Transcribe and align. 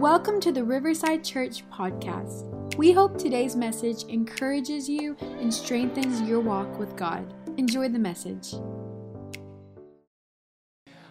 Welcome 0.00 0.40
to 0.40 0.50
the 0.50 0.64
Riverside 0.64 1.22
Church 1.22 1.62
podcast. 1.68 2.74
We 2.78 2.90
hope 2.90 3.18
today's 3.18 3.54
message 3.54 4.04
encourages 4.04 4.88
you 4.88 5.14
and 5.20 5.52
strengthens 5.52 6.22
your 6.22 6.40
walk 6.40 6.78
with 6.78 6.96
God. 6.96 7.34
Enjoy 7.58 7.86
the 7.86 7.98
message. 7.98 8.54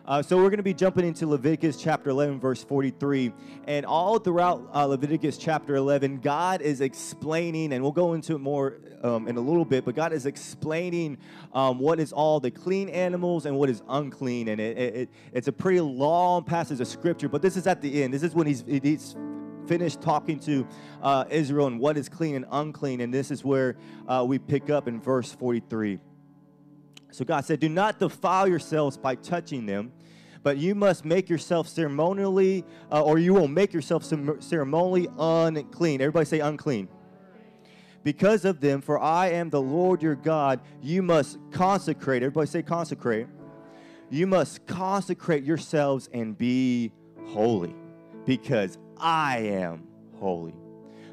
Uh, 0.10 0.24
so 0.24 0.38
we're 0.38 0.50
going 0.50 0.58
to 0.58 0.64
be 0.64 0.74
jumping 0.74 1.06
into 1.06 1.28
Leviticus 1.28 1.78
chapter 1.78 2.10
11, 2.10 2.40
verse 2.40 2.64
43. 2.64 3.32
And 3.68 3.86
all 3.86 4.18
throughout 4.18 4.68
uh, 4.74 4.84
Leviticus 4.88 5.38
chapter 5.38 5.76
11, 5.76 6.22
God 6.22 6.64
is 6.64 6.82
explaining, 6.82 7.74
and 7.74 7.84
we'll 7.84 7.92
go 7.92 8.16
into 8.16 8.34
it 8.34 8.40
more 8.40 8.80
um, 9.04 9.28
in 9.28 9.38
a 9.38 9.40
little 9.40 9.66
bit, 9.66 9.86
but 9.86 9.94
God 9.94 10.12
is 10.12 10.26
explaining 10.26 11.20
um, 11.54 11.78
what 11.78 12.00
is 12.00 12.12
all 12.12 12.40
the 12.40 12.50
clean 12.50 12.90
animals 12.90 13.46
and 13.46 13.56
what 13.56 13.70
is 13.70 13.84
unclean. 13.88 14.48
And 14.48 14.60
it, 14.60 14.78
it, 14.80 15.10
it's 15.32 15.48
a 15.48 15.52
pretty 15.52 15.80
long 15.80 16.44
passage 16.44 16.82
of 16.82 16.88
scripture, 16.88 17.30
but 17.30 17.44
this 17.44 17.56
is 17.56 17.68
at 17.68 17.80
the 17.80 18.02
end. 18.02 18.12
This 18.12 18.24
is 18.24 18.34
when 18.34 18.48
he's, 18.48 18.64
he's 18.68 19.16
finished 19.68 20.02
talking 20.02 20.40
to 20.40 20.68
uh, 21.04 21.26
Israel 21.30 21.68
and 21.68 21.80
what 21.80 21.98
is 21.98 22.10
clean 22.10 22.36
and 22.36 22.46
unclean. 22.52 23.02
And 23.02 23.14
this 23.14 23.30
is 23.30 23.46
where 23.46 23.78
uh, 24.08 24.26
we 24.28 24.40
pick 24.40 24.72
up 24.72 24.88
in 24.88 25.00
verse 25.00 25.32
43. 25.34 26.00
So 27.12 27.26
God 27.26 27.46
said, 27.46 27.60
Do 27.60 27.70
not 27.70 28.00
defile 28.00 28.48
yourselves 28.48 28.98
by 28.98 29.16
touching 29.16 29.66
them, 29.66 29.92
but 30.44 30.58
you 30.58 30.76
must 30.76 31.06
make 31.06 31.30
yourself 31.30 31.68
ceremonially, 31.68 32.64
uh, 32.92 33.04
or 33.04 33.18
you 33.18 33.34
will 33.34 33.48
make 33.48 33.74
yourself 33.74 34.04
ceremonially 34.04 35.08
unclean. 35.18 36.02
Everybody 36.02 36.26
say 36.26 36.40
unclean. 36.40 36.88
Because 38.04 38.46
of 38.46 38.62
them, 38.62 38.82
for 38.82 38.98
I 38.98 39.32
am 39.32 39.50
the 39.50 39.62
Lord 39.62 40.02
your 40.02 40.16
God, 40.16 40.62
you 40.82 41.02
must 41.02 41.38
consecrate. 41.52 42.24
Everybody 42.24 42.48
say 42.48 42.62
consecrate. 42.64 43.28
You 44.10 44.26
must 44.26 44.66
consecrate 44.66 45.44
yourselves 45.44 46.10
and 46.14 46.38
be 46.38 46.92
holy, 47.28 47.76
because 48.26 48.78
I 48.98 49.40
am 49.40 49.88
holy. 50.20 50.56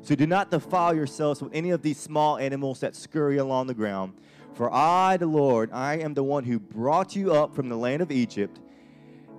So 0.02 0.15
do 0.15 0.27
not 0.27 0.52
defile 0.52 0.95
yourselves 0.95 1.43
with 1.43 1.52
any 1.52 1.71
of 1.71 1.82
these 1.82 1.99
small 1.99 2.38
animals 2.38 2.79
that 2.80 2.95
scurry 2.95 3.38
along 3.38 3.66
the 3.66 3.74
ground. 3.74 4.15
For 4.54 4.73
I, 4.73 5.16
the 5.16 5.27
Lord, 5.27 5.71
I 5.73 5.99
am 5.99 6.15
the 6.15 6.23
one 6.23 6.45
who 6.45 6.60
brought 6.60 7.16
you 7.16 7.35
up 7.35 7.54
from 7.54 7.69
the 7.69 7.77
land 7.77 8.01
of 8.01 8.10
Egypt, 8.13 8.60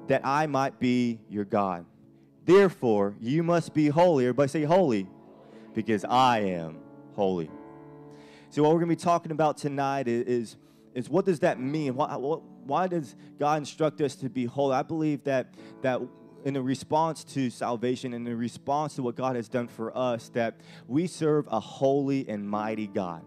that 0.08 0.26
I 0.26 0.48
might 0.48 0.80
be 0.80 1.20
your 1.30 1.46
God. 1.46 1.86
Therefore, 2.46 3.16
you 3.20 3.44
must 3.44 3.74
be 3.74 3.88
holy. 3.88 4.26
Everybody 4.26 4.50
say 4.50 4.64
holy, 4.64 5.08
because 5.74 6.06
I 6.06 6.40
am 6.40 6.78
holy. 7.16 7.52
So, 8.50 8.64
what 8.64 8.70
we're 8.70 8.80
going 8.80 8.90
to 8.90 8.96
be 8.96 9.02
talking 9.02 9.32
about 9.32 9.58
tonight 9.58 10.08
is, 10.08 10.56
is, 10.94 11.10
what 11.10 11.26
does 11.26 11.40
that 11.42 11.60
mean? 11.60 11.96
Why, 11.96 12.16
why 12.16 12.88
does 12.88 13.16
God 13.38 13.60
instruct 13.60 14.00
us 14.02 14.16
to 14.16 14.30
be 14.30 14.46
holy? 14.46 14.76
I 14.76 14.84
believe 14.84 15.24
that, 15.26 15.54
that 15.82 16.00
in 16.46 16.56
a 16.56 16.62
response 16.62 17.26
to 17.26 17.50
salvation 17.50 18.14
and 18.14 18.26
in 18.28 18.38
response 18.38 18.96
to 18.96 19.04
what 19.04 19.16
God 19.16 19.36
has 19.36 19.50
done 19.50 19.68
for 19.68 19.96
us, 19.98 20.30
that 20.30 20.56
we 20.88 21.08
serve 21.08 21.46
a 21.52 21.60
holy 21.60 22.28
and 22.30 22.48
mighty 22.48 22.88
God. 22.88 23.24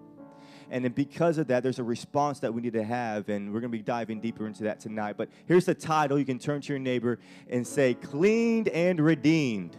And 0.71 0.85
then 0.85 0.93
because 0.93 1.39
of 1.39 1.49
that, 1.49 1.63
there's 1.63 1.79
a 1.79 1.85
response 1.85 2.41
that 2.41 2.55
we 2.55 2.63
need 2.63 2.75
to 2.75 2.85
have, 2.85 3.29
and 3.29 3.53
we're 3.53 3.61
going 3.61 3.73
to 3.73 3.79
be 3.79 3.83
diving 3.83 4.21
deeper 4.21 4.47
into 4.47 4.63
that 4.65 4.81
tonight. 4.81 5.17
But 5.17 5.29
here's 5.47 5.65
the 5.65 5.75
title. 5.75 6.19
You 6.19 6.25
can 6.25 6.39
turn 6.39 6.61
to 6.61 6.73
your 6.73 6.79
neighbor 6.79 7.19
and 7.49 7.67
say, 7.67 7.95
Cleaned 7.95 8.69
and 8.69 9.01
Redeemed 9.01 9.77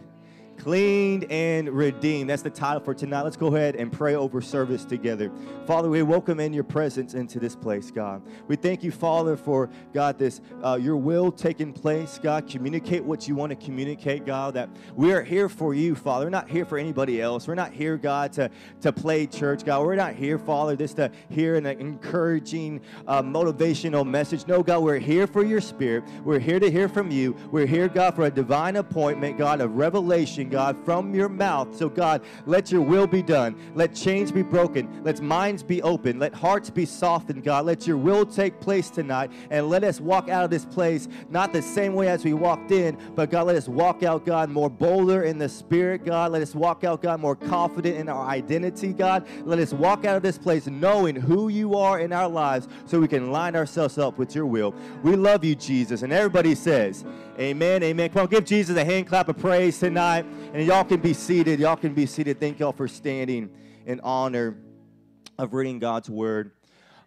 cleaned 0.62 1.24
and 1.24 1.68
redeemed. 1.70 2.30
That's 2.30 2.42
the 2.42 2.50
title 2.50 2.80
for 2.80 2.94
tonight. 2.94 3.22
Let's 3.22 3.36
go 3.36 3.48
ahead 3.48 3.74
and 3.74 3.90
pray 3.90 4.14
over 4.14 4.40
service 4.40 4.84
together. 4.84 5.32
Father, 5.66 5.88
we 5.88 6.04
welcome 6.04 6.38
in 6.38 6.52
your 6.52 6.62
presence 6.62 7.14
into 7.14 7.40
this 7.40 7.56
place, 7.56 7.90
God. 7.90 8.22
We 8.46 8.54
thank 8.54 8.84
you, 8.84 8.92
Father, 8.92 9.36
for 9.36 9.68
God, 9.92 10.20
this 10.20 10.40
uh, 10.62 10.78
your 10.80 10.96
will 10.96 11.32
taking 11.32 11.72
place, 11.72 12.20
God. 12.22 12.48
Communicate 12.48 13.02
what 13.02 13.26
you 13.26 13.34
want 13.34 13.50
to 13.50 13.56
communicate, 13.56 14.24
God. 14.24 14.54
That 14.54 14.70
we 14.94 15.12
are 15.12 15.24
here 15.24 15.48
for 15.48 15.74
you, 15.74 15.96
Father. 15.96 16.26
We're 16.26 16.30
not 16.30 16.48
here 16.48 16.64
for 16.64 16.78
anybody 16.78 17.20
else. 17.20 17.48
We're 17.48 17.56
not 17.56 17.72
here, 17.72 17.96
God, 17.96 18.32
to, 18.34 18.48
to 18.82 18.92
play 18.92 19.26
church, 19.26 19.64
God. 19.64 19.84
We're 19.84 19.96
not 19.96 20.14
here, 20.14 20.38
Father, 20.38 20.76
just 20.76 20.94
to 20.94 21.10
hear 21.28 21.56
an 21.56 21.66
encouraging, 21.66 22.82
uh, 23.08 23.20
motivational 23.20 24.06
message. 24.06 24.46
No, 24.46 24.62
God, 24.62 24.84
we're 24.84 25.00
here 25.00 25.26
for 25.26 25.42
your 25.42 25.60
spirit. 25.60 26.04
We're 26.22 26.38
here 26.38 26.60
to 26.60 26.70
hear 26.70 26.88
from 26.88 27.10
you. 27.10 27.34
We're 27.50 27.66
here, 27.66 27.88
God, 27.88 28.14
for 28.14 28.26
a 28.26 28.30
divine 28.30 28.76
appointment, 28.76 29.38
God, 29.38 29.60
of 29.60 29.74
revelation 29.74 30.50
God, 30.52 30.76
from 30.84 31.14
your 31.14 31.28
mouth. 31.28 31.74
So, 31.76 31.88
God, 31.88 32.22
let 32.46 32.70
your 32.70 32.82
will 32.82 33.06
be 33.06 33.22
done. 33.22 33.56
Let 33.74 33.94
chains 33.94 34.30
be 34.30 34.42
broken. 34.42 35.02
Let 35.02 35.20
minds 35.20 35.62
be 35.62 35.82
open. 35.82 36.18
Let 36.18 36.34
hearts 36.34 36.70
be 36.70 36.86
softened, 36.86 37.42
God. 37.42 37.66
Let 37.66 37.86
your 37.86 37.96
will 37.96 38.24
take 38.24 38.60
place 38.60 38.90
tonight. 38.90 39.32
And 39.50 39.68
let 39.68 39.82
us 39.82 40.00
walk 40.00 40.28
out 40.28 40.44
of 40.44 40.50
this 40.50 40.64
place 40.64 41.08
not 41.30 41.52
the 41.52 41.62
same 41.62 41.94
way 41.94 42.08
as 42.08 42.24
we 42.24 42.34
walked 42.34 42.70
in, 42.70 42.96
but 43.14 43.30
God, 43.30 43.46
let 43.46 43.56
us 43.56 43.68
walk 43.68 44.02
out, 44.02 44.26
God, 44.26 44.50
more 44.50 44.70
bolder 44.70 45.22
in 45.22 45.38
the 45.38 45.48
spirit, 45.48 46.04
God. 46.04 46.32
Let 46.32 46.42
us 46.42 46.54
walk 46.54 46.84
out, 46.84 47.02
God, 47.02 47.20
more 47.20 47.34
confident 47.34 47.96
in 47.96 48.08
our 48.08 48.28
identity, 48.28 48.92
God. 48.92 49.26
Let 49.44 49.58
us 49.58 49.72
walk 49.72 50.04
out 50.04 50.16
of 50.16 50.22
this 50.22 50.38
place 50.38 50.66
knowing 50.66 51.16
who 51.16 51.48
you 51.48 51.74
are 51.76 51.98
in 51.98 52.12
our 52.12 52.28
lives 52.28 52.68
so 52.84 53.00
we 53.00 53.08
can 53.08 53.32
line 53.32 53.56
ourselves 53.56 53.96
up 53.96 54.18
with 54.18 54.34
your 54.34 54.46
will. 54.46 54.74
We 55.02 55.16
love 55.16 55.44
you, 55.44 55.54
Jesus. 55.54 56.02
And 56.02 56.12
everybody 56.12 56.54
says, 56.54 57.04
Amen, 57.38 57.82
amen. 57.82 58.10
Come 58.10 58.22
on, 58.22 58.28
give 58.28 58.44
Jesus 58.44 58.76
a 58.76 58.84
hand 58.84 59.06
clap 59.06 59.28
of 59.28 59.38
praise 59.38 59.78
tonight. 59.78 60.26
And 60.54 60.66
y'all 60.66 60.84
can 60.84 61.00
be 61.00 61.14
seated. 61.14 61.60
Y'all 61.60 61.76
can 61.76 61.94
be 61.94 62.06
seated. 62.06 62.38
Thank 62.38 62.58
y'all 62.58 62.72
for 62.72 62.88
standing 62.88 63.50
in 63.86 64.00
honor 64.00 64.58
of 65.38 65.54
reading 65.54 65.78
God's 65.78 66.10
word. 66.10 66.52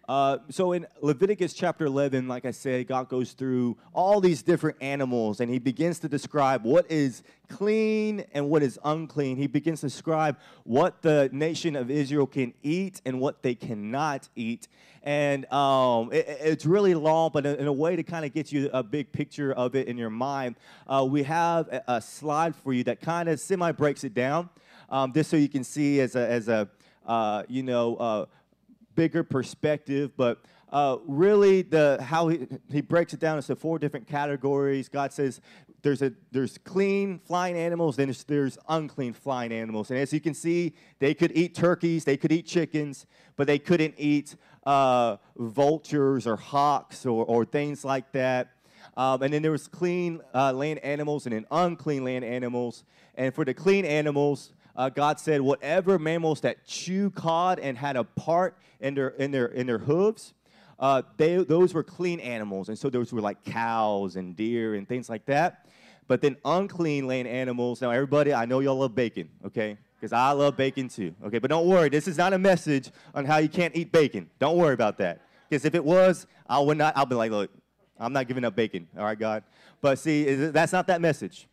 Uh, 0.08 0.38
so 0.50 0.72
in 0.72 0.86
Leviticus 1.00 1.52
chapter 1.52 1.84
11, 1.84 2.28
like 2.28 2.44
I 2.44 2.52
said, 2.52 2.86
God 2.86 3.08
goes 3.08 3.32
through 3.32 3.76
all 3.92 4.20
these 4.20 4.42
different 4.42 4.76
animals 4.80 5.40
and 5.40 5.50
he 5.50 5.58
begins 5.58 5.98
to 6.00 6.08
describe 6.08 6.64
what 6.64 6.88
is 6.90 7.24
clean 7.48 8.24
and 8.32 8.48
what 8.48 8.62
is 8.62 8.78
unclean. 8.84 9.36
He 9.36 9.48
begins 9.48 9.80
to 9.80 9.86
describe 9.86 10.36
what 10.62 11.02
the 11.02 11.28
nation 11.32 11.74
of 11.74 11.90
Israel 11.90 12.26
can 12.26 12.54
eat 12.62 13.00
and 13.04 13.20
what 13.20 13.42
they 13.42 13.56
cannot 13.56 14.28
eat. 14.36 14.68
And 15.02 15.50
um, 15.52 16.12
it, 16.12 16.26
it's 16.28 16.66
really 16.66 16.94
long, 16.94 17.30
but 17.32 17.44
in 17.44 17.66
a 17.66 17.72
way 17.72 17.96
to 17.96 18.02
kind 18.04 18.24
of 18.24 18.32
get 18.32 18.52
you 18.52 18.70
a 18.72 18.82
big 18.82 19.10
picture 19.10 19.52
of 19.52 19.74
it 19.74 19.88
in 19.88 19.96
your 19.96 20.10
mind, 20.10 20.54
uh, 20.86 21.06
we 21.08 21.24
have 21.24 21.68
a, 21.68 21.82
a, 21.88 22.00
slide 22.00 22.54
for 22.54 22.72
you 22.72 22.84
that 22.84 23.00
kind 23.00 23.28
of 23.28 23.38
semi 23.38 23.70
breaks 23.72 24.02
it 24.02 24.14
down, 24.14 24.50
um, 24.88 25.12
just 25.12 25.30
so 25.30 25.36
you 25.36 25.48
can 25.48 25.62
see 25.62 26.00
as 26.00 26.16
a, 26.16 26.28
as 26.28 26.48
a 26.48 26.68
uh, 27.06 27.44
you 27.48 27.62
know, 27.62 27.96
uh, 27.96 28.26
bigger 28.96 29.22
perspective, 29.22 30.10
but 30.16 30.42
uh, 30.72 30.96
really 31.06 31.62
the 31.62 32.02
how 32.02 32.28
he, 32.28 32.48
he 32.72 32.80
breaks 32.80 33.14
it 33.14 33.20
down 33.20 33.36
into 33.36 33.54
four 33.54 33.78
different 33.78 34.08
categories. 34.08 34.88
God 34.88 35.12
says 35.12 35.40
there's 35.82 36.02
a 36.02 36.12
there's 36.32 36.58
clean 36.58 37.20
flying 37.24 37.56
animals, 37.56 37.96
then 37.96 38.12
there's, 38.26 38.58
unclean 38.68 39.12
flying 39.12 39.52
animals, 39.52 39.90
and 39.90 40.00
as 40.00 40.12
you 40.12 40.20
can 40.20 40.34
see, 40.34 40.74
they 40.98 41.14
could 41.14 41.30
eat 41.36 41.54
turkeys, 41.54 42.04
they 42.04 42.16
could 42.16 42.32
eat 42.32 42.46
chickens, 42.46 43.06
but 43.36 43.46
they 43.46 43.58
couldn't 43.58 43.94
eat 43.96 44.34
uh, 44.64 45.16
vultures 45.36 46.26
or 46.26 46.36
hawks 46.36 47.06
or, 47.06 47.24
or 47.24 47.44
things 47.44 47.84
like 47.84 48.10
that. 48.12 48.48
Um, 48.96 49.22
and 49.22 49.32
then 49.32 49.42
there 49.42 49.52
was 49.52 49.68
clean 49.68 50.20
uh, 50.34 50.52
land 50.52 50.78
animals 50.80 51.26
and 51.26 51.34
then 51.34 51.46
unclean 51.50 52.02
land 52.04 52.24
animals. 52.24 52.84
And 53.14 53.34
for 53.34 53.44
the 53.44 53.52
clean 53.54 53.84
animals, 53.84 54.52
uh, 54.76 54.88
God 54.90 55.18
said, 55.18 55.40
whatever 55.40 55.98
mammals 55.98 56.40
that 56.42 56.66
chew 56.66 57.10
cud 57.10 57.58
and 57.58 57.78
had 57.78 57.96
a 57.96 58.04
part 58.04 58.58
in 58.80 58.94
their 58.94 59.08
in 59.08 59.30
their 59.30 59.46
in 59.46 59.66
their 59.66 59.78
hooves, 59.78 60.34
uh, 60.78 61.02
they, 61.16 61.36
those 61.36 61.72
were 61.72 61.82
clean 61.82 62.20
animals, 62.20 62.68
and 62.68 62.78
so 62.78 62.90
those 62.90 63.12
were 63.12 63.20
like 63.20 63.42
cows 63.44 64.16
and 64.16 64.36
deer 64.36 64.74
and 64.74 64.86
things 64.86 65.08
like 65.08 65.24
that. 65.26 65.66
But 66.08 66.20
then 66.20 66.36
unclean 66.44 67.06
land 67.06 67.26
animals. 67.26 67.80
Now, 67.80 67.90
everybody, 67.90 68.32
I 68.32 68.44
know 68.44 68.60
y'all 68.60 68.78
love 68.78 68.94
bacon, 68.94 69.28
okay? 69.46 69.76
Because 69.98 70.12
I 70.12 70.30
love 70.32 70.56
bacon 70.56 70.88
too, 70.88 71.14
okay? 71.24 71.38
But 71.38 71.50
don't 71.50 71.66
worry, 71.66 71.88
this 71.88 72.06
is 72.06 72.18
not 72.18 72.32
a 72.32 72.38
message 72.38 72.90
on 73.14 73.24
how 73.24 73.38
you 73.38 73.48
can't 73.48 73.74
eat 73.74 73.90
bacon. 73.90 74.30
Don't 74.38 74.56
worry 74.56 74.74
about 74.74 74.98
that. 74.98 75.22
Because 75.48 75.64
if 75.64 75.74
it 75.74 75.84
was, 75.84 76.26
I 76.48 76.60
would 76.60 76.76
not. 76.76 76.96
I'll 76.96 77.06
be 77.06 77.14
like, 77.14 77.30
look, 77.30 77.50
I'm 77.98 78.12
not 78.12 78.28
giving 78.28 78.44
up 78.44 78.54
bacon. 78.54 78.86
All 78.96 79.04
right, 79.04 79.18
God. 79.18 79.42
But 79.80 79.98
see, 79.98 80.34
that's 80.34 80.72
not 80.72 80.86
that 80.88 81.00
message. 81.00 81.48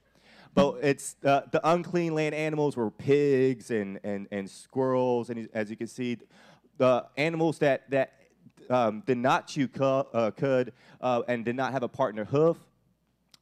But 0.55 0.77
it's 0.81 1.15
uh, 1.23 1.41
the 1.51 1.67
unclean 1.67 2.13
land 2.13 2.35
animals 2.35 2.77
were 2.77 2.91
pigs 2.91 3.71
and, 3.71 3.99
and, 4.03 4.27
and 4.31 4.49
squirrels, 4.49 5.29
and 5.29 5.49
as 5.53 5.69
you 5.69 5.75
can 5.75 5.87
see, 5.87 6.17
the 6.77 7.05
animals 7.17 7.59
that 7.59 7.89
that 7.89 8.13
um, 8.69 9.01
did 9.05 9.17
not 9.17 9.47
chew 9.47 9.67
cud, 9.67 10.05
uh, 10.13 10.31
cud 10.31 10.73
uh, 11.01 11.23
and 11.27 11.43
did 11.43 11.55
not 11.55 11.71
have 11.71 11.83
a 11.83 11.87
partner 11.87 12.25
hoof, 12.25 12.57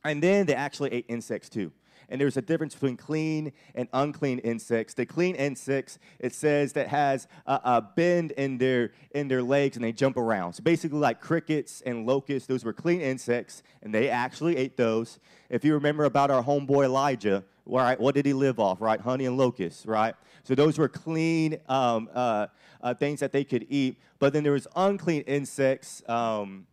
and 0.04 0.24
then 0.24 0.46
they 0.46 0.56
actually 0.56 0.94
ate 0.94 1.06
insects 1.10 1.50
too 1.50 1.72
and 2.12 2.20
there's 2.20 2.38
a 2.38 2.42
difference 2.42 2.74
between 2.74 2.98
clean 2.98 3.54
and 3.74 3.88
unclean 3.94 4.40
insects. 4.40 4.94
The 4.94 5.06
clean 5.06 5.36
insects, 5.36 5.98
it 6.20 6.34
says 6.34 6.74
that 6.74 6.90
has 6.90 7.28
a, 7.48 7.60
a, 7.64 7.82
bend 7.82 8.32
in 8.32 8.58
their 8.58 8.92
in 9.12 9.28
their 9.30 9.42
legs 9.42 9.78
and 9.78 9.84
they 9.84 9.94
jump 9.94 10.18
around. 10.18 10.54
So 10.54 10.64
basically, 10.64 11.00
like 11.00 11.22
crickets 11.22 11.82
and 11.86 12.06
locusts, 12.06 12.48
those 12.48 12.66
were 12.66 12.74
clean 12.74 13.02
insects, 13.02 13.64
and 13.82 13.94
they 13.94 14.10
actually 14.10 14.58
ate 14.58 14.78
those. 14.78 15.20
If 15.50 15.64
you 15.64 15.74
remember 15.74 16.04
about 16.04 16.30
our 16.30 16.44
homeboy 16.44 16.86
Elijah, 16.86 17.44
right? 17.66 18.00
What 18.00 18.14
did 18.14 18.26
he 18.26 18.34
live 18.34 18.60
off? 18.60 18.82
Right, 18.82 19.00
honey 19.00 19.26
and 19.26 19.38
locusts, 19.38 19.86
right? 19.86 20.16
So 20.44 20.56
those 20.56 20.78
were 20.78 20.90
clean 20.90 21.60
um, 21.70 22.10
uh, 22.14 22.48
uh, 22.82 22.94
things 22.94 23.20
that 23.22 23.32
they 23.32 23.44
could 23.44 23.66
eat. 23.70 24.00
But 24.20 24.34
then 24.34 24.44
there 24.44 24.54
was 24.54 24.68
unclean 24.76 25.22
insects, 25.22 26.04
um, 26.10 26.68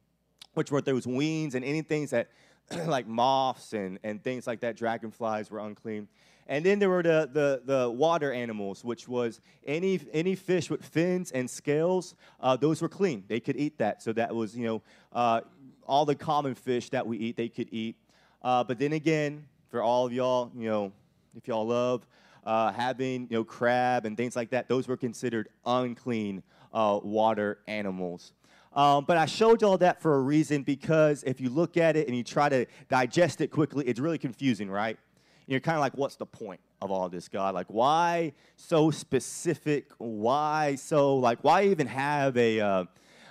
which 0.54 0.70
were 0.70 0.80
those 0.80 1.06
weeds 1.06 1.54
and 1.54 1.64
anything 1.64 2.06
that 2.06 2.28
like 2.86 3.06
moths 3.06 3.72
and, 3.72 3.98
and 4.02 4.22
things 4.22 4.46
like 4.46 4.60
that. 4.60 4.76
Dragonflies 4.76 5.50
were 5.50 5.58
unclean. 5.60 6.08
And 6.46 6.64
then 6.64 6.78
there 6.78 6.88
were 6.88 7.02
the, 7.02 7.28
the, 7.30 7.62
the 7.64 7.90
water 7.90 8.32
animals, 8.32 8.82
which 8.82 9.06
was 9.06 9.40
any, 9.66 10.00
any 10.14 10.34
fish 10.34 10.70
with 10.70 10.82
fins 10.82 11.30
and 11.30 11.48
scales, 11.48 12.14
uh, 12.40 12.56
those 12.56 12.80
were 12.80 12.88
clean. 12.88 13.24
They 13.28 13.38
could 13.38 13.56
eat 13.56 13.78
that. 13.78 14.02
So 14.02 14.14
that 14.14 14.34
was, 14.34 14.56
you 14.56 14.64
know, 14.64 14.82
uh, 15.12 15.42
all 15.86 16.06
the 16.06 16.14
common 16.14 16.54
fish 16.54 16.88
that 16.90 17.06
we 17.06 17.18
eat, 17.18 17.36
they 17.36 17.50
could 17.50 17.68
eat. 17.70 17.96
Uh, 18.42 18.64
but 18.64 18.78
then 18.78 18.94
again, 18.94 19.44
for 19.68 19.82
all 19.82 20.06
of 20.06 20.12
y'all, 20.12 20.50
you 20.56 20.68
know, 20.68 20.92
if 21.36 21.46
y'all 21.46 21.66
love 21.66 22.06
uh, 22.44 22.72
having, 22.72 23.22
you 23.30 23.36
know, 23.36 23.44
crab 23.44 24.06
and 24.06 24.16
things 24.16 24.34
like 24.34 24.50
that, 24.50 24.68
those 24.68 24.88
were 24.88 24.96
considered 24.96 25.50
unclean 25.66 26.42
uh, 26.72 26.98
water 27.02 27.58
animals. 27.66 28.32
Um, 28.72 29.04
but 29.04 29.16
I 29.16 29.26
showed 29.26 29.62
y'all 29.62 29.78
that 29.78 30.00
for 30.02 30.16
a 30.16 30.20
reason 30.20 30.62
because 30.62 31.24
if 31.24 31.40
you 31.40 31.48
look 31.50 31.76
at 31.76 31.96
it 31.96 32.06
and 32.06 32.16
you 32.16 32.22
try 32.22 32.48
to 32.48 32.66
digest 32.88 33.40
it 33.40 33.50
quickly, 33.50 33.84
it's 33.86 33.98
really 33.98 34.18
confusing, 34.18 34.70
right? 34.70 34.98
You're 35.46 35.60
kind 35.60 35.76
of 35.76 35.80
like, 35.80 35.96
what's 35.96 36.16
the 36.16 36.26
point 36.26 36.60
of 36.82 36.90
all 36.90 37.08
this, 37.08 37.28
God? 37.28 37.54
Like, 37.54 37.68
why 37.68 38.34
so 38.56 38.90
specific? 38.90 39.90
Why 39.96 40.74
so, 40.74 41.16
like, 41.16 41.42
why 41.42 41.64
even 41.64 41.86
have 41.86 42.36
a, 42.36 42.60
uh, 42.60 42.84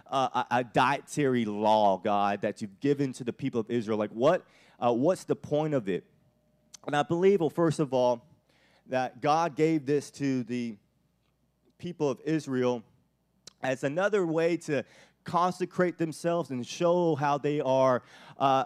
a, 0.09 0.45
a, 0.49 0.63
dietary 0.63 1.45
law, 1.45 1.97
God, 1.97 2.41
that 2.41 2.61
you've 2.61 2.79
given 2.79 3.13
to 3.13 3.23
the 3.23 3.33
people 3.33 3.59
of 3.59 3.69
Israel? 3.69 3.99
Like, 3.99 4.09
what, 4.09 4.45
uh, 4.79 4.91
what's 4.93 5.25
the 5.25 5.35
point 5.35 5.75
of 5.75 5.87
it? 5.87 6.05
And 6.87 6.95
I 6.95 7.03
believe, 7.03 7.41
well, 7.41 7.51
first 7.51 7.79
of 7.79 7.93
all, 7.93 8.25
that 8.87 9.21
God 9.21 9.55
gave 9.55 9.85
this 9.85 10.09
to 10.11 10.43
the 10.43 10.77
people 11.77 12.09
of 12.09 12.19
Israel 12.25 12.83
as 13.61 13.83
another 13.83 14.25
way 14.25 14.57
to 14.57 14.83
consecrate 15.27 15.97
themselves 15.97 16.49
and 16.49 16.65
show 16.65 17.15
how 17.15 17.37
they 17.37 17.59
are 17.59 18.01
uh, 18.39 18.65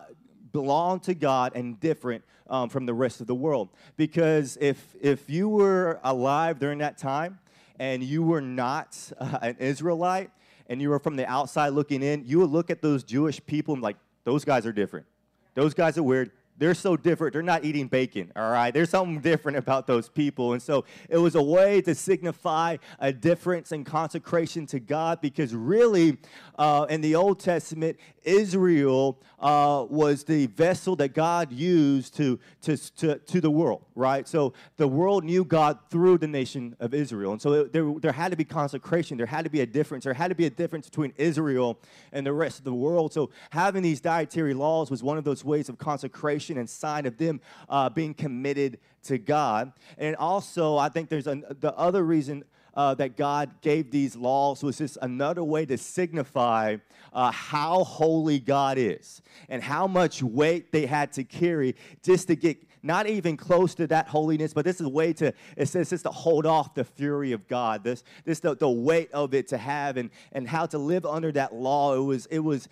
belong 0.51 0.99
to 1.01 1.13
God 1.13 1.53
and 1.55 1.79
different 1.79 2.23
um, 2.49 2.69
from 2.69 2.85
the 2.85 2.93
rest 2.93 3.19
of 3.19 3.27
the 3.27 3.35
world. 3.35 3.69
Because 3.97 4.57
if 4.61 4.95
if 5.01 5.29
you 5.29 5.49
were 5.49 5.99
alive 6.03 6.59
during 6.59 6.77
that 6.79 6.97
time 6.97 7.39
and 7.79 8.03
you 8.03 8.21
were 8.21 8.41
not 8.41 8.95
uh, 9.19 9.39
an 9.41 9.57
Israelite 9.59 10.29
and 10.67 10.81
you 10.81 10.89
were 10.89 10.99
from 10.99 11.15
the 11.15 11.25
outside 11.29 11.69
looking 11.69 12.03
in, 12.03 12.23
you 12.25 12.39
would 12.39 12.51
look 12.51 12.69
at 12.69 12.81
those 12.81 13.03
Jewish 13.03 13.43
people 13.45 13.73
and 13.73 13.83
like 13.83 13.97
those 14.23 14.45
guys 14.45 14.65
are 14.65 14.71
different. 14.71 15.07
Those 15.55 15.73
guys 15.73 15.97
are 15.97 16.03
weird 16.03 16.31
they're 16.61 16.75
so 16.75 16.95
different. 16.95 17.33
They're 17.33 17.41
not 17.41 17.65
eating 17.65 17.87
bacon, 17.87 18.31
all 18.35 18.51
right? 18.51 18.71
There's 18.71 18.91
something 18.91 19.19
different 19.19 19.57
about 19.57 19.87
those 19.87 20.07
people. 20.07 20.53
And 20.53 20.61
so 20.61 20.85
it 21.09 21.17
was 21.17 21.33
a 21.33 21.41
way 21.41 21.81
to 21.81 21.95
signify 21.95 22.77
a 22.99 23.11
difference 23.11 23.71
in 23.71 23.83
consecration 23.83 24.67
to 24.67 24.79
God 24.79 25.21
because 25.21 25.55
really, 25.55 26.19
uh, 26.59 26.85
in 26.87 27.01
the 27.01 27.15
Old 27.15 27.39
Testament, 27.39 27.97
Israel 28.23 29.19
uh, 29.39 29.87
was 29.89 30.23
the 30.23 30.45
vessel 30.45 30.95
that 30.97 31.15
God 31.15 31.51
used 31.51 32.15
to, 32.17 32.39
to, 32.61 32.77
to, 32.97 33.17
to 33.17 33.41
the 33.41 33.49
world, 33.49 33.83
right? 33.95 34.27
So 34.27 34.53
the 34.77 34.87
world 34.87 35.23
knew 35.23 35.43
God 35.43 35.79
through 35.89 36.19
the 36.19 36.27
nation 36.27 36.75
of 36.79 36.93
Israel. 36.93 37.31
And 37.31 37.41
so 37.41 37.53
it, 37.53 37.73
there, 37.73 37.91
there 37.99 38.11
had 38.11 38.29
to 38.29 38.37
be 38.37 38.43
consecration. 38.43 39.17
There 39.17 39.25
had 39.25 39.45
to 39.45 39.49
be 39.49 39.61
a 39.61 39.65
difference. 39.65 40.03
There 40.03 40.13
had 40.13 40.27
to 40.27 40.35
be 40.35 40.45
a 40.45 40.49
difference 40.51 40.87
between 40.87 41.13
Israel 41.17 41.79
and 42.11 42.23
the 42.23 42.33
rest 42.33 42.59
of 42.59 42.65
the 42.65 42.73
world. 42.73 43.13
So 43.13 43.31
having 43.49 43.81
these 43.81 43.99
dietary 43.99 44.53
laws 44.53 44.91
was 44.91 45.01
one 45.01 45.17
of 45.17 45.23
those 45.23 45.43
ways 45.43 45.67
of 45.67 45.79
consecration 45.79 46.50
and 46.57 46.69
sign 46.69 47.05
of 47.05 47.17
them 47.17 47.41
uh, 47.69 47.89
being 47.89 48.13
committed 48.13 48.79
to 49.03 49.17
God. 49.17 49.71
And 49.97 50.15
also, 50.15 50.77
I 50.77 50.89
think 50.89 51.09
there's 51.09 51.27
an, 51.27 51.43
the 51.59 51.75
other 51.75 52.03
reason 52.03 52.43
uh, 52.73 52.93
that 52.95 53.17
God 53.17 53.61
gave 53.61 53.91
these 53.91 54.15
laws 54.15 54.63
was 54.63 54.77
just 54.77 54.97
another 55.01 55.43
way 55.43 55.65
to 55.65 55.77
signify 55.77 56.77
uh, 57.13 57.31
how 57.31 57.83
holy 57.83 58.39
God 58.39 58.77
is 58.77 59.21
and 59.49 59.61
how 59.61 59.87
much 59.87 60.23
weight 60.23 60.71
they 60.71 60.85
had 60.85 61.11
to 61.13 61.23
carry 61.23 61.75
just 62.01 62.27
to 62.27 62.35
get 62.35 62.57
not 62.83 63.07
even 63.07 63.37
close 63.37 63.75
to 63.75 63.87
that 63.87 64.07
holiness, 64.07 64.53
but 64.53 64.65
this 64.65 64.79
is 64.79 64.85
a 64.85 64.89
way 64.89 65.13
to, 65.13 65.33
it 65.55 65.67
says, 65.67 65.89
just 65.89 66.03
to 66.05 66.11
hold 66.11 66.45
off 66.45 66.73
the 66.73 66.83
fury 66.83 67.31
of 67.31 67.47
God. 67.47 67.83
This, 67.83 68.03
this 68.25 68.39
the, 68.39 68.55
the 68.55 68.69
weight 68.69 69.11
of 69.11 69.33
it 69.33 69.47
to 69.49 69.57
have 69.57 69.97
and, 69.97 70.09
and 70.31 70.47
how 70.47 70.65
to 70.67 70.77
live 70.77 71.05
under 71.05 71.31
that 71.33 71.53
law. 71.53 71.95
It 71.95 72.03
was, 72.03 72.25
it 72.27 72.39
was, 72.39 72.67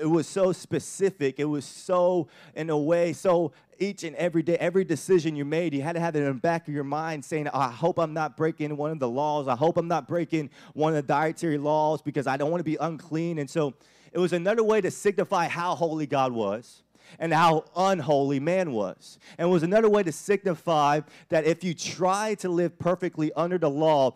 it 0.00 0.08
was 0.08 0.26
so 0.26 0.52
specific. 0.52 1.38
It 1.38 1.44
was 1.44 1.64
so, 1.64 2.28
in 2.54 2.70
a 2.70 2.78
way, 2.78 3.12
so 3.12 3.52
each 3.78 4.04
and 4.04 4.16
every 4.16 4.42
day, 4.42 4.56
every 4.56 4.84
decision 4.84 5.36
you 5.36 5.44
made, 5.44 5.74
you 5.74 5.82
had 5.82 5.94
to 5.94 6.00
have 6.00 6.16
it 6.16 6.20
in 6.20 6.26
the 6.26 6.34
back 6.34 6.66
of 6.68 6.74
your 6.74 6.84
mind 6.84 7.24
saying, 7.24 7.48
I 7.48 7.70
hope 7.70 7.98
I'm 7.98 8.14
not 8.14 8.36
breaking 8.36 8.76
one 8.76 8.90
of 8.90 8.98
the 8.98 9.08
laws. 9.08 9.48
I 9.48 9.56
hope 9.56 9.76
I'm 9.76 9.88
not 9.88 10.08
breaking 10.08 10.50
one 10.74 10.94
of 10.94 10.96
the 10.96 11.02
dietary 11.02 11.58
laws 11.58 12.02
because 12.02 12.26
I 12.26 12.36
don't 12.36 12.50
want 12.50 12.60
to 12.60 12.64
be 12.64 12.76
unclean. 12.76 13.38
And 13.38 13.48
so 13.48 13.74
it 14.12 14.18
was 14.18 14.32
another 14.32 14.64
way 14.64 14.80
to 14.80 14.90
signify 14.90 15.46
how 15.46 15.74
holy 15.74 16.06
God 16.06 16.32
was 16.32 16.82
and 17.18 17.32
how 17.32 17.64
unholy 17.76 18.40
man 18.40 18.72
was. 18.72 19.18
And 19.38 19.50
was 19.50 19.62
another 19.62 19.88
way 19.88 20.02
to 20.02 20.12
signify 20.12 21.00
that 21.28 21.44
if 21.44 21.64
you 21.64 21.74
try 21.74 22.34
to 22.36 22.48
live 22.48 22.78
perfectly 22.78 23.32
under 23.34 23.58
the 23.58 23.70
law, 23.70 24.14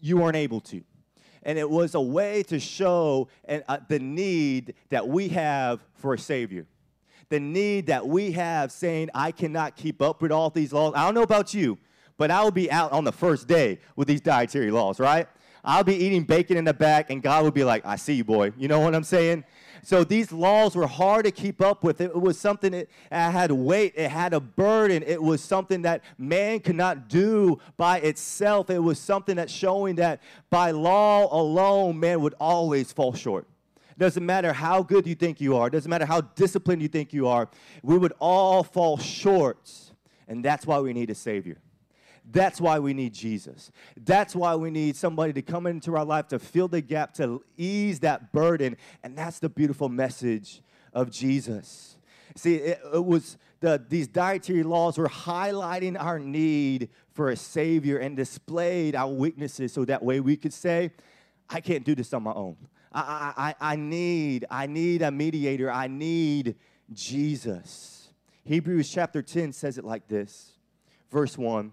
you 0.00 0.16
weren't 0.18 0.36
able 0.36 0.60
to. 0.60 0.82
And 1.42 1.58
it 1.58 1.68
was 1.68 1.94
a 1.94 2.00
way 2.00 2.42
to 2.44 2.60
show 2.60 3.28
uh, 3.48 3.78
the 3.88 3.98
need 3.98 4.74
that 4.90 5.08
we 5.08 5.28
have 5.28 5.80
for 5.94 6.14
a 6.14 6.18
Savior 6.18 6.66
the 7.30 7.40
need 7.40 7.86
that 7.86 8.06
we 8.06 8.32
have 8.32 8.70
saying, 8.70 9.08
I 9.14 9.30
cannot 9.30 9.76
keep 9.76 10.02
up 10.02 10.20
with 10.20 10.32
all 10.32 10.50
these 10.50 10.72
laws. 10.72 10.92
I 10.94 11.04
don't 11.04 11.14
know 11.14 11.22
about 11.22 11.54
you, 11.54 11.78
but 12.18 12.30
I 12.30 12.42
will 12.42 12.50
be 12.50 12.70
out 12.70 12.92
on 12.92 13.04
the 13.04 13.12
first 13.12 13.48
day 13.48 13.78
with 13.96 14.08
these 14.08 14.20
dietary 14.20 14.70
laws, 14.70 15.00
right? 15.00 15.26
I'll 15.64 15.84
be 15.84 15.94
eating 15.94 16.24
bacon 16.24 16.56
in 16.56 16.64
the 16.64 16.74
back, 16.74 17.10
and 17.10 17.22
God 17.22 17.44
will 17.44 17.50
be 17.50 17.64
like, 17.64 17.84
I 17.84 17.96
see 17.96 18.14
you, 18.14 18.24
boy. 18.24 18.52
You 18.56 18.68
know 18.68 18.80
what 18.80 18.94
I'm 18.94 19.04
saying? 19.04 19.44
So 19.82 20.04
these 20.04 20.30
laws 20.30 20.76
were 20.76 20.86
hard 20.86 21.24
to 21.24 21.30
keep 21.30 21.62
up 21.62 21.84
with. 21.84 22.00
It 22.00 22.14
was 22.14 22.38
something 22.38 22.72
that 22.72 22.88
had 23.10 23.50
weight, 23.50 23.94
it 23.96 24.10
had 24.10 24.34
a 24.34 24.40
burden, 24.40 25.02
it 25.06 25.22
was 25.22 25.42
something 25.42 25.82
that 25.82 26.02
man 26.18 26.60
could 26.60 26.76
not 26.76 27.08
do 27.08 27.58
by 27.76 27.98
itself. 28.00 28.70
It 28.70 28.78
was 28.78 28.98
something 28.98 29.36
that 29.36 29.48
showing 29.50 29.96
that 29.96 30.20
by 30.50 30.70
law 30.70 31.28
alone, 31.34 31.98
man 31.98 32.20
would 32.20 32.34
always 32.40 32.92
fall 32.92 33.14
short. 33.14 33.46
It 33.90 33.98
Doesn't 33.98 34.24
matter 34.24 34.52
how 34.52 34.82
good 34.82 35.06
you 35.06 35.14
think 35.14 35.40
you 35.40 35.56
are, 35.56 35.68
It 35.68 35.72
doesn't 35.72 35.90
matter 35.90 36.06
how 36.06 36.20
disciplined 36.20 36.82
you 36.82 36.88
think 36.88 37.12
you 37.12 37.26
are, 37.28 37.48
we 37.82 37.96
would 37.96 38.12
all 38.18 38.62
fall 38.62 38.98
short. 38.98 39.70
And 40.28 40.44
that's 40.44 40.66
why 40.66 40.78
we 40.78 40.92
need 40.92 41.10
a 41.10 41.14
Savior. 41.14 41.56
That's 42.32 42.60
why 42.60 42.78
we 42.78 42.94
need 42.94 43.12
Jesus. 43.12 43.72
That's 43.96 44.36
why 44.36 44.54
we 44.54 44.70
need 44.70 44.96
somebody 44.96 45.32
to 45.32 45.42
come 45.42 45.66
into 45.66 45.96
our 45.96 46.04
life 46.04 46.28
to 46.28 46.38
fill 46.38 46.68
the 46.68 46.80
gap, 46.80 47.14
to 47.14 47.42
ease 47.56 48.00
that 48.00 48.32
burden. 48.32 48.76
And 49.02 49.16
that's 49.16 49.38
the 49.38 49.48
beautiful 49.48 49.88
message 49.88 50.62
of 50.92 51.10
Jesus. 51.10 51.96
See, 52.36 52.56
it, 52.56 52.80
it 52.94 53.04
was 53.04 53.36
the, 53.60 53.84
these 53.88 54.06
dietary 54.06 54.62
laws 54.62 54.96
were 54.96 55.08
highlighting 55.08 56.00
our 56.00 56.18
need 56.18 56.90
for 57.12 57.30
a 57.30 57.36
Savior 57.36 57.98
and 57.98 58.16
displayed 58.16 58.94
our 58.94 59.10
weaknesses 59.10 59.72
so 59.72 59.84
that 59.84 60.02
way 60.02 60.20
we 60.20 60.36
could 60.36 60.52
say, 60.52 60.92
I 61.48 61.60
can't 61.60 61.84
do 61.84 61.94
this 61.94 62.14
on 62.14 62.22
my 62.22 62.32
own. 62.32 62.56
I, 62.92 63.54
I, 63.60 63.72
I 63.72 63.76
need, 63.76 64.46
I 64.50 64.66
need 64.66 65.02
a 65.02 65.10
mediator. 65.10 65.70
I 65.70 65.88
need 65.88 66.56
Jesus. 66.92 68.08
Hebrews 68.44 68.90
chapter 68.90 69.22
10 69.22 69.52
says 69.52 69.78
it 69.78 69.84
like 69.84 70.08
this, 70.08 70.52
verse 71.10 71.36
1. 71.36 71.72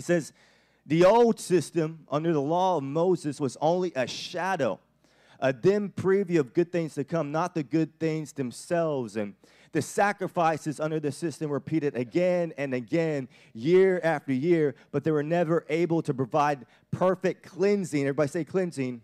It 0.00 0.04
says, 0.04 0.32
The 0.86 1.04
old 1.04 1.38
system 1.38 2.06
under 2.10 2.32
the 2.32 2.40
law 2.40 2.78
of 2.78 2.84
Moses 2.84 3.38
was 3.38 3.58
only 3.60 3.92
a 3.94 4.06
shadow, 4.06 4.80
a 5.38 5.52
dim 5.52 5.90
preview 5.90 6.38
of 6.38 6.54
good 6.54 6.72
things 6.72 6.94
to 6.94 7.04
come, 7.04 7.30
not 7.30 7.54
the 7.54 7.62
good 7.62 7.98
things 7.98 8.32
themselves. 8.32 9.16
And 9.16 9.34
the 9.72 9.82
sacrifices 9.82 10.80
under 10.80 11.00
the 11.00 11.12
system 11.12 11.50
repeated 11.50 11.96
again 11.96 12.54
and 12.56 12.72
again, 12.72 13.28
year 13.52 14.00
after 14.02 14.32
year, 14.32 14.74
but 14.90 15.04
they 15.04 15.10
were 15.10 15.22
never 15.22 15.66
able 15.68 16.00
to 16.00 16.14
provide 16.14 16.64
perfect 16.90 17.46
cleansing. 17.46 18.00
Everybody 18.00 18.28
say 18.30 18.44
cleansing 18.44 19.02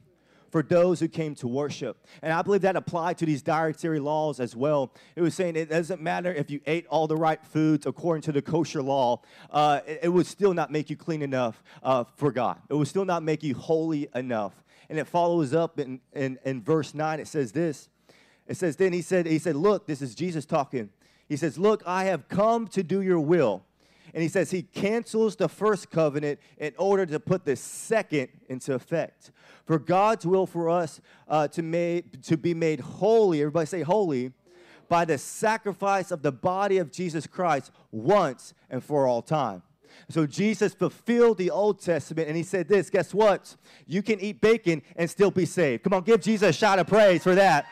for 0.50 0.62
those 0.62 1.00
who 1.00 1.09
came 1.09 1.35
to 1.37 1.49
worship. 1.49 2.07
And 2.23 2.33
I 2.33 2.43
believe 2.43 2.62
that 2.62 2.76
applied 2.76 3.19
to 3.19 3.26
these 3.26 3.43
dietary 3.43 4.00
laws 4.00 4.41
as 4.41 4.57
well. 4.57 4.93
It 5.15 5.23
was 5.23 5.35
saying 5.35 5.57
it 5.57 5.71
doesn't 5.71 6.00
matter 6.00 6.33
if 6.33 6.50
you 6.50 6.61
ate 6.67 6.87
all 6.87 7.07
the 7.07 7.17
right 7.17 7.45
foods 7.45 7.87
according 7.87 8.23
to 8.23 8.33
the 8.33 8.43
kosher 8.43 8.83
law, 8.83 9.23
uh, 9.50 9.81
it, 9.87 10.00
it, 10.05 10.09
would 10.09 10.26
still 10.26 10.55
not 10.55 10.71
make 10.71 10.91
you 10.91 10.97
clean 10.97 11.23
enough 11.23 11.62
uh, 11.83 12.05
for 12.17 12.31
God. 12.33 12.59
It 12.71 12.75
would 12.75 12.88
still 12.88 13.05
not 13.05 13.23
make 13.23 13.43
you 13.43 13.55
holy 13.55 14.09
enough. 14.15 14.55
And 14.88 14.99
it 14.99 15.07
follows 15.07 15.53
up 15.53 15.79
in, 15.79 16.00
in, 16.12 16.38
in 16.45 16.62
verse 16.62 16.95
9. 16.95 17.21
It 17.21 17.29
says 17.29 17.53
this. 17.53 17.88
It 18.47 18.57
says, 18.57 18.76
then 18.76 18.93
he 18.93 19.03
said, 19.03 19.26
he 19.26 19.38
said, 19.38 19.57
look, 19.57 19.87
this 19.87 20.00
is 20.00 20.15
Jesus 20.15 20.47
talking. 20.47 20.91
He 21.29 21.37
says, 21.37 21.59
look, 21.59 21.83
I 21.85 22.05
have 22.05 22.29
come 22.29 22.69
to 22.69 22.85
do 22.85 23.03
your 23.03 23.19
will. 23.19 23.65
And 24.16 24.23
he 24.23 24.30
says 24.30 24.50
he 24.50 24.62
cancels 24.62 25.37
the 25.37 25.46
first 25.46 25.90
covenant 25.90 26.40
in 26.56 26.73
order 26.78 27.04
to 27.04 27.20
put 27.20 27.44
the 27.44 27.54
second 27.54 28.28
into 28.49 28.73
effect. 28.73 29.30
For 29.66 29.78
God's 29.78 30.25
will 30.25 30.46
for 30.46 30.70
us 30.70 31.02
uh, 31.28 31.49
to, 31.49 31.61
made, 31.61 32.23
to 32.23 32.38
be 32.38 32.54
made 32.54 32.80
holy, 32.80 33.42
everybody 33.42 33.66
say 33.66 33.82
holy, 33.82 34.32
by 34.88 35.04
the 35.04 35.18
sacrifice 35.18 36.11
of 36.11 36.23
the 36.23 36.32
body 36.32 36.78
of 36.78 36.90
Jesus 36.90 37.26
Christ 37.26 37.70
once 37.92 38.54
and 38.70 38.82
for 38.82 39.06
all 39.06 39.20
time. 39.20 39.62
So 40.08 40.26
Jesus 40.26 40.73
fulfilled 40.73 41.37
the 41.37 41.50
Old 41.50 41.82
Testament 41.82 42.26
and 42.26 42.38
he 42.38 42.42
said 42.42 42.68
this 42.68 42.88
guess 42.88 43.12
what? 43.12 43.54
You 43.87 44.00
can 44.00 44.18
eat 44.18 44.40
bacon 44.40 44.80
and 44.96 45.11
still 45.11 45.30
be 45.30 45.44
saved. 45.44 45.82
Come 45.82 45.92
on, 45.92 46.04
give 46.04 46.23
Jesus 46.23 46.49
a 46.49 46.52
shout 46.54 46.78
of 46.78 46.87
praise 46.87 47.23
for 47.23 47.35
that. 47.35 47.66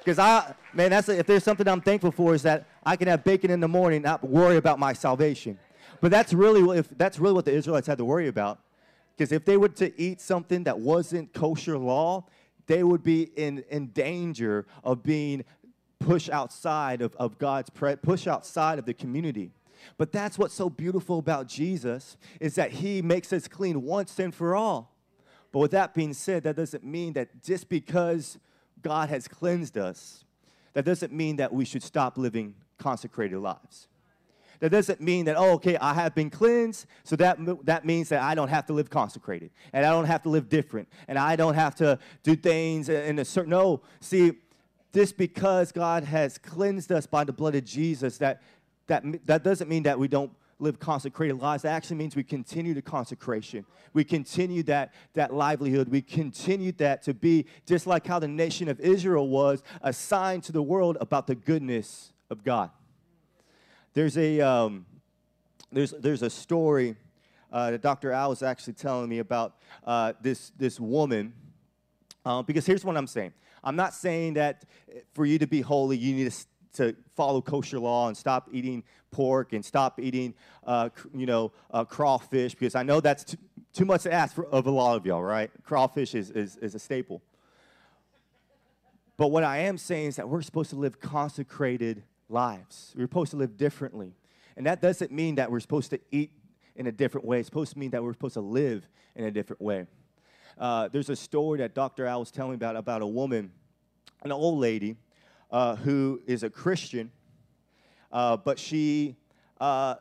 Because 0.00 0.18
I, 0.18 0.54
man, 0.74 0.90
that's 0.90 1.08
if 1.08 1.26
there's 1.26 1.42
something 1.42 1.66
I'm 1.66 1.80
thankful 1.80 2.10
for 2.10 2.34
is 2.34 2.42
that 2.42 2.66
I 2.84 2.96
can 2.96 3.08
have 3.08 3.24
bacon 3.24 3.50
in 3.50 3.60
the 3.60 3.68
morning, 3.68 4.02
not 4.02 4.22
worry 4.22 4.58
about 4.58 4.78
my 4.78 4.92
salvation. 4.92 5.58
But 6.00 6.10
that's 6.10 6.32
really 6.32 6.78
if 6.78 6.88
that's 6.96 7.18
really 7.18 7.34
what 7.34 7.44
the 7.44 7.52
Israelites 7.52 7.86
had 7.86 7.98
to 7.98 8.04
worry 8.04 8.28
about. 8.28 8.60
Because 9.16 9.32
if 9.32 9.44
they 9.44 9.56
were 9.56 9.68
to 9.70 9.98
eat 10.00 10.20
something 10.20 10.64
that 10.64 10.78
wasn't 10.78 11.32
kosher 11.32 11.78
law, 11.78 12.26
they 12.66 12.82
would 12.82 13.02
be 13.02 13.30
in, 13.36 13.64
in 13.70 13.88
danger 13.88 14.66
of 14.84 15.02
being 15.02 15.44
pushed 15.98 16.28
outside 16.30 17.00
of, 17.00 17.14
of 17.16 17.38
God's 17.38 17.70
pre- 17.70 17.96
push 17.96 18.26
outside 18.26 18.78
of 18.78 18.84
the 18.84 18.92
community. 18.92 19.52
But 19.96 20.12
that's 20.12 20.38
what's 20.38 20.54
so 20.54 20.68
beautiful 20.68 21.18
about 21.18 21.46
Jesus 21.46 22.16
is 22.40 22.56
that 22.56 22.72
he 22.72 23.02
makes 23.02 23.32
us 23.32 23.48
clean 23.48 23.82
once 23.82 24.18
and 24.18 24.34
for 24.34 24.54
all. 24.54 24.94
But 25.52 25.60
with 25.60 25.70
that 25.70 25.94
being 25.94 26.12
said, 26.12 26.42
that 26.42 26.56
doesn't 26.56 26.84
mean 26.84 27.14
that 27.14 27.42
just 27.42 27.68
because 27.68 28.38
God 28.82 29.08
has 29.08 29.28
cleansed 29.28 29.78
us, 29.78 30.24
that 30.74 30.84
doesn't 30.84 31.12
mean 31.12 31.36
that 31.36 31.52
we 31.52 31.64
should 31.64 31.82
stop 31.82 32.18
living 32.18 32.54
consecrated 32.78 33.38
lives. 33.38 33.88
That 34.60 34.70
doesn't 34.70 35.00
mean 35.00 35.24
that, 35.26 35.36
oh, 35.36 35.52
okay, 35.54 35.76
I 35.76 35.94
have 35.94 36.14
been 36.14 36.30
cleansed, 36.30 36.86
so 37.04 37.16
that, 37.16 37.38
that 37.64 37.84
means 37.84 38.08
that 38.08 38.22
I 38.22 38.34
don't 38.34 38.48
have 38.48 38.66
to 38.66 38.72
live 38.72 38.90
consecrated, 38.90 39.50
and 39.72 39.84
I 39.84 39.90
don't 39.90 40.06
have 40.06 40.22
to 40.22 40.28
live 40.28 40.48
different, 40.48 40.88
and 41.08 41.18
I 41.18 41.36
don't 41.36 41.54
have 41.54 41.74
to 41.76 41.98
do 42.22 42.36
things 42.36 42.88
in 42.88 43.18
a 43.18 43.24
certain. 43.24 43.50
No, 43.50 43.82
see, 44.00 44.32
just 44.94 45.16
because 45.16 45.72
God 45.72 46.04
has 46.04 46.38
cleansed 46.38 46.90
us 46.90 47.06
by 47.06 47.24
the 47.24 47.32
blood 47.32 47.54
of 47.54 47.64
Jesus, 47.64 48.18
that, 48.18 48.42
that, 48.86 49.04
that 49.26 49.42
doesn't 49.42 49.68
mean 49.68 49.82
that 49.82 49.98
we 49.98 50.08
don't 50.08 50.32
live 50.58 50.78
consecrated 50.78 51.34
lives. 51.34 51.62
That 51.64 51.74
actually 51.74 51.96
means 51.96 52.16
we 52.16 52.24
continue 52.24 52.72
the 52.72 52.82
consecration. 52.82 53.66
We 53.92 54.04
continue 54.04 54.62
that, 54.64 54.94
that 55.14 55.34
livelihood. 55.34 55.88
We 55.88 56.02
continue 56.02 56.72
that 56.72 57.02
to 57.02 57.14
be 57.14 57.46
just 57.66 57.86
like 57.86 58.06
how 58.06 58.18
the 58.18 58.28
nation 58.28 58.68
of 58.68 58.80
Israel 58.80 59.28
was 59.28 59.62
a 59.82 59.92
sign 59.92 60.40
to 60.42 60.52
the 60.52 60.62
world 60.62 60.96
about 61.00 61.26
the 61.26 61.34
goodness 61.34 62.12
of 62.30 62.42
God. 62.42 62.70
There's 63.96 64.18
a, 64.18 64.42
um, 64.42 64.84
there's, 65.72 65.92
there's 65.92 66.20
a 66.20 66.28
story 66.28 66.96
uh, 67.50 67.70
that 67.70 67.80
Dr. 67.80 68.12
Al 68.12 68.28
was 68.28 68.42
actually 68.42 68.74
telling 68.74 69.08
me 69.08 69.20
about 69.20 69.56
uh, 69.86 70.12
this, 70.20 70.52
this 70.58 70.78
woman. 70.78 71.32
Uh, 72.22 72.42
because 72.42 72.66
here's 72.66 72.84
what 72.84 72.94
I'm 72.98 73.06
saying 73.06 73.32
I'm 73.64 73.74
not 73.74 73.94
saying 73.94 74.34
that 74.34 74.66
for 75.14 75.24
you 75.24 75.38
to 75.38 75.46
be 75.46 75.62
holy, 75.62 75.96
you 75.96 76.14
need 76.14 76.30
to 76.30 76.46
to 76.74 76.94
follow 77.14 77.40
kosher 77.40 77.78
law 77.78 78.08
and 78.08 78.14
stop 78.14 78.50
eating 78.52 78.84
pork 79.12 79.54
and 79.54 79.64
stop 79.64 79.98
eating, 79.98 80.34
uh, 80.66 80.90
you 81.14 81.24
know, 81.24 81.50
uh, 81.70 81.82
crawfish, 81.82 82.54
because 82.54 82.74
I 82.74 82.82
know 82.82 83.00
that's 83.00 83.24
too, 83.24 83.38
too 83.72 83.86
much 83.86 84.02
to 84.02 84.12
ask 84.12 84.34
for, 84.34 84.44
of 84.44 84.66
a 84.66 84.70
lot 84.70 84.98
of 84.98 85.06
y'all, 85.06 85.22
right? 85.22 85.50
Crawfish 85.62 86.14
is, 86.14 86.30
is, 86.32 86.58
is 86.58 86.74
a 86.74 86.78
staple. 86.78 87.22
But 89.16 89.28
what 89.28 89.42
I 89.42 89.60
am 89.60 89.78
saying 89.78 90.08
is 90.08 90.16
that 90.16 90.28
we're 90.28 90.42
supposed 90.42 90.68
to 90.68 90.76
live 90.76 91.00
consecrated 91.00 92.02
lives. 92.28 92.92
We're 92.96 93.04
supposed 93.04 93.30
to 93.32 93.36
live 93.36 93.56
differently. 93.56 94.14
And 94.56 94.66
that 94.66 94.80
doesn't 94.80 95.12
mean 95.12 95.36
that 95.36 95.50
we're 95.50 95.60
supposed 95.60 95.90
to 95.90 96.00
eat 96.10 96.32
in 96.74 96.86
a 96.86 96.92
different 96.92 97.26
way. 97.26 97.40
It's 97.40 97.46
supposed 97.46 97.72
to 97.72 97.78
mean 97.78 97.90
that 97.90 98.02
we're 98.02 98.12
supposed 98.12 98.34
to 98.34 98.40
live 98.40 98.88
in 99.14 99.24
a 99.24 99.30
different 99.30 99.60
way. 99.60 99.86
Uh, 100.58 100.88
there's 100.88 101.10
a 101.10 101.16
story 101.16 101.58
that 101.58 101.74
Dr. 101.74 102.06
Al 102.06 102.20
was 102.20 102.30
telling 102.30 102.54
about 102.54 102.76
about 102.76 103.02
a 103.02 103.06
woman, 103.06 103.50
an 104.22 104.32
old 104.32 104.58
lady, 104.58 104.96
uh, 105.50 105.76
who 105.76 106.20
is 106.26 106.42
a 106.42 106.50
Christian, 106.50 107.10
uh, 108.10 108.36
but 108.36 108.58
she 108.58 109.16
uh, 109.60 109.96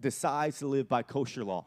decides 0.00 0.58
to 0.60 0.66
live 0.66 0.88
by 0.88 1.02
kosher 1.02 1.44
law 1.44 1.66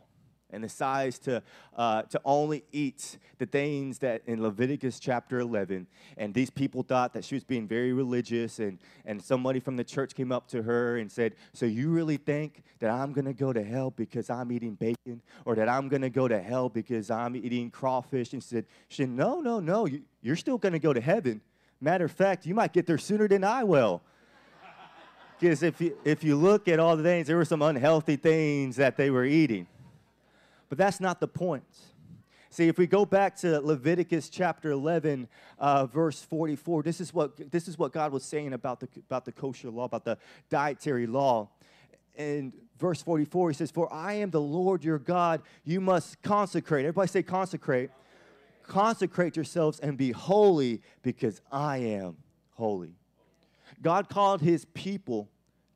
and 0.51 0.63
decides 0.63 1.19
to, 1.19 1.41
uh, 1.75 2.03
to 2.03 2.21
only 2.25 2.63
eat 2.71 3.17
the 3.37 3.45
things 3.45 3.99
that 3.99 4.21
in 4.25 4.41
Leviticus 4.41 4.99
chapter 4.99 5.39
11. 5.39 5.87
And 6.17 6.33
these 6.33 6.49
people 6.49 6.83
thought 6.83 7.13
that 7.13 7.23
she 7.23 7.35
was 7.35 7.43
being 7.43 7.67
very 7.67 7.93
religious, 7.93 8.59
and, 8.59 8.77
and 9.05 9.21
somebody 9.21 9.59
from 9.59 9.77
the 9.77 9.83
church 9.83 10.13
came 10.13 10.31
up 10.31 10.47
to 10.49 10.61
her 10.63 10.97
and 10.97 11.11
said, 11.11 11.33
So 11.53 11.65
you 11.65 11.89
really 11.89 12.17
think 12.17 12.63
that 12.79 12.91
I'm 12.91 13.13
to 13.25 13.33
go 13.33 13.51
to 13.53 13.63
hell 13.63 13.91
because 13.91 14.29
I'm 14.29 14.51
eating 14.51 14.75
bacon, 14.75 15.21
or 15.45 15.55
that 15.55 15.67
I'm 15.67 15.89
to 16.01 16.09
go 16.09 16.27
to 16.27 16.41
hell 16.41 16.69
because 16.69 17.09
I'm 17.09 17.35
eating 17.35 17.71
crawfish? 17.71 18.33
And 18.33 18.43
she 18.43 18.49
said, 18.49 18.65
she 18.89 19.03
said 19.03 19.09
No, 19.09 19.41
no, 19.41 19.59
no, 19.59 19.85
you, 19.85 20.01
you're 20.21 20.35
still 20.35 20.59
to 20.73 20.79
go 20.79 20.93
to 20.93 21.01
heaven. 21.01 21.41
Matter 21.79 22.05
of 22.05 22.11
fact, 22.11 22.45
you 22.45 22.53
might 22.53 22.73
get 22.73 22.85
there 22.85 22.99
sooner 22.99 23.27
than 23.27 23.43
I 23.43 23.63
will. 23.63 24.01
Because 25.39 25.63
if 25.63 25.81
you, 25.81 25.97
if 26.05 26.23
you 26.23 26.35
look 26.35 26.67
at 26.67 26.79
all 26.79 26.95
the 26.95 27.01
things, 27.01 27.25
there 27.25 27.35
were 27.35 27.45
some 27.45 27.63
unhealthy 27.63 28.15
things 28.15 28.75
that 28.75 28.95
they 28.95 29.09
were 29.09 29.25
eating. 29.25 29.65
But 30.71 30.77
that's 30.77 31.01
not 31.01 31.19
the 31.19 31.27
point. 31.27 31.65
See, 32.49 32.69
if 32.69 32.77
we 32.77 32.87
go 32.87 33.05
back 33.05 33.35
to 33.39 33.59
Leviticus 33.59 34.29
chapter 34.29 34.71
11, 34.71 35.27
uh, 35.59 35.85
verse 35.85 36.21
44, 36.21 36.81
this 36.81 37.01
is, 37.01 37.13
what, 37.13 37.51
this 37.51 37.67
is 37.67 37.77
what 37.77 37.91
God 37.91 38.13
was 38.13 38.23
saying 38.23 38.53
about 38.53 38.79
the, 38.79 38.87
about 39.05 39.25
the 39.25 39.33
kosher 39.33 39.69
law, 39.69 39.83
about 39.83 40.05
the 40.05 40.17
dietary 40.49 41.07
law. 41.07 41.49
In 42.15 42.53
verse 42.79 43.01
44, 43.01 43.49
he 43.49 43.53
says, 43.53 43.69
For 43.69 43.91
I 43.91 44.13
am 44.13 44.29
the 44.29 44.39
Lord 44.39 44.85
your 44.85 44.97
God, 44.97 45.41
you 45.65 45.81
must 45.81 46.21
consecrate. 46.21 46.85
Everybody 46.85 47.09
say 47.09 47.21
consecrate. 47.21 47.89
Consecrate 48.63 49.35
yourselves 49.35 49.77
and 49.81 49.97
be 49.97 50.11
holy 50.11 50.81
because 51.01 51.41
I 51.51 51.79
am 51.79 52.15
holy. 52.51 52.95
God 53.81 54.07
called 54.07 54.39
his 54.39 54.63
people 54.63 55.27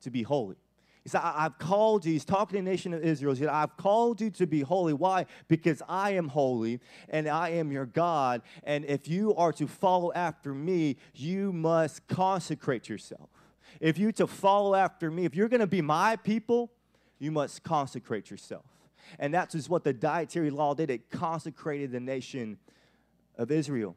to 0.03 0.09
be 0.09 0.23
holy. 0.23 0.55
He 1.05 1.09
said, 1.09 1.21
I've 1.23 1.59
called 1.59 2.03
you. 2.03 2.13
He's 2.13 2.25
talking 2.25 2.57
to 2.57 2.63
the 2.63 2.67
nation 2.67 2.91
of 2.91 3.03
Israel. 3.03 3.35
He 3.35 3.41
said, 3.41 3.49
I've 3.49 3.77
called 3.77 4.19
you 4.19 4.31
to 4.31 4.47
be 4.47 4.61
holy. 4.61 4.91
Why? 4.91 5.27
Because 5.47 5.83
I 5.87 6.13
am 6.13 6.29
holy 6.29 6.79
and 7.09 7.27
I 7.27 7.49
am 7.49 7.71
your 7.71 7.85
God. 7.85 8.41
And 8.63 8.83
if 8.85 9.07
you 9.07 9.35
are 9.35 9.53
to 9.53 9.67
follow 9.67 10.11
after 10.13 10.51
me, 10.51 10.97
you 11.13 11.53
must 11.53 12.07
consecrate 12.07 12.89
yourself. 12.89 13.29
If 13.79 13.99
you 13.99 14.11
to 14.13 14.25
follow 14.25 14.73
after 14.73 15.11
me, 15.11 15.25
if 15.25 15.35
you're 15.35 15.47
going 15.47 15.59
to 15.59 15.67
be 15.67 15.83
my 15.83 16.15
people, 16.15 16.71
you 17.19 17.29
must 17.29 17.61
consecrate 17.61 18.31
yourself. 18.31 18.65
And 19.19 19.31
that's 19.31 19.53
just 19.53 19.69
what 19.69 19.83
the 19.83 19.93
dietary 19.93 20.49
law 20.49 20.73
did. 20.73 20.89
It 20.89 21.11
consecrated 21.11 21.91
the 21.91 21.99
nation 21.99 22.57
of 23.37 23.51
Israel. 23.51 23.95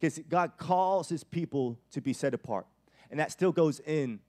Because 0.00 0.18
God 0.20 0.52
calls 0.56 1.10
his 1.10 1.22
people 1.22 1.78
to 1.90 2.00
be 2.00 2.14
set 2.14 2.32
apart. 2.32 2.66
And 3.10 3.20
that 3.20 3.30
still 3.30 3.52
goes 3.52 3.78
in 3.80 4.20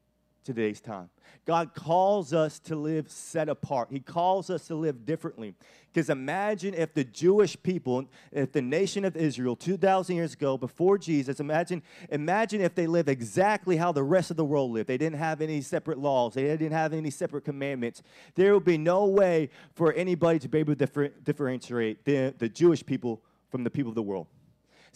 today's 0.48 0.82
time. 0.82 1.10
God 1.46 1.74
calls 1.76 2.34
us 2.34 2.60
to 2.60 2.76
live 2.76 3.12
set 3.12 3.50
apart. 3.50 3.90
He 3.92 4.00
calls 4.00 4.50
us 4.50 4.68
to 4.68 4.76
live 4.76 5.06
differently. 5.06 5.54
Because 5.94 6.10
imagine 6.10 6.74
if 6.74 6.94
the 6.94 7.04
Jewish 7.04 7.62
people, 7.62 8.06
if 8.32 8.52
the 8.52 8.62
nation 8.62 9.04
of 9.06 9.16
Israel 9.16 9.56
2,000 9.56 10.16
years 10.16 10.34
ago, 10.34 10.58
before 10.58 10.98
Jesus, 10.98 11.40
imagine, 11.40 11.84
imagine 12.10 12.62
if 12.62 12.76
they 12.76 12.88
lived 12.88 13.10
exactly 13.10 13.78
how 13.78 13.92
the 13.92 14.04
rest 14.04 14.32
of 14.32 14.38
the 14.38 14.46
world 14.46 14.72
lived. 14.72 14.88
They 14.88 14.98
didn't 14.98 15.20
have 15.20 15.42
any 15.42 15.62
separate 15.62 15.98
laws, 16.00 16.34
they 16.34 16.44
didn't 16.44 16.72
have 16.72 16.94
any 16.94 17.12
separate 17.12 17.44
commandments. 17.44 18.04
There 18.36 18.54
would 18.54 18.66
be 18.66 18.78
no 18.78 19.06
way 19.06 19.50
for 19.74 19.94
anybody 19.94 20.40
to 20.40 20.48
be 20.48 20.60
able 20.60 20.74
to 20.74 20.78
differ, 20.78 21.10
differentiate 21.10 22.06
the, 22.06 22.34
the 22.38 22.50
Jewish 22.50 22.86
people 22.86 23.22
from 23.50 23.64
the 23.64 23.70
people 23.70 23.90
of 23.90 23.96
the 23.96 24.04
world. 24.04 24.28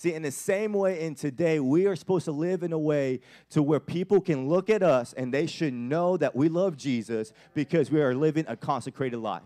See, 0.01 0.15
in 0.15 0.23
the 0.23 0.31
same 0.31 0.73
way 0.73 1.01
in 1.01 1.13
today, 1.13 1.59
we 1.59 1.85
are 1.85 1.95
supposed 1.95 2.25
to 2.25 2.31
live 2.31 2.63
in 2.63 2.73
a 2.73 2.79
way 2.79 3.19
to 3.51 3.61
where 3.61 3.79
people 3.79 4.19
can 4.19 4.49
look 4.49 4.67
at 4.71 4.81
us 4.81 5.13
and 5.13 5.31
they 5.31 5.45
should 5.45 5.75
know 5.75 6.17
that 6.17 6.35
we 6.35 6.49
love 6.49 6.75
Jesus 6.75 7.33
because 7.53 7.91
we 7.91 8.01
are 8.01 8.15
living 8.15 8.45
a 8.47 8.55
consecrated 8.55 9.19
life. 9.19 9.43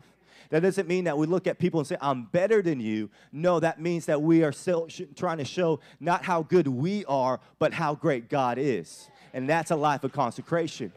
That 0.51 0.61
doesn't 0.61 0.87
mean 0.87 1.03
that 1.03 1.17
we 1.17 1.27
look 1.27 1.45
at 1.45 1.59
people 1.59 1.81
and 1.81 1.87
say, 1.87 1.97
I'm 1.99 2.27
better 2.27 2.61
than 2.61 2.79
you. 2.79 3.09
No, 3.33 3.59
that 3.59 3.81
means 3.81 4.05
that 4.05 4.21
we 4.21 4.45
are 4.45 4.53
still 4.53 4.87
trying 5.17 5.39
to 5.39 5.43
show 5.43 5.81
not 5.99 6.23
how 6.23 6.43
good 6.43 6.69
we 6.69 7.03
are, 7.03 7.41
but 7.59 7.73
how 7.73 7.93
great 7.93 8.29
God 8.29 8.57
is. 8.57 9.09
And 9.33 9.49
that's 9.49 9.71
a 9.71 9.75
life 9.75 10.05
of 10.05 10.13
consecration. 10.13 10.93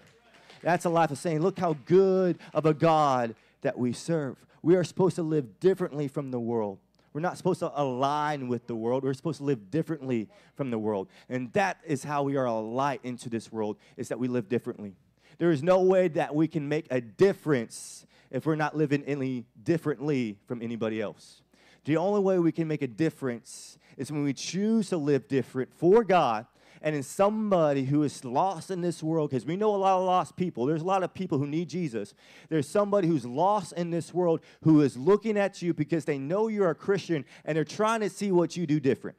That's 0.63 0.85
a 0.85 0.89
life 0.89 1.11
of 1.11 1.19
saying, 1.19 1.41
look 1.41 1.59
how 1.59 1.77
good 1.85 2.39
of 2.55 2.65
a 2.65 2.75
God 2.75 3.35
that 3.63 3.77
we 3.77 3.93
serve. 3.93 4.37
We 4.63 4.77
are 4.77 4.85
supposed 4.85 5.17
to 5.17 5.25
live 5.25 5.59
differently 5.59 6.07
from 6.07 6.31
the 6.31 6.39
world. 6.39 6.79
We're 7.13 7.21
not 7.21 7.37
supposed 7.37 7.61
to 7.61 7.73
align 7.75 8.49
with 8.49 8.67
the 8.67 8.77
world. 8.77 9.03
We're 9.03 9.15
supposed 9.15 9.39
to 9.39 9.45
live 9.45 9.71
differently 9.71 10.29
from 10.55 10.71
the 10.71 10.79
world. 10.79 11.09
And 11.29 11.53
that 11.55 11.79
is 11.87 12.05
how 12.05 12.23
we 12.23 12.37
are 12.37 12.45
a 12.45 12.55
light 12.55 13.01
into 13.03 13.29
this 13.29 13.51
world, 13.51 13.79
is 13.97 14.09
that 14.09 14.19
we 14.19 14.29
live 14.29 14.49
differently. 14.49 14.95
There 15.39 15.51
is 15.51 15.63
no 15.63 15.81
way 15.81 16.09
that 16.09 16.35
we 16.35 16.49
can 16.49 16.69
make 16.69 16.87
a 16.91 17.01
difference 17.01 18.07
if 18.31 18.45
we're 18.45 18.57
not 18.57 18.77
living 18.77 19.05
any 19.05 19.47
differently 19.63 20.39
from 20.47 20.63
anybody 20.63 21.01
else. 21.01 21.43
The 21.85 21.97
only 21.97 22.21
way 22.21 22.39
we 22.39 22.53
can 22.53 22.69
make 22.69 22.83
a 22.83 22.87
difference 22.87 23.79
is 23.97 24.13
when 24.13 24.23
we 24.23 24.35
choose 24.35 24.91
to 24.91 24.97
live 24.97 25.29
different 25.29 25.73
for 25.73 26.05
God 26.05 26.47
and 26.83 26.95
in 26.95 27.03
somebody 27.03 27.85
who 27.85 28.03
is 28.03 28.25
lost 28.25 28.71
in 28.71 28.81
this 28.81 29.03
world, 29.03 29.31
because 29.31 29.45
we 29.45 29.57
know 29.57 29.75
a 29.75 29.77
lot 29.77 29.99
of 29.99 30.05
lost 30.05 30.37
people. 30.37 30.67
There's 30.67 30.83
a 30.83 30.87
lot 30.87 31.03
of 31.03 31.15
people 31.15 31.39
who 31.39 31.47
need 31.47 31.69
Jesus. 31.69 32.15
There's 32.49 32.69
somebody 32.69 33.09
who's 33.09 33.25
lost 33.25 33.73
in 33.75 33.91
this 33.91 34.13
world 34.15 34.41
who 34.63 34.81
is 34.83 34.97
looking 34.97 35.37
at 35.37 35.63
you 35.63 35.75
because 35.75 36.05
they 36.05 36.19
know 36.19 36.49
you're 36.49 36.71
a 36.71 36.75
Christian 36.75 37.25
and 37.45 37.57
they're 37.57 37.65
trying 37.65 38.01
to 38.01 38.11
see 38.11 38.33
what 38.33 38.57
you 38.57 38.67
do 38.67 38.81
different. 38.81 39.17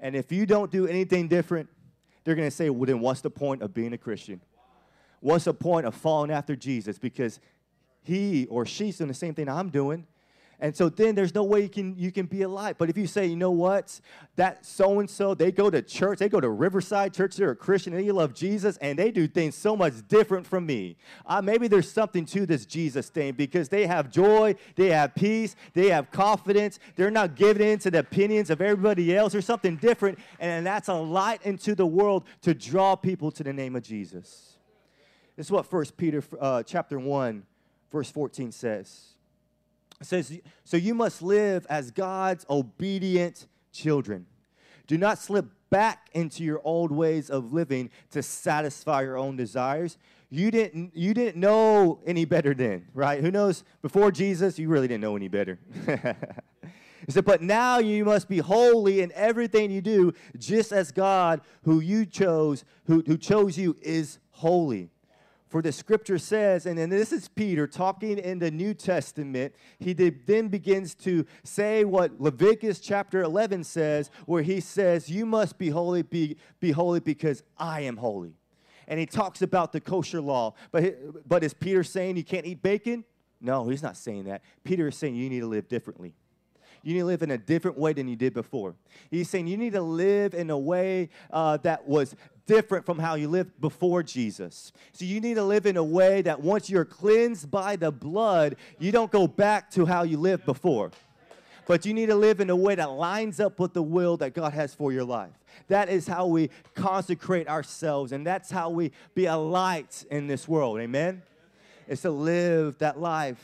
And 0.00 0.14
if 0.14 0.30
you 0.30 0.46
don't 0.46 0.70
do 0.70 0.86
anything 0.86 1.28
different, 1.28 1.68
they're 2.24 2.34
going 2.34 2.48
to 2.48 2.54
say, 2.54 2.70
well, 2.70 2.86
then 2.86 3.00
what's 3.00 3.20
the 3.20 3.30
point 3.30 3.62
of 3.62 3.74
being 3.74 3.92
a 3.92 3.98
Christian? 3.98 4.40
What's 5.20 5.44
the 5.44 5.54
point 5.54 5.86
of 5.86 5.94
following 5.94 6.30
after 6.30 6.54
Jesus? 6.54 6.98
Because 6.98 7.40
he 8.02 8.46
or 8.46 8.64
she's 8.64 8.98
doing 8.98 9.08
the 9.08 9.14
same 9.14 9.34
thing 9.34 9.48
I'm 9.48 9.70
doing. 9.70 10.06
And 10.60 10.74
so 10.74 10.88
then 10.88 11.14
there's 11.14 11.36
no 11.36 11.44
way 11.44 11.62
you 11.62 11.68
can 11.68 11.94
you 11.96 12.10
can 12.10 12.26
be 12.26 12.42
a 12.42 12.48
light. 12.48 12.78
But 12.78 12.90
if 12.90 12.98
you 12.98 13.06
say, 13.06 13.26
you 13.26 13.36
know 13.36 13.52
what, 13.52 14.00
that 14.34 14.66
so 14.66 14.98
and 14.98 15.08
so, 15.08 15.32
they 15.34 15.52
go 15.52 15.70
to 15.70 15.80
church, 15.82 16.18
they 16.18 16.28
go 16.28 16.40
to 16.40 16.50
Riverside 16.50 17.14
Church, 17.14 17.36
they're 17.36 17.52
a 17.52 17.56
Christian, 17.56 17.92
and 17.92 18.04
they 18.04 18.10
love 18.10 18.34
Jesus, 18.34 18.76
and 18.78 18.98
they 18.98 19.12
do 19.12 19.28
things 19.28 19.54
so 19.54 19.76
much 19.76 19.94
different 20.08 20.44
from 20.44 20.66
me. 20.66 20.96
Uh, 21.26 21.40
maybe 21.40 21.68
there's 21.68 21.90
something 21.90 22.26
to 22.26 22.44
this 22.44 22.66
Jesus 22.66 23.08
thing 23.08 23.34
because 23.34 23.68
they 23.68 23.86
have 23.86 24.10
joy, 24.10 24.56
they 24.74 24.90
have 24.90 25.14
peace, 25.14 25.54
they 25.74 25.90
have 25.90 26.10
confidence. 26.10 26.80
They're 26.96 27.10
not 27.10 27.36
giving 27.36 27.66
in 27.66 27.78
to 27.80 27.90
the 27.92 28.00
opinions 28.00 28.50
of 28.50 28.60
everybody 28.60 29.16
else. 29.16 29.32
There's 29.32 29.44
something 29.44 29.76
different, 29.76 30.18
and 30.40 30.66
that's 30.66 30.88
a 30.88 30.94
light 30.94 31.40
into 31.44 31.76
the 31.76 31.86
world 31.86 32.24
to 32.42 32.52
draw 32.52 32.96
people 32.96 33.30
to 33.32 33.44
the 33.44 33.52
name 33.52 33.76
of 33.76 33.84
Jesus. 33.84 34.56
This 35.36 35.46
is 35.46 35.52
what 35.52 35.66
First 35.66 35.96
Peter 35.96 36.24
uh, 36.40 36.64
chapter 36.64 36.98
one, 36.98 37.44
verse 37.92 38.10
14 38.10 38.50
says. 38.50 39.14
Says, 40.02 40.40
So 40.64 40.76
you 40.76 40.94
must 40.94 41.22
live 41.22 41.66
as 41.68 41.90
God's 41.90 42.46
obedient 42.48 43.46
children. 43.72 44.26
Do 44.86 44.96
not 44.96 45.18
slip 45.18 45.46
back 45.70 46.08
into 46.12 46.44
your 46.44 46.60
old 46.64 46.90
ways 46.90 47.30
of 47.30 47.52
living 47.52 47.90
to 48.10 48.22
satisfy 48.22 49.02
your 49.02 49.18
own 49.18 49.36
desires. 49.36 49.98
You 50.30 50.50
didn't, 50.50 50.96
you 50.96 51.14
didn't 51.14 51.40
know 51.40 52.00
any 52.06 52.24
better 52.24 52.54
then, 52.54 52.86
right? 52.94 53.20
Who 53.20 53.30
knows? 53.30 53.64
Before 53.82 54.10
Jesus, 54.10 54.58
you 54.58 54.68
really 54.68 54.88
didn't 54.88 55.02
know 55.02 55.16
any 55.16 55.28
better. 55.28 55.58
He 57.06 57.12
said, 57.12 57.24
But 57.24 57.40
now 57.40 57.78
you 57.78 58.04
must 58.04 58.28
be 58.28 58.36
holy 58.36 59.00
in 59.00 59.10
everything 59.14 59.70
you 59.70 59.80
do, 59.80 60.12
just 60.36 60.72
as 60.72 60.92
God, 60.92 61.40
who 61.62 61.80
you 61.80 62.04
chose, 62.04 62.64
who, 62.86 63.02
who 63.06 63.16
chose 63.16 63.56
you, 63.56 63.76
is 63.80 64.18
holy. 64.30 64.90
For 65.48 65.62
the 65.62 65.72
scripture 65.72 66.18
says, 66.18 66.66
and 66.66 66.78
then 66.78 66.90
this 66.90 67.10
is 67.10 67.28
Peter 67.28 67.66
talking 67.66 68.18
in 68.18 68.38
the 68.38 68.50
New 68.50 68.74
Testament, 68.74 69.54
he 69.78 69.94
then 69.94 70.48
begins 70.48 70.94
to 70.96 71.24
say 71.42 71.84
what 71.84 72.20
Leviticus 72.20 72.80
chapter 72.80 73.22
11 73.22 73.64
says, 73.64 74.10
where 74.26 74.42
he 74.42 74.60
says, 74.60 75.08
You 75.08 75.24
must 75.24 75.56
be 75.56 75.70
holy, 75.70 76.02
be, 76.02 76.36
be 76.60 76.70
holy 76.72 77.00
because 77.00 77.42
I 77.56 77.80
am 77.82 77.96
holy. 77.96 78.34
And 78.86 79.00
he 79.00 79.06
talks 79.06 79.40
about 79.40 79.72
the 79.72 79.80
kosher 79.80 80.20
law. 80.20 80.54
But, 80.70 81.28
but 81.28 81.42
is 81.42 81.54
Peter 81.54 81.82
saying 81.82 82.16
you 82.16 82.24
can't 82.24 82.46
eat 82.46 82.62
bacon? 82.62 83.04
No, 83.40 83.68
he's 83.68 83.82
not 83.82 83.96
saying 83.96 84.24
that. 84.24 84.42
Peter 84.64 84.88
is 84.88 84.96
saying 84.96 85.14
you 85.14 85.30
need 85.30 85.40
to 85.40 85.46
live 85.46 85.68
differently. 85.68 86.14
You 86.82 86.94
need 86.94 87.00
to 87.00 87.06
live 87.06 87.22
in 87.22 87.30
a 87.30 87.38
different 87.38 87.78
way 87.78 87.92
than 87.92 88.08
you 88.08 88.16
did 88.16 88.34
before. 88.34 88.74
He's 89.10 89.28
saying 89.28 89.46
you 89.46 89.56
need 89.56 89.72
to 89.72 89.82
live 89.82 90.34
in 90.34 90.50
a 90.50 90.58
way 90.58 91.10
uh, 91.30 91.56
that 91.58 91.86
was 91.86 92.14
different 92.48 92.84
from 92.84 92.98
how 92.98 93.14
you 93.14 93.28
lived 93.28 93.60
before 93.60 94.02
Jesus. 94.02 94.72
So 94.92 95.04
you 95.04 95.20
need 95.20 95.34
to 95.34 95.44
live 95.44 95.66
in 95.66 95.76
a 95.76 95.84
way 95.84 96.22
that 96.22 96.40
once 96.40 96.68
you're 96.68 96.84
cleansed 96.84 97.48
by 97.48 97.76
the 97.76 97.92
blood, 97.92 98.56
you 98.80 98.90
don't 98.90 99.12
go 99.12 99.28
back 99.28 99.70
to 99.72 99.86
how 99.86 100.02
you 100.02 100.16
lived 100.16 100.44
before. 100.44 100.90
But 101.66 101.84
you 101.84 101.92
need 101.92 102.06
to 102.06 102.16
live 102.16 102.40
in 102.40 102.48
a 102.48 102.56
way 102.56 102.74
that 102.74 102.90
lines 102.90 103.38
up 103.38 103.60
with 103.60 103.74
the 103.74 103.82
will 103.82 104.16
that 104.16 104.32
God 104.32 104.54
has 104.54 104.74
for 104.74 104.90
your 104.90 105.04
life. 105.04 105.30
That 105.68 105.90
is 105.90 106.08
how 106.08 106.26
we 106.26 106.48
consecrate 106.74 107.46
ourselves, 107.46 108.12
and 108.12 108.26
that's 108.26 108.50
how 108.50 108.70
we 108.70 108.90
be 109.14 109.26
a 109.26 109.36
light 109.36 110.04
in 110.10 110.26
this 110.26 110.48
world. 110.48 110.80
Amen? 110.80 111.22
It's 111.86 112.02
to 112.02 112.10
live 112.10 112.78
that 112.78 112.98
life 112.98 113.42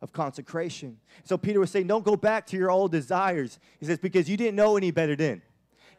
of 0.00 0.12
consecration. 0.12 0.98
So 1.24 1.36
Peter 1.36 1.58
was 1.58 1.70
saying, 1.70 1.88
don't 1.88 2.04
go 2.04 2.16
back 2.16 2.46
to 2.48 2.56
your 2.56 2.70
old 2.70 2.92
desires. 2.92 3.58
He 3.80 3.86
says, 3.86 3.98
because 3.98 4.30
you 4.30 4.36
didn't 4.36 4.54
know 4.54 4.76
any 4.76 4.92
better 4.92 5.16
then. 5.16 5.42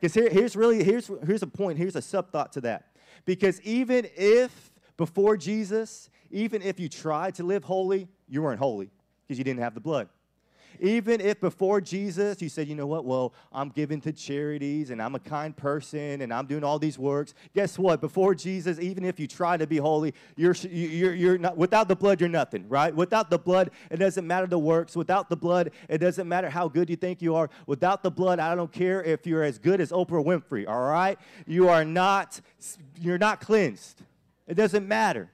Because 0.02 0.16
here, 0.16 0.30
here's 0.30 0.56
really, 0.56 0.84
here's, 0.84 1.12
here's 1.26 1.44
a 1.44 1.48
point, 1.48 1.78
here's 1.78 1.96
a 1.96 2.02
sub 2.02 2.32
thought 2.32 2.52
to 2.54 2.62
that. 2.62 2.88
Because 3.24 3.62
even 3.62 4.08
if 4.18 4.72
before 4.98 5.38
Jesus, 5.38 6.10
even 6.32 6.64
if 6.64 6.80
you 6.80 6.90
tried 6.90 7.36
to 7.36 7.44
live 7.44 7.64
holy, 7.64 8.08
you 8.28 8.42
weren't 8.42 8.60
holy 8.60 8.90
because 9.28 9.38
you 9.38 9.44
didn't 9.44 9.60
have 9.60 9.76
the 9.76 9.80
blood. 9.80 10.10
Even 10.82 11.22
if 11.22 11.40
before 11.40 11.80
Jesus 11.80 12.42
you 12.42 12.50
said, 12.50 12.68
you 12.68 12.74
know 12.74 12.88
what, 12.88 13.06
well, 13.06 13.34
I'm 13.54 13.70
giving 13.70 14.02
to 14.02 14.12
charities 14.12 14.90
and 14.90 15.00
I'm 15.00 15.14
a 15.14 15.20
kind 15.20 15.56
person 15.56 16.22
and 16.22 16.34
I'm 16.34 16.48
doing 16.48 16.64
all 16.64 16.80
these 16.80 16.98
works. 16.98 17.36
Guess 17.54 17.78
what? 17.78 18.02
Before 18.02 18.34
Jesus, 18.34 18.80
even 18.80 19.06
if 19.06 19.20
you 19.20 19.28
try 19.28 19.58
to 19.58 19.68
be 19.68 19.78
holy, 19.78 20.16
you're, 20.36 20.56
you're, 20.64 21.14
you're 21.14 21.38
not, 21.38 21.56
without 21.56 21.88
the 21.88 21.96
blood, 21.96 22.20
you're 22.20 22.30
nothing, 22.30 22.68
right? 22.68 22.96
Without 22.96 23.30
the 23.30 23.38
blood, 23.38 23.70
it 23.92 23.98
doesn't 23.98 24.26
matter 24.26 24.48
the 24.48 24.58
works. 24.58 24.96
Without 24.96 25.30
the 25.30 25.38
blood, 25.38 25.70
it 25.88 26.00
doesn't 26.00 26.28
matter 26.28 26.50
how 26.50 26.68
good 26.68 26.90
you 26.90 26.96
think 26.96 27.22
you 27.22 27.36
are. 27.36 27.52
Without 27.68 28.02
the 28.02 28.12
blood, 28.12 28.40
I 28.40 28.56
don't 28.56 28.72
care 28.72 29.04
if 29.04 29.28
you're 29.28 29.44
as 29.44 29.60
good 29.60 29.82
as 29.82 29.92
Oprah 29.92 30.26
Winfrey, 30.26 30.68
all 30.68 30.82
right? 30.82 31.20
You 31.46 31.70
are 31.70 31.86
not, 31.86 32.42
you're 33.00 33.20
not 33.20 33.40
cleansed. 33.40 34.02
It 34.48 34.56
doesn't 34.56 34.88
matter. 34.88 35.30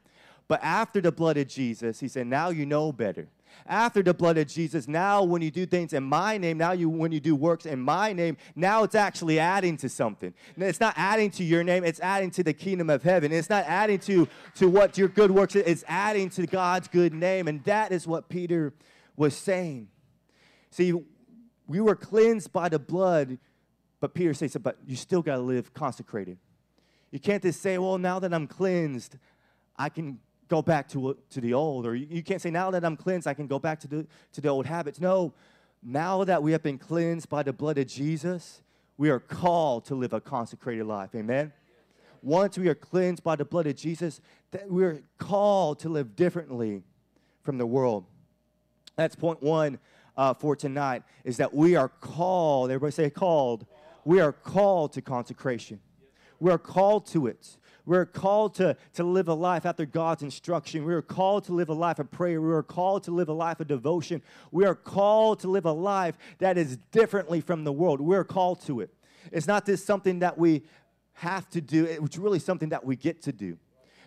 But 0.50 0.62
after 0.62 1.00
the 1.00 1.14
blood 1.14 1.38
of 1.38 1.48
Jesus, 1.48 2.02
he 2.02 2.10
said, 2.10 2.28
now 2.28 2.50
you 2.50 2.66
know 2.66 2.92
better 2.92 3.30
after 3.66 4.02
the 4.02 4.14
blood 4.14 4.38
of 4.38 4.48
Jesus. 4.48 4.88
Now, 4.88 5.24
when 5.24 5.42
you 5.42 5.52
do 5.52 5.66
things 5.66 5.94
in 5.94 6.04
my 6.04 6.38
name, 6.38 6.58
now 6.58 6.72
you 6.72 6.90
when 6.90 7.12
you 7.12 7.20
do 7.20 7.36
works 7.36 7.66
in 7.66 7.80
my 7.80 8.14
name, 8.14 8.38
now 8.56 8.84
it's 8.84 8.96
actually 8.96 9.40
adding 9.40 9.78
to 9.78 9.90
something. 9.90 10.34
It's 10.58 10.80
not 10.80 10.94
adding 10.98 11.32
to 11.32 11.44
your 11.44 11.64
name, 11.64 11.84
it's 11.84 12.00
adding 12.00 12.32
to 12.32 12.44
the 12.44 12.54
kingdom 12.54 12.90
of 12.90 13.04
heaven. 13.04 13.32
It's 13.32 13.50
not 13.50 13.66
adding 13.66 14.00
to, 14.00 14.28
to 14.56 14.70
what 14.70 14.98
your 14.98 15.08
good 15.08 15.32
works, 15.32 15.56
it's 15.56 15.84
adding 15.88 16.30
to 16.32 16.48
God's 16.48 16.88
good 16.88 17.14
name. 17.14 17.48
And 17.48 17.64
that 17.64 17.92
is 17.92 18.08
what 18.08 18.30
Peter 18.30 18.74
was 19.16 19.36
saying. 19.36 19.90
See, 20.70 20.94
we 21.68 21.80
were 21.82 21.96
cleansed 21.96 22.54
by 22.54 22.70
the 22.70 22.80
blood, 22.80 23.38
but 24.00 24.14
Peter 24.14 24.34
says, 24.34 24.56
but 24.62 24.78
you 24.86 24.96
still 24.96 25.22
got 25.22 25.36
to 25.36 25.42
live 25.42 25.74
consecrated. 25.74 26.38
You 27.12 27.20
can't 27.20 27.42
just 27.42 27.62
say, 27.62 27.78
well, 27.78 27.98
now 27.98 28.20
that 28.20 28.34
I'm 28.34 28.48
cleansed, 28.48 29.18
I 29.78 29.90
can 29.90 30.20
go 30.48 30.62
back 30.62 30.88
to, 30.90 31.18
to 31.30 31.42
the 31.42 31.54
old. 31.54 31.86
Or 31.86 31.96
you, 31.96 32.24
can't 32.24 32.42
say, 32.42 32.50
now 32.50 32.72
that 32.72 32.84
I'm 32.84 32.98
cleansed, 32.98 33.28
I 33.28 33.34
can 33.34 33.48
go 33.48 33.60
back 33.60 33.80
to 33.82 33.88
the, 33.88 34.08
to 34.34 34.42
the 34.42 34.48
old 34.50 34.66
habits. 34.66 35.00
No, 35.00 35.34
now 35.84 36.24
that 36.24 36.42
we 36.42 36.52
have 36.52 36.64
been 36.64 36.78
cleansed 36.78 37.30
by 37.30 37.44
the 37.44 37.54
blood 37.54 37.78
of 37.78 37.88
Jesus, 37.88 38.62
we 38.98 39.10
are 39.10 39.20
called 39.20 39.86
to 39.86 39.96
live 39.96 40.14
a 40.14 40.22
consecrated 40.22 40.86
life. 40.86 41.14
Amen? 41.16 41.54
Once 42.22 42.58
we 42.58 42.68
are 42.68 42.76
cleansed 42.76 43.24
by 43.24 43.36
the 43.36 43.46
blood 43.46 43.68
of 43.68 43.76
Jesus, 43.76 44.22
that 44.52 44.70
we're 44.70 45.04
called 45.18 45.80
to 45.80 45.90
live 45.90 46.16
differently 46.16 46.82
from 47.44 47.58
the 47.58 47.66
world. 47.66 48.06
That's 48.96 49.16
point 49.16 49.42
one 49.42 49.80
uh, 50.18 50.34
for 50.34 50.56
tonight, 50.56 51.04
is 51.24 51.38
that 51.38 51.54
we 51.54 51.76
are 51.76 51.90
called, 51.90 52.72
everybody 52.72 52.92
say 52.92 53.10
called, 53.10 53.66
we 54.04 54.20
are 54.20 54.32
called 54.32 54.94
to 54.94 55.02
consecration. 55.02 55.80
We 56.40 56.52
are 56.52 56.58
called 56.58 57.06
to 57.08 57.28
it. 57.28 57.58
We're 57.88 58.06
called 58.06 58.54
to, 58.56 58.76
to 58.96 59.04
live 59.04 59.30
a 59.30 59.34
life 59.34 59.66
after 59.66 59.86
God's 59.86 60.22
instruction. 60.22 60.84
We 60.84 60.94
are 60.94 61.02
called 61.02 61.46
to 61.46 61.54
live 61.54 61.70
a 61.70 61.74
life 61.74 62.00
of 62.00 62.12
prayer. 62.12 62.42
We 62.42 62.52
are 62.52 62.62
called 62.62 63.06
to 63.06 63.12
live 63.12 63.30
a 63.30 63.34
life 63.34 63.62
of 63.62 63.68
devotion. 63.68 64.22
We 64.52 64.66
are 64.66 64.76
called 64.76 65.40
to 65.40 65.48
live 65.48 65.66
a 65.66 65.72
life 65.72 66.18
that 66.40 66.58
is 66.58 66.78
differently 66.92 67.40
from 67.40 67.64
the 67.64 67.72
world. 67.72 68.02
We're 68.02 68.26
called 68.26 68.60
to 68.66 68.82
it. 68.82 68.94
It's 69.32 69.48
not 69.48 69.66
just 69.66 69.86
something 69.86 70.20
that 70.20 70.38
we 70.38 70.64
have 71.14 71.50
to 71.50 71.62
do, 71.62 71.86
it's 71.86 72.18
really 72.18 72.40
something 72.40 72.70
that 72.70 72.86
we 72.86 72.98
get 72.98 73.24
to 73.24 73.32
do. 73.32 73.58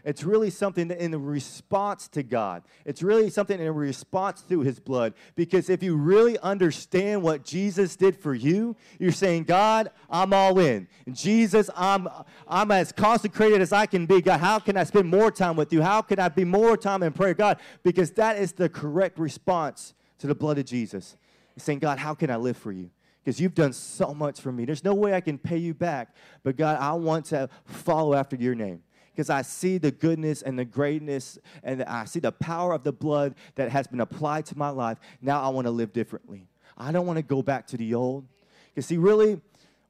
It's 0.04 0.24
really 0.24 0.50
something 0.50 0.90
in 0.90 1.24
response 1.24 2.08
to 2.08 2.22
God. 2.22 2.62
It's 2.84 3.02
really 3.02 3.30
something 3.30 3.60
in 3.60 3.74
response 3.74 4.42
to 4.42 4.60
His 4.60 4.80
blood. 4.80 5.14
Because 5.34 5.68
if 5.68 5.82
you 5.82 5.96
really 5.96 6.38
understand 6.38 7.22
what 7.22 7.44
Jesus 7.44 7.96
did 7.96 8.16
for 8.16 8.34
you, 8.34 8.76
you're 8.98 9.12
saying, 9.12 9.44
God, 9.44 9.90
I'm 10.08 10.32
all 10.32 10.58
in. 10.58 10.88
Jesus, 11.12 11.70
I'm, 11.76 12.08
I'm 12.48 12.70
as 12.70 12.92
consecrated 12.92 13.60
as 13.60 13.72
I 13.72 13.86
can 13.86 14.06
be. 14.06 14.20
God, 14.20 14.40
how 14.40 14.58
can 14.58 14.76
I 14.76 14.84
spend 14.84 15.08
more 15.08 15.30
time 15.30 15.56
with 15.56 15.72
you? 15.72 15.82
How 15.82 16.02
can 16.02 16.18
I 16.18 16.28
be 16.28 16.44
more 16.44 16.76
time 16.76 17.02
in 17.02 17.12
prayer? 17.12 17.34
God, 17.34 17.58
because 17.82 18.12
that 18.12 18.38
is 18.38 18.52
the 18.52 18.68
correct 18.68 19.18
response 19.18 19.94
to 20.18 20.26
the 20.26 20.34
blood 20.34 20.58
of 20.58 20.64
Jesus. 20.64 21.16
Saying, 21.56 21.80
God, 21.80 21.98
how 21.98 22.14
can 22.14 22.30
I 22.30 22.36
live 22.36 22.56
for 22.56 22.72
you? 22.72 22.90
because 23.22 23.38
you've 23.38 23.54
done 23.54 23.72
so 23.72 24.14
much 24.14 24.40
for 24.40 24.50
me. 24.50 24.64
There's 24.64 24.82
no 24.82 24.94
way 24.94 25.12
I 25.12 25.20
can 25.20 25.36
pay 25.36 25.58
you 25.58 25.74
back, 25.74 26.16
but 26.42 26.56
God, 26.56 26.78
I 26.80 26.94
want 26.94 27.26
to 27.26 27.50
follow 27.66 28.14
after 28.14 28.34
your 28.34 28.54
name 28.54 28.82
because 29.20 29.28
I 29.28 29.42
see 29.42 29.76
the 29.76 29.90
goodness 29.90 30.40
and 30.40 30.58
the 30.58 30.64
greatness 30.64 31.38
and 31.62 31.82
I 31.82 32.06
see 32.06 32.20
the 32.20 32.32
power 32.32 32.72
of 32.72 32.84
the 32.84 32.92
blood 32.92 33.34
that 33.56 33.70
has 33.70 33.86
been 33.86 34.00
applied 34.00 34.46
to 34.46 34.56
my 34.56 34.70
life. 34.70 34.96
Now 35.20 35.42
I 35.42 35.50
want 35.50 35.66
to 35.66 35.70
live 35.70 35.92
differently. 35.92 36.48
I 36.78 36.90
don't 36.90 37.06
want 37.06 37.18
to 37.18 37.22
go 37.22 37.42
back 37.42 37.66
to 37.66 37.76
the 37.76 37.92
old. 37.92 38.26
Because, 38.70 38.86
see, 38.86 38.96
really, 38.96 39.38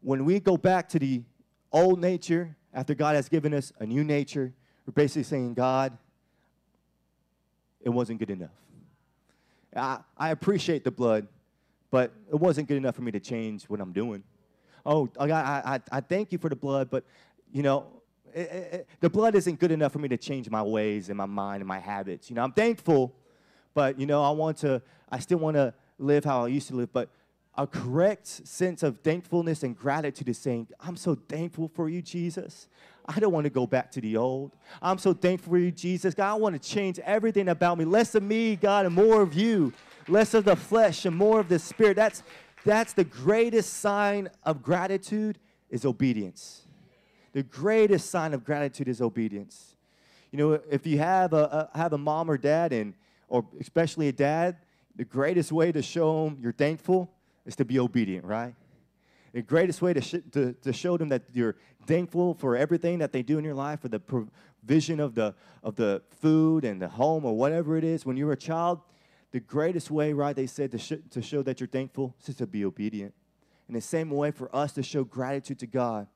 when 0.00 0.24
we 0.24 0.40
go 0.40 0.56
back 0.56 0.88
to 0.88 0.98
the 0.98 1.22
old 1.70 2.00
nature, 2.00 2.56
after 2.74 2.92
God 2.92 3.14
has 3.14 3.28
given 3.28 3.54
us 3.54 3.72
a 3.78 3.86
new 3.86 4.02
nature, 4.02 4.52
we're 4.84 4.94
basically 4.94 5.22
saying, 5.22 5.54
God, 5.54 5.96
it 7.82 7.90
wasn't 7.90 8.18
good 8.18 8.30
enough. 8.30 8.50
I, 9.76 10.00
I 10.18 10.30
appreciate 10.30 10.82
the 10.82 10.90
blood, 10.90 11.28
but 11.92 12.12
it 12.32 12.34
wasn't 12.34 12.66
good 12.66 12.78
enough 12.78 12.96
for 12.96 13.02
me 13.02 13.12
to 13.12 13.20
change 13.20 13.62
what 13.66 13.80
I'm 13.80 13.92
doing. 13.92 14.24
Oh, 14.84 15.06
God, 15.06 15.30
I, 15.30 15.76
I, 15.76 15.80
I 15.98 16.00
thank 16.00 16.32
you 16.32 16.38
for 16.38 16.48
the 16.48 16.56
blood, 16.56 16.90
but, 16.90 17.04
you 17.52 17.62
know, 17.62 17.99
it, 18.34 18.40
it, 18.72 18.88
the 19.00 19.10
blood 19.10 19.34
isn't 19.34 19.58
good 19.58 19.70
enough 19.70 19.92
for 19.92 19.98
me 19.98 20.08
to 20.08 20.16
change 20.16 20.48
my 20.50 20.62
ways 20.62 21.08
and 21.08 21.16
my 21.16 21.26
mind 21.26 21.60
and 21.60 21.68
my 21.68 21.78
habits. 21.78 22.30
You 22.30 22.36
know, 22.36 22.42
I'm 22.42 22.52
thankful, 22.52 23.14
but 23.74 23.98
you 23.98 24.06
know, 24.06 24.22
I 24.22 24.30
want 24.30 24.58
to. 24.58 24.82
I 25.12 25.18
still 25.18 25.38
want 25.38 25.56
to 25.56 25.74
live 25.98 26.24
how 26.24 26.44
I 26.44 26.48
used 26.48 26.68
to 26.68 26.76
live, 26.76 26.92
but 26.92 27.10
a 27.56 27.66
correct 27.66 28.26
sense 28.26 28.82
of 28.82 29.00
thankfulness 29.00 29.64
and 29.64 29.76
gratitude 29.76 30.28
is 30.28 30.38
saying, 30.38 30.68
I'm 30.80 30.96
so 30.96 31.14
thankful 31.14 31.68
for 31.74 31.88
you, 31.88 32.00
Jesus. 32.00 32.68
I 33.06 33.18
don't 33.18 33.32
want 33.32 33.44
to 33.44 33.50
go 33.50 33.66
back 33.66 33.90
to 33.92 34.00
the 34.00 34.16
old. 34.16 34.56
I'm 34.80 34.98
so 34.98 35.12
thankful 35.12 35.50
for 35.52 35.58
you, 35.58 35.72
Jesus. 35.72 36.14
God, 36.14 36.30
I 36.30 36.34
want 36.34 36.60
to 36.60 36.68
change 36.68 37.00
everything 37.00 37.48
about 37.48 37.76
me. 37.76 37.84
Less 37.84 38.14
of 38.14 38.22
me, 38.22 38.56
God, 38.56 38.86
and 38.86 38.94
more 38.94 39.20
of 39.20 39.34
you. 39.34 39.72
less 40.08 40.34
of 40.34 40.44
the 40.44 40.56
flesh 40.56 41.04
and 41.04 41.16
more 41.16 41.40
of 41.40 41.48
the 41.48 41.58
spirit. 41.58 41.96
That's, 41.96 42.22
that's 42.64 42.92
the 42.92 43.04
greatest 43.04 43.74
sign 43.74 44.28
of 44.44 44.62
gratitude 44.62 45.38
is 45.70 45.84
obedience. 45.84 46.66
The 47.32 47.42
greatest 47.42 48.10
sign 48.10 48.34
of 48.34 48.44
gratitude 48.44 48.88
is 48.88 49.00
obedience. 49.00 49.76
You 50.32 50.38
know, 50.38 50.60
if 50.70 50.86
you 50.86 50.98
have 50.98 51.32
a, 51.32 51.68
a 51.74 51.78
have 51.78 51.92
a 51.92 51.98
mom 51.98 52.30
or 52.30 52.38
dad, 52.38 52.72
and 52.72 52.94
or 53.28 53.44
especially 53.60 54.08
a 54.08 54.12
dad, 54.12 54.56
the 54.96 55.04
greatest 55.04 55.52
way 55.52 55.72
to 55.72 55.82
show 55.82 56.24
them 56.24 56.38
you're 56.40 56.52
thankful 56.52 57.10
is 57.46 57.56
to 57.56 57.64
be 57.64 57.78
obedient, 57.78 58.24
right? 58.24 58.54
The 59.32 59.42
greatest 59.42 59.80
way 59.80 59.92
to, 59.92 60.00
sh- 60.00 60.16
to, 60.32 60.52
to 60.54 60.72
show 60.72 60.96
them 60.96 61.08
that 61.10 61.22
you're 61.32 61.56
thankful 61.86 62.34
for 62.34 62.56
everything 62.56 62.98
that 62.98 63.12
they 63.12 63.22
do 63.22 63.38
in 63.38 63.44
your 63.44 63.54
life, 63.54 63.80
for 63.80 63.88
the 63.88 64.00
provision 64.00 64.98
of 64.98 65.14
the, 65.14 65.34
of 65.62 65.76
the 65.76 66.02
food 66.20 66.64
and 66.64 66.82
the 66.82 66.88
home 66.88 67.24
or 67.24 67.36
whatever 67.36 67.76
it 67.76 67.84
is. 67.84 68.04
When 68.04 68.16
you're 68.16 68.32
a 68.32 68.36
child, 68.36 68.80
the 69.30 69.40
greatest 69.40 69.90
way, 69.90 70.12
right, 70.12 70.34
they 70.34 70.46
said 70.46 70.72
to, 70.72 70.78
sh- 70.78 71.04
to 71.10 71.22
show 71.22 71.42
that 71.42 71.60
you're 71.60 71.68
thankful 71.68 72.16
is 72.26 72.34
to 72.36 72.46
be 72.46 72.64
obedient. 72.64 73.14
In 73.68 73.74
the 73.74 73.80
same 73.80 74.10
way, 74.10 74.32
for 74.32 74.54
us 74.54 74.72
to 74.72 74.82
show 74.82 75.04
gratitude 75.04 75.60
to 75.60 75.66
God 75.66 76.08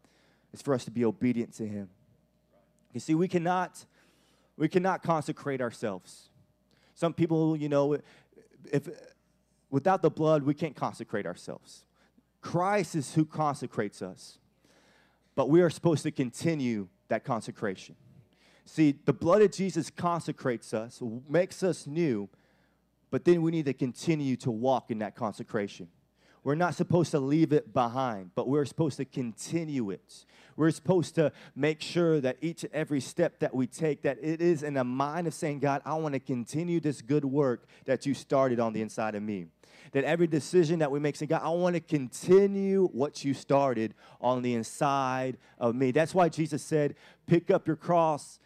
is 0.54 0.62
for 0.62 0.72
us 0.72 0.84
to 0.84 0.90
be 0.90 1.04
obedient 1.04 1.52
to 1.54 1.66
Him. 1.66 1.88
You 2.92 3.00
see, 3.00 3.14
we 3.14 3.28
cannot, 3.28 3.84
we 4.56 4.68
cannot 4.68 5.02
consecrate 5.02 5.60
ourselves. 5.60 6.30
Some 6.94 7.12
people, 7.12 7.56
you 7.56 7.68
know, 7.68 7.98
if 8.72 8.88
without 9.70 10.00
the 10.00 10.10
blood, 10.10 10.44
we 10.44 10.54
can't 10.54 10.76
consecrate 10.76 11.26
ourselves. 11.26 11.84
Christ 12.40 12.94
is 12.94 13.14
who 13.14 13.24
consecrates 13.24 14.00
us. 14.00 14.38
But 15.34 15.50
we 15.50 15.62
are 15.62 15.70
supposed 15.70 16.04
to 16.04 16.12
continue 16.12 16.88
that 17.08 17.24
consecration. 17.24 17.96
See, 18.66 18.94
the 19.04 19.12
blood 19.12 19.42
of 19.42 19.50
Jesus 19.50 19.90
consecrates 19.90 20.72
us, 20.72 21.02
makes 21.28 21.62
us 21.62 21.86
new, 21.86 22.28
but 23.10 23.24
then 23.24 23.42
we 23.42 23.50
need 23.50 23.66
to 23.66 23.74
continue 23.74 24.36
to 24.36 24.50
walk 24.50 24.90
in 24.90 24.98
that 25.00 25.16
consecration. 25.16 25.88
We're 26.44 26.54
not 26.54 26.74
supposed 26.74 27.10
to 27.12 27.18
leave 27.18 27.52
it 27.52 27.72
behind, 27.72 28.30
but 28.34 28.48
we're 28.48 28.66
supposed 28.66 28.98
to 28.98 29.04
continue 29.04 29.90
it. 29.90 30.24
We're 30.56 30.70
supposed 30.70 31.14
to 31.16 31.32
make 31.54 31.80
sure 31.80 32.20
that 32.20 32.36
each 32.40 32.64
and 32.64 32.72
every 32.72 33.00
step 33.00 33.38
that 33.40 33.54
we 33.54 33.66
take, 33.66 34.02
that 34.02 34.18
it 34.22 34.40
is 34.40 34.62
in 34.62 34.74
the 34.74 34.84
mind 34.84 35.26
of 35.26 35.34
saying, 35.34 35.60
God, 35.60 35.82
I 35.84 35.94
want 35.94 36.14
to 36.14 36.20
continue 36.20 36.80
this 36.80 37.02
good 37.02 37.24
work 37.24 37.66
that 37.86 38.06
you 38.06 38.14
started 38.14 38.60
on 38.60 38.72
the 38.72 38.82
inside 38.82 39.14
of 39.14 39.22
me. 39.22 39.46
That 39.92 40.04
every 40.04 40.26
decision 40.26 40.78
that 40.78 40.90
we 40.90 40.98
make, 40.98 41.16
saying, 41.16 41.28
God, 41.28 41.42
I 41.44 41.50
want 41.50 41.74
to 41.74 41.80
continue 41.80 42.88
what 42.88 43.24
you 43.24 43.34
started 43.34 43.94
on 44.20 44.42
the 44.42 44.54
inside 44.54 45.36
of 45.58 45.74
me. 45.74 45.90
That's 45.90 46.14
why 46.14 46.28
Jesus 46.28 46.62
said, 46.62 46.94
pick 47.26 47.50
up 47.50 47.66
your 47.66 47.76
cross 47.76 48.38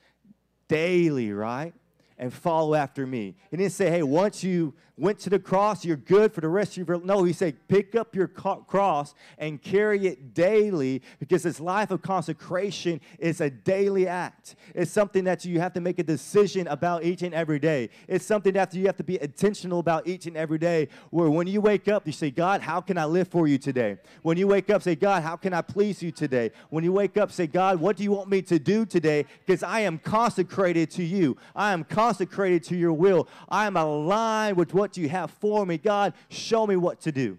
daily, 0.68 1.32
right? 1.32 1.74
And 2.20 2.32
follow 2.32 2.74
after 2.74 3.06
me. 3.06 3.36
He 3.50 3.56
didn't 3.56 3.72
say, 3.72 3.90
hey, 3.90 4.02
once 4.02 4.42
you 4.42 4.74
went 4.96 5.20
to 5.20 5.30
the 5.30 5.38
cross, 5.38 5.84
you're 5.84 5.96
good 5.96 6.32
for 6.32 6.40
the 6.40 6.48
rest 6.48 6.76
of 6.76 6.88
your 6.88 6.96
life. 6.96 7.06
No, 7.06 7.22
he 7.22 7.32
said, 7.32 7.56
pick 7.68 7.94
up 7.94 8.16
your 8.16 8.26
cross 8.26 9.14
and 9.38 9.62
carry 9.62 10.08
it 10.08 10.34
daily 10.34 11.00
because 11.20 11.44
this 11.44 11.60
life 11.60 11.92
of 11.92 12.02
consecration 12.02 13.00
is 13.20 13.40
a 13.40 13.48
daily 13.48 14.08
act. 14.08 14.56
It's 14.74 14.90
something 14.90 15.22
that 15.22 15.44
you 15.44 15.60
have 15.60 15.72
to 15.74 15.80
make 15.80 16.00
a 16.00 16.02
decision 16.02 16.66
about 16.66 17.04
each 17.04 17.22
and 17.22 17.32
every 17.32 17.60
day. 17.60 17.90
It's 18.08 18.24
something 18.24 18.52
that 18.54 18.74
you 18.74 18.86
have 18.86 18.96
to 18.96 19.04
be 19.04 19.22
intentional 19.22 19.78
about 19.78 20.08
each 20.08 20.26
and 20.26 20.36
every 20.36 20.58
day. 20.58 20.88
Where 21.10 21.30
when 21.30 21.46
you 21.46 21.60
wake 21.60 21.86
up, 21.86 22.04
you 22.04 22.12
say, 22.12 22.32
God, 22.32 22.60
how 22.60 22.80
can 22.80 22.98
I 22.98 23.04
live 23.04 23.28
for 23.28 23.46
you 23.46 23.58
today? 23.58 23.98
When 24.22 24.36
you 24.36 24.48
wake 24.48 24.68
up, 24.68 24.82
say, 24.82 24.96
God, 24.96 25.22
how 25.22 25.36
can 25.36 25.54
I 25.54 25.62
please 25.62 26.02
you 26.02 26.10
today? 26.10 26.50
When 26.70 26.82
you 26.82 26.92
wake 26.92 27.16
up, 27.16 27.30
say, 27.30 27.46
God, 27.46 27.78
what 27.78 27.96
do 27.96 28.02
you 28.02 28.10
want 28.10 28.28
me 28.28 28.42
to 28.42 28.58
do 28.58 28.84
today? 28.84 29.26
Because 29.46 29.62
I 29.62 29.80
am 29.80 30.00
consecrated 30.00 30.90
to 30.92 31.04
you. 31.04 31.36
I 31.54 31.72
am 31.72 31.84
consecrated 31.84 32.07
to 32.14 32.76
your 32.76 32.92
will. 32.92 33.28
I 33.48 33.66
am 33.66 33.76
aligned 33.76 34.56
with 34.56 34.74
what 34.74 34.88
what 34.88 34.96
you 34.96 35.08
have 35.10 35.30
for 35.30 35.66
me. 35.66 35.76
God, 35.76 36.14
show 36.30 36.66
me 36.66 36.76
what 36.76 37.00
to 37.02 37.12
do. 37.12 37.38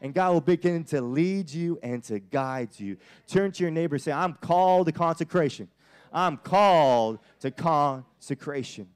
And 0.00 0.14
God 0.14 0.32
will 0.32 0.40
begin 0.40 0.84
to 0.84 1.00
lead 1.00 1.50
you 1.50 1.76
and 1.82 2.04
to 2.04 2.20
guide 2.20 2.78
you. 2.78 2.98
Turn 3.26 3.50
to 3.50 3.64
your 3.64 3.72
neighbor 3.72 3.96
and 3.96 4.02
say, 4.02 4.12
I'm 4.12 4.34
called 4.34 4.86
to 4.86 4.92
consecration. 4.92 5.68
I'm 6.12 6.36
called 6.36 7.18
to 7.40 7.50
consecration. 7.50 8.86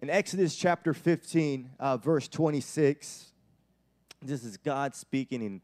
In 0.00 0.08
Exodus 0.08 0.54
chapter 0.54 0.94
15, 0.94 1.70
uh, 1.80 1.96
verse 1.96 2.28
26, 2.28 3.32
this 4.20 4.44
is 4.44 4.56
God 4.56 4.94
speaking 4.94 5.42
and 5.42 5.60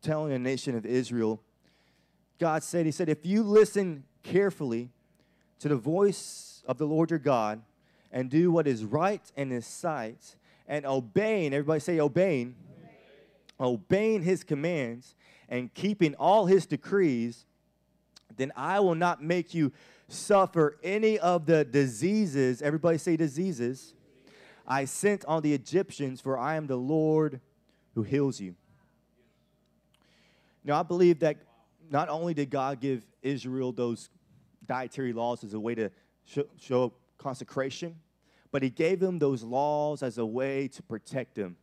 telling 0.00 0.30
the 0.30 0.38
nation 0.38 0.74
of 0.74 0.86
Israel. 0.86 1.42
God 2.38 2.62
said, 2.62 2.86
He 2.86 2.92
said, 2.92 3.10
if 3.10 3.26
you 3.26 3.42
listen 3.42 4.04
carefully 4.22 4.90
to 5.60 5.68
the 5.68 5.76
voice 5.76 6.62
of 6.66 6.78
the 6.78 6.86
Lord 6.86 7.10
your 7.10 7.18
God 7.18 7.62
and 8.12 8.30
do 8.30 8.50
what 8.50 8.66
is 8.66 8.84
right 8.84 9.22
in 9.36 9.50
his 9.50 9.66
sight 9.66 10.36
and 10.66 10.86
obeying, 10.86 11.52
everybody 11.52 11.80
say 11.80 11.98
obeying, 12.00 12.54
obeying 13.58 14.22
his 14.22 14.44
commands 14.44 15.14
and 15.48 15.72
keeping 15.74 16.14
all 16.14 16.46
his 16.46 16.66
decrees, 16.66 17.46
then 18.36 18.52
I 18.56 18.80
will 18.80 18.94
not 18.94 19.22
make 19.22 19.54
you 19.54 19.72
suffer 20.08 20.78
any 20.82 21.18
of 21.18 21.46
the 21.46 21.64
diseases, 21.64 22.62
everybody 22.62 22.98
say 22.98 23.16
diseases, 23.16 23.94
I 24.66 24.84
sent 24.84 25.24
on 25.24 25.42
the 25.42 25.54
Egyptians, 25.54 26.20
for 26.20 26.38
I 26.38 26.56
am 26.56 26.66
the 26.66 26.76
Lord 26.76 27.40
who 27.94 28.02
heals 28.02 28.38
you. 28.38 28.54
Now, 30.62 30.80
I 30.80 30.82
believe 30.82 31.20
that 31.20 31.38
not 31.90 32.10
only 32.10 32.34
did 32.34 32.50
God 32.50 32.80
give 32.80 33.06
Israel 33.22 33.72
those 33.72 34.10
dietary 34.68 35.12
laws 35.12 35.42
as 35.42 35.54
a 35.54 35.60
way 35.60 35.74
to 35.74 35.90
show, 36.24 36.44
show 36.58 36.92
consecration, 37.16 37.96
but 38.52 38.62
he 38.62 38.70
gave 38.70 39.00
them 39.00 39.18
those 39.18 39.42
laws 39.42 40.02
as 40.02 40.18
a 40.18 40.26
way 40.26 40.68
to 40.68 40.82
protect 40.82 41.34
them 41.34 41.56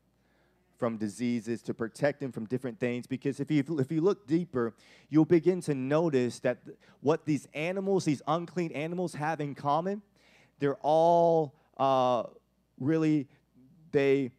from 0.78 0.98
diseases, 0.98 1.62
to 1.62 1.74
protect 1.74 2.20
them 2.20 2.32
from 2.32 2.46
different 2.46 2.80
things. 2.80 3.08
Because 3.08 3.40
if 3.40 3.50
you, 3.50 3.64
if 3.80 3.92
you 3.92 4.02
look 4.02 4.28
deeper, 4.28 4.74
you'll 5.10 5.26
begin 5.26 5.62
to 5.62 5.74
notice 5.74 6.40
that 6.40 6.58
what 7.00 7.26
these 7.26 7.48
animals, 7.54 8.04
these 8.04 8.22
unclean 8.28 8.72
animals, 8.74 9.14
have 9.16 9.40
in 9.40 9.56
common, 9.56 10.02
they're 10.60 10.78
all 10.82 11.56
uh, 11.78 12.24
really, 12.80 13.28
they, 13.92 14.32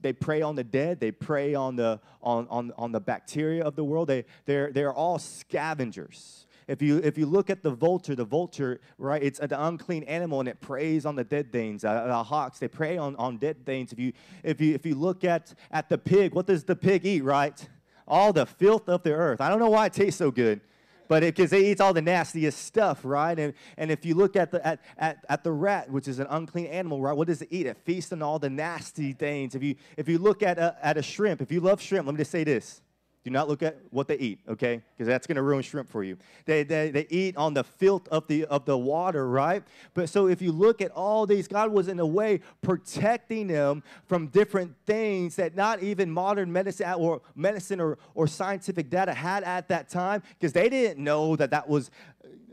they 0.00 0.12
prey 0.12 0.42
on 0.42 0.54
the 0.54 0.64
dead 0.64 1.00
they 1.00 1.10
prey 1.10 1.54
on 1.54 1.74
the 1.74 2.00
on, 2.22 2.46
on, 2.50 2.72
on 2.76 2.92
the 2.92 3.00
bacteria 3.00 3.64
of 3.64 3.74
the 3.74 3.82
world 3.82 4.08
they, 4.08 4.24
they're, 4.46 4.70
they're 4.72 4.92
all 4.92 5.18
scavengers 5.18 6.46
if 6.68 6.82
you 6.82 6.98
if 6.98 7.18
you 7.18 7.26
look 7.26 7.50
at 7.50 7.62
the 7.62 7.70
vulture, 7.70 8.14
the 8.14 8.24
vulture, 8.24 8.80
right, 8.98 9.22
it's 9.22 9.40
an 9.40 9.52
unclean 9.52 10.04
animal 10.04 10.40
and 10.40 10.48
it 10.48 10.60
preys 10.60 11.04
on 11.06 11.16
the 11.16 11.24
dead 11.24 11.50
things. 11.50 11.84
Uh, 11.84 12.06
the 12.06 12.22
hawks, 12.22 12.58
they 12.58 12.68
prey 12.68 12.98
on, 12.98 13.16
on 13.16 13.38
dead 13.38 13.64
things. 13.64 13.92
If 13.92 13.98
you 13.98 14.12
if 14.42 14.60
you 14.60 14.74
if 14.74 14.86
you 14.86 14.94
look 14.94 15.24
at 15.24 15.54
at 15.70 15.88
the 15.88 15.98
pig, 15.98 16.34
what 16.34 16.46
does 16.46 16.64
the 16.64 16.76
pig 16.76 17.04
eat, 17.04 17.24
right? 17.24 17.68
All 18.06 18.32
the 18.32 18.46
filth 18.46 18.88
of 18.88 19.02
the 19.02 19.12
earth. 19.12 19.40
I 19.40 19.48
don't 19.48 19.58
know 19.58 19.70
why 19.70 19.86
it 19.86 19.92
tastes 19.92 20.18
so 20.18 20.30
good 20.30 20.60
but 21.08 21.22
because 21.22 21.52
it, 21.52 21.62
it, 21.62 21.66
eats 21.66 21.80
all 21.80 21.94
the 21.94 22.02
nastiest 22.02 22.58
stuff, 22.58 23.00
right? 23.02 23.38
And, 23.38 23.54
and 23.76 23.90
if 23.90 24.04
you 24.04 24.14
look 24.14 24.36
at 24.36 24.50
the, 24.50 24.64
at, 24.64 24.80
at, 24.98 25.24
at 25.28 25.42
the 25.42 25.50
rat, 25.50 25.90
which 25.90 26.06
is 26.06 26.18
an 26.18 26.26
unclean 26.28 26.66
animal, 26.66 27.00
right, 27.00 27.16
what 27.16 27.26
does 27.26 27.42
it 27.42 27.48
eat? 27.50 27.66
It 27.66 27.78
feasts 27.84 28.12
on 28.12 28.22
all 28.22 28.38
the 28.38 28.50
nasty 28.50 29.14
things. 29.14 29.54
If 29.54 29.62
you, 29.62 29.74
if 29.96 30.08
you 30.08 30.18
look 30.18 30.42
at 30.42 30.58
a, 30.58 30.76
at 30.82 30.98
a 30.98 31.02
shrimp, 31.02 31.40
if 31.40 31.50
you 31.50 31.60
love 31.60 31.80
shrimp, 31.80 32.06
let 32.06 32.14
me 32.14 32.18
just 32.18 32.30
say 32.30 32.44
this 32.44 32.82
do 33.28 33.32
not 33.32 33.48
look 33.48 33.62
at 33.62 33.76
what 33.90 34.08
they 34.08 34.16
eat, 34.16 34.40
okay? 34.48 34.82
Because 34.96 35.06
that's 35.06 35.26
going 35.26 35.36
to 35.36 35.42
ruin 35.42 35.62
shrimp 35.62 35.88
for 35.88 36.02
you. 36.02 36.16
They, 36.46 36.62
they, 36.62 36.90
they 36.90 37.06
eat 37.10 37.36
on 37.36 37.54
the 37.54 37.64
filth 37.64 38.08
of 38.08 38.26
the, 38.26 38.46
of 38.46 38.64
the 38.64 38.76
water, 38.76 39.28
right? 39.28 39.62
But 39.94 40.08
so 40.08 40.28
if 40.28 40.40
you 40.40 40.52
look 40.52 40.80
at 40.80 40.90
all 40.92 41.26
these, 41.26 41.46
God 41.46 41.70
was 41.70 41.88
in 41.88 42.00
a 42.00 42.06
way 42.06 42.40
protecting 42.62 43.48
them 43.48 43.82
from 44.06 44.28
different 44.28 44.74
things 44.86 45.36
that 45.36 45.54
not 45.54 45.82
even 45.82 46.10
modern 46.10 46.52
medicine 46.52 46.92
or 46.94 47.20
medicine 47.34 47.80
or, 47.80 47.98
or 48.14 48.26
scientific 48.26 48.90
data 48.90 49.12
had 49.12 49.44
at 49.44 49.68
that 49.68 49.88
time 49.88 50.22
because 50.38 50.52
they 50.52 50.68
didn't 50.68 51.02
know 51.02 51.36
that 51.36 51.50
that 51.50 51.68
was 51.68 51.90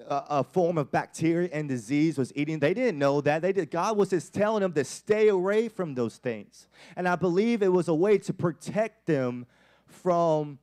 a, 0.07 0.23
a, 0.29 0.43
form 0.43 0.77
of 0.77 0.91
bacteria 0.91 1.49
and 1.51 1.67
disease 1.69 2.17
was 2.17 2.31
eating. 2.35 2.59
They 2.59 2.73
didn't 2.73 2.99
know 2.99 3.21
that. 3.21 3.41
They 3.41 3.53
did. 3.53 3.71
God 3.71 3.97
was 3.97 4.09
just 4.09 4.33
telling 4.33 4.61
them 4.61 4.73
to 4.73 4.83
stay 4.83 5.29
away 5.29 5.69
from 5.69 5.95
those 5.95 6.17
things. 6.17 6.67
And 6.95 7.07
I 7.07 7.15
believe 7.15 7.63
it 7.63 7.71
was 7.71 7.87
a 7.87 7.95
way 7.95 8.17
to 8.19 8.33
protect 8.33 9.05
them 9.05 9.45
from 9.87 10.59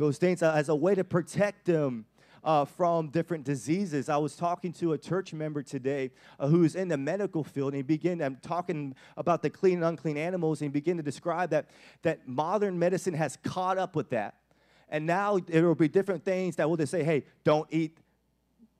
those 0.00 0.16
things 0.16 0.42
as 0.42 0.70
a 0.70 0.74
way 0.74 0.94
to 0.94 1.04
protect 1.04 1.66
them 1.66 2.06
uh, 2.42 2.64
from 2.64 3.08
different 3.08 3.44
diseases. 3.44 4.08
I 4.08 4.16
was 4.16 4.34
talking 4.34 4.72
to 4.74 4.94
a 4.94 4.98
church 4.98 5.34
member 5.34 5.62
today 5.62 6.10
uh, 6.38 6.48
who's 6.48 6.74
in 6.74 6.88
the 6.88 6.96
medical 6.96 7.44
field, 7.44 7.74
and 7.74 7.76
he 7.76 7.82
began 7.82 8.22
um, 8.22 8.38
talking 8.40 8.94
about 9.18 9.42
the 9.42 9.50
clean 9.50 9.74
and 9.74 9.84
unclean 9.84 10.16
animals, 10.16 10.62
and 10.62 10.70
he 10.70 10.72
began 10.72 10.96
to 10.96 11.02
describe 11.02 11.50
that, 11.50 11.68
that 12.00 12.26
modern 12.26 12.78
medicine 12.78 13.12
has 13.12 13.36
caught 13.44 13.76
up 13.76 13.94
with 13.94 14.08
that. 14.08 14.36
And 14.88 15.04
now 15.06 15.38
there 15.38 15.66
will 15.66 15.74
be 15.74 15.86
different 15.86 16.24
things 16.24 16.56
that 16.56 16.68
will 16.68 16.78
just 16.78 16.92
say, 16.92 17.04
hey, 17.04 17.24
don't 17.44 17.68
eat 17.70 17.98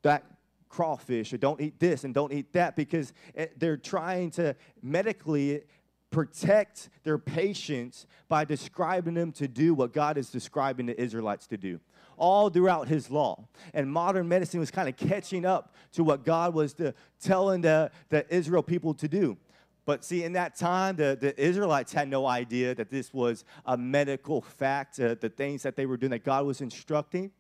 that 0.01 0.25
crawfish, 0.71 1.35
or 1.35 1.37
don't 1.37 1.61
eat 1.61 1.79
this, 1.79 2.05
and 2.05 2.15
don't 2.15 2.33
eat 2.33 2.51
that, 2.55 2.77
because 2.77 3.13
it, 3.35 3.61
they're 3.61 3.77
trying 3.77 4.31
to 4.31 4.57
medically 4.83 5.65
protect 6.11 6.89
their 7.05 7.19
patients 7.19 8.07
by 8.29 8.45
describing 8.45 9.15
them 9.15 9.33
to 9.33 9.49
do 9.49 9.75
what 9.75 9.93
God 9.93 10.19
is 10.19 10.31
describing 10.31 10.87
the 10.87 11.01
Israelites 11.01 11.47
to 11.49 11.57
do. 11.57 11.81
All 12.17 12.51
throughout 12.51 12.89
his 12.89 13.11
law. 13.11 13.47
And 13.73 13.91
modern 13.91 14.29
medicine 14.29 14.61
was 14.61 14.71
kind 14.71 14.89
of 14.89 14.97
catching 14.97 15.47
up 15.47 15.75
to 15.93 16.05
what 16.05 16.25
God 16.25 16.53
was 16.53 16.75
the, 16.75 16.95
telling 17.21 17.63
the, 17.63 17.91
the 18.11 18.27
Israel 18.35 18.63
people 18.63 18.93
to 18.95 19.09
do. 19.09 19.39
But 19.87 20.05
see, 20.05 20.25
in 20.25 20.35
that 20.35 20.57
time, 20.57 20.97
the, 20.97 21.17
the 21.19 21.41
Israelites 21.41 21.93
had 21.93 22.09
no 22.09 22.27
idea 22.27 22.75
that 22.75 22.91
this 22.91 23.15
was 23.15 23.45
a 23.65 23.77
medical 23.77 24.43
fact, 24.43 25.01
uh, 25.01 25.15
the 25.19 25.31
things 25.31 25.63
that 25.63 25.77
they 25.77 25.87
were 25.87 25.97
doing 25.97 26.11
that 26.11 26.25
God 26.25 26.45
was 26.45 26.61
instructing, 26.61 27.31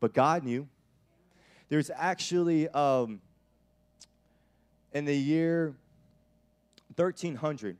but 0.00 0.14
God 0.14 0.44
knew. 0.44 0.68
There's 1.68 1.90
actually, 1.94 2.68
um, 2.68 3.20
in 4.92 5.04
the 5.04 5.16
year 5.16 5.74
1300, 6.96 7.76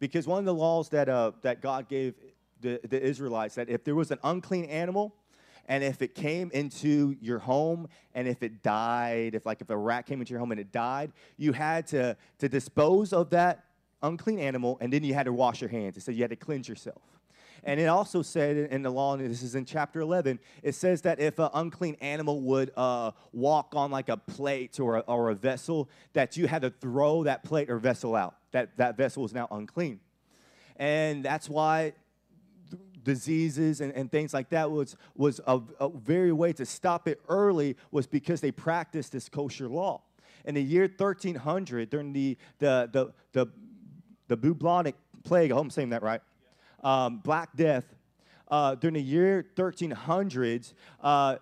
because 0.00 0.26
one 0.26 0.40
of 0.40 0.44
the 0.44 0.54
laws 0.54 0.88
that, 0.88 1.08
uh, 1.08 1.32
that 1.42 1.60
God 1.60 1.88
gave 1.88 2.14
the, 2.60 2.80
the 2.88 3.00
Israelites 3.00 3.54
that 3.54 3.68
if 3.68 3.84
there 3.84 3.94
was 3.94 4.10
an 4.10 4.18
unclean 4.24 4.64
animal, 4.64 5.14
and 5.68 5.84
if 5.84 6.02
it 6.02 6.16
came 6.16 6.50
into 6.52 7.16
your 7.20 7.38
home 7.38 7.86
and 8.14 8.26
if 8.26 8.42
it 8.42 8.60
died, 8.60 9.36
if 9.36 9.46
like 9.46 9.60
if 9.60 9.70
a 9.70 9.76
rat 9.76 10.04
came 10.04 10.20
into 10.20 10.30
your 10.30 10.40
home 10.40 10.50
and 10.50 10.60
it 10.60 10.72
died, 10.72 11.12
you 11.36 11.52
had 11.52 11.86
to, 11.88 12.16
to 12.38 12.48
dispose 12.48 13.12
of 13.12 13.30
that 13.30 13.66
unclean 14.02 14.40
animal 14.40 14.78
and 14.80 14.92
then 14.92 15.04
you 15.04 15.14
had 15.14 15.26
to 15.26 15.32
wash 15.32 15.60
your 15.60 15.70
hands. 15.70 15.96
It 15.96 16.02
said 16.02 16.16
you 16.16 16.22
had 16.22 16.30
to 16.30 16.36
cleanse 16.36 16.68
yourself. 16.68 17.00
And 17.64 17.78
it 17.78 17.86
also 17.86 18.22
said 18.22 18.56
in 18.56 18.82
the 18.82 18.90
law, 18.90 19.14
and 19.14 19.30
this 19.30 19.42
is 19.42 19.54
in 19.54 19.64
chapter 19.64 20.00
11, 20.00 20.38
it 20.62 20.74
says 20.74 21.02
that 21.02 21.20
if 21.20 21.38
an 21.38 21.50
unclean 21.54 21.96
animal 22.00 22.40
would 22.42 22.70
uh, 22.76 23.10
walk 23.32 23.74
on 23.74 23.90
like 23.90 24.08
a 24.08 24.16
plate 24.16 24.80
or 24.80 24.96
a, 24.96 25.00
or 25.00 25.30
a 25.30 25.34
vessel, 25.34 25.88
that 26.12 26.36
you 26.36 26.46
had 26.46 26.62
to 26.62 26.70
throw 26.70 27.24
that 27.24 27.44
plate 27.44 27.70
or 27.70 27.78
vessel 27.78 28.14
out. 28.14 28.36
That 28.52 28.76
that 28.78 28.96
vessel 28.96 29.24
is 29.24 29.32
now 29.32 29.46
unclean. 29.50 30.00
And 30.76 31.22
that's 31.22 31.48
why 31.48 31.92
diseases 33.04 33.80
and, 33.80 33.92
and 33.92 34.10
things 34.10 34.32
like 34.34 34.50
that 34.50 34.70
was, 34.70 34.96
was 35.16 35.40
a, 35.46 35.60
a 35.78 35.88
very 35.88 36.32
way 36.32 36.52
to 36.52 36.66
stop 36.66 37.08
it 37.08 37.20
early 37.28 37.76
was 37.90 38.06
because 38.06 38.40
they 38.40 38.50
practiced 38.50 39.12
this 39.12 39.28
kosher 39.28 39.68
law. 39.68 40.02
In 40.44 40.54
the 40.54 40.62
year 40.62 40.82
1300, 40.82 41.90
during 41.90 42.12
the, 42.12 42.36
the, 42.58 42.88
the, 42.92 43.12
the, 43.32 43.50
the 44.28 44.36
bubonic 44.36 44.94
plague, 45.24 45.50
I 45.50 45.54
hope 45.54 45.64
I'm 45.64 45.70
saying 45.70 45.90
that 45.90 46.02
right, 46.02 46.20
um, 46.82 47.18
Black 47.18 47.54
Death, 47.56 47.84
uh, 48.50 48.74
during 48.74 48.94
the 48.94 49.02
year 49.02 49.46
1300s 49.56 50.72
uh, 51.02 51.36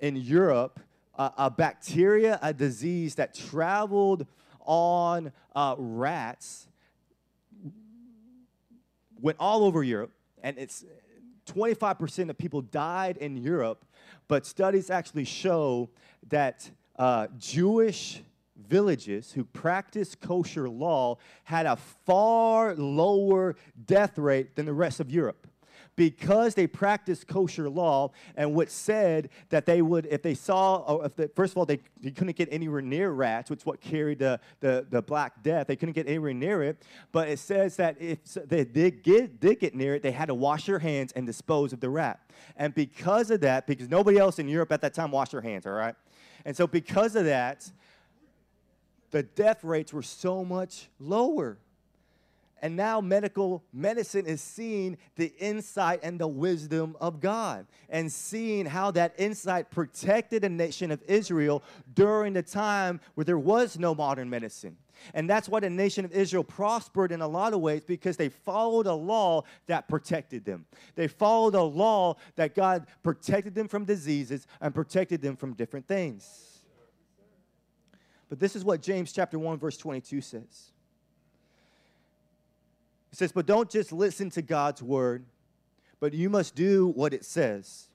in 0.00 0.16
Europe, 0.16 0.80
uh, 1.16 1.30
a 1.36 1.50
bacteria, 1.50 2.38
a 2.42 2.52
disease 2.52 3.14
that 3.16 3.34
traveled 3.34 4.26
on 4.60 5.32
uh, 5.54 5.74
rats, 5.78 6.68
went 9.20 9.36
all 9.40 9.64
over 9.64 9.82
Europe 9.82 10.12
and 10.42 10.58
it's 10.58 10.84
25% 11.46 12.30
of 12.30 12.38
people 12.38 12.60
died 12.60 13.16
in 13.16 13.36
Europe, 13.36 13.84
but 14.28 14.46
studies 14.46 14.90
actually 14.90 15.24
show 15.24 15.88
that 16.28 16.70
uh, 16.98 17.26
Jewish 17.38 18.20
villages 18.58 19.32
who 19.32 19.44
practiced 19.44 20.20
kosher 20.20 20.68
law 20.68 21.16
had 21.44 21.66
a 21.66 21.76
far 21.76 22.74
lower 22.74 23.56
death 23.86 24.18
rate 24.18 24.56
than 24.56 24.66
the 24.66 24.72
rest 24.72 25.00
of 25.00 25.10
Europe 25.10 25.46
because 25.98 26.54
they 26.54 26.68
practiced 26.68 27.26
kosher 27.26 27.68
law 27.68 28.12
and 28.36 28.54
what 28.54 28.70
said 28.70 29.28
that 29.48 29.66
they 29.66 29.82
would, 29.82 30.06
if 30.06 30.22
they 30.22 30.32
saw, 30.32 30.76
or 30.76 31.04
if 31.04 31.16
they, 31.16 31.26
first 31.34 31.52
of 31.52 31.58
all, 31.58 31.66
they, 31.66 31.80
they 32.00 32.12
couldn't 32.12 32.36
get 32.36 32.48
anywhere 32.52 32.80
near 32.80 33.10
rats, 33.10 33.50
which 33.50 33.60
is 33.60 33.66
what 33.66 33.80
carried 33.80 34.20
the, 34.20 34.38
the, 34.60 34.86
the 34.90 35.02
Black 35.02 35.42
Death. 35.42 35.66
They 35.66 35.74
couldn't 35.74 35.94
get 35.94 36.06
anywhere 36.06 36.32
near 36.32 36.62
it. 36.62 36.84
But 37.10 37.28
it 37.28 37.40
says 37.40 37.74
that 37.76 38.00
if 38.00 38.20
they 38.32 38.64
did 38.64 39.02
get, 39.02 39.40
did 39.40 39.58
get 39.58 39.74
near 39.74 39.96
it, 39.96 40.04
they 40.04 40.12
had 40.12 40.26
to 40.26 40.34
wash 40.34 40.66
their 40.66 40.78
hands 40.78 41.10
and 41.16 41.26
dispose 41.26 41.72
of 41.72 41.80
the 41.80 41.90
rat. 41.90 42.20
And 42.56 42.72
because 42.72 43.32
of 43.32 43.40
that, 43.40 43.66
because 43.66 43.88
nobody 43.88 44.18
else 44.18 44.38
in 44.38 44.48
Europe 44.48 44.70
at 44.70 44.80
that 44.82 44.94
time 44.94 45.10
washed 45.10 45.32
their 45.32 45.40
hands, 45.40 45.66
all 45.66 45.72
right? 45.72 45.96
And 46.44 46.56
so 46.56 46.68
because 46.68 47.16
of 47.16 47.24
that, 47.24 47.68
the 49.10 49.22
death 49.22 49.64
rates 49.64 49.92
were 49.92 50.02
so 50.02 50.44
much 50.44 50.88
lower. 50.98 51.58
And 52.60 52.76
now 52.76 53.00
medical 53.00 53.62
medicine 53.72 54.26
is 54.26 54.40
seeing 54.40 54.98
the 55.16 55.32
insight 55.38 56.00
and 56.02 56.18
the 56.18 56.26
wisdom 56.26 56.96
of 57.00 57.20
God 57.20 57.66
and 57.88 58.10
seeing 58.10 58.66
how 58.66 58.90
that 58.92 59.14
insight 59.16 59.70
protected 59.70 60.42
the 60.42 60.48
nation 60.48 60.90
of 60.90 61.00
Israel 61.06 61.62
during 61.94 62.32
the 62.32 62.42
time 62.42 63.00
where 63.14 63.24
there 63.24 63.38
was 63.38 63.78
no 63.78 63.94
modern 63.94 64.28
medicine. 64.28 64.76
And 65.14 65.30
that's 65.30 65.48
why 65.48 65.60
the 65.60 65.70
nation 65.70 66.04
of 66.04 66.12
Israel 66.12 66.42
prospered 66.42 67.12
in 67.12 67.20
a 67.20 67.28
lot 67.28 67.54
of 67.54 67.60
ways 67.60 67.84
because 67.84 68.16
they 68.16 68.28
followed 68.28 68.86
a 68.86 68.94
law 68.94 69.44
that 69.68 69.88
protected 69.88 70.44
them. 70.44 70.66
They 70.96 71.06
followed 71.06 71.54
a 71.54 71.62
law 71.62 72.16
that 72.34 72.56
God 72.56 72.88
protected 73.04 73.54
them 73.54 73.68
from 73.68 73.84
diseases 73.84 74.48
and 74.60 74.74
protected 74.74 75.22
them 75.22 75.36
from 75.36 75.54
different 75.54 75.86
things. 75.86 76.47
But 78.28 78.38
this 78.38 78.54
is 78.54 78.64
what 78.64 78.82
James 78.82 79.12
chapter 79.12 79.38
1 79.38 79.58
verse 79.58 79.76
22 79.76 80.20
says. 80.20 80.72
It 83.12 83.16
says, 83.16 83.32
But 83.32 83.46
don't 83.46 83.70
just 83.70 83.92
listen 83.92 84.30
to 84.30 84.42
God's 84.42 84.82
word, 84.82 85.24
but 86.00 86.12
you 86.12 86.28
must 86.28 86.54
do 86.54 86.88
what 86.88 87.14
it 87.14 87.24
says. 87.24 87.88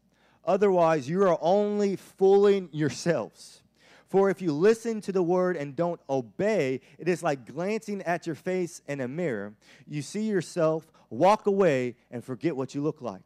Otherwise, 0.46 1.08
you 1.08 1.24
are 1.24 1.38
only 1.41 1.96
fooling 1.96 2.69
yourselves. 2.72 3.62
For 4.08 4.30
if 4.30 4.41
you 4.41 4.52
listen 4.54 5.02
to 5.02 5.12
the 5.12 5.24
word 5.24 5.58
and 5.58 5.76
don't 5.76 6.00
obey, 6.10 6.82
it 7.00 7.08
is 7.08 7.24
like 7.24 7.48
glancing 7.48 8.02
at 8.04 8.28
your 8.28 8.36
face 8.36 8.82
in 8.88 9.02
a 9.02 9.08
mirror. 9.08 9.54
You 9.88 10.02
see 10.02 10.24
yourself, 10.24 10.91
walk 11.10 11.48
away, 11.48 11.96
and 12.12 12.24
forget 12.24 12.56
what 12.56 12.76
you 12.76 12.82
look 12.84 13.02
like. 13.02 13.24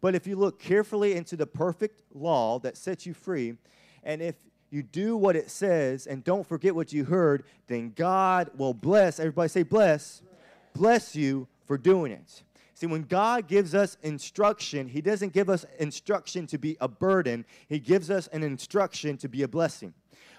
But 0.00 0.14
if 0.14 0.26
you 0.26 0.36
look 0.36 0.58
carefully 0.58 1.14
into 1.14 1.36
the 1.36 1.46
perfect 1.46 2.02
law 2.12 2.58
that 2.60 2.76
sets 2.76 3.06
you 3.06 3.14
free, 3.14 3.54
and 4.04 4.20
if 4.20 4.34
you 4.70 4.82
do 4.82 5.16
what 5.16 5.36
it 5.36 5.50
says 5.50 6.06
and 6.06 6.22
don't 6.24 6.46
forget 6.46 6.74
what 6.74 6.92
you 6.92 7.04
heard, 7.04 7.44
then 7.66 7.92
God 7.96 8.50
will 8.56 8.74
bless. 8.74 9.18
Everybody 9.18 9.48
say, 9.48 9.62
bless 9.62 10.22
bless 10.78 11.16
you 11.16 11.48
for 11.66 11.76
doing 11.76 12.12
it. 12.12 12.42
See, 12.74 12.86
when 12.86 13.02
God 13.02 13.48
gives 13.48 13.74
us 13.74 13.96
instruction, 14.02 14.86
He 14.86 15.00
doesn't 15.00 15.32
give 15.32 15.50
us 15.50 15.66
instruction 15.80 16.46
to 16.46 16.58
be 16.58 16.76
a 16.80 16.86
burden, 16.86 17.44
He 17.68 17.80
gives 17.80 18.10
us 18.10 18.28
an 18.28 18.44
instruction 18.44 19.16
to 19.18 19.28
be 19.28 19.42
a 19.42 19.48
blessing. 19.48 19.92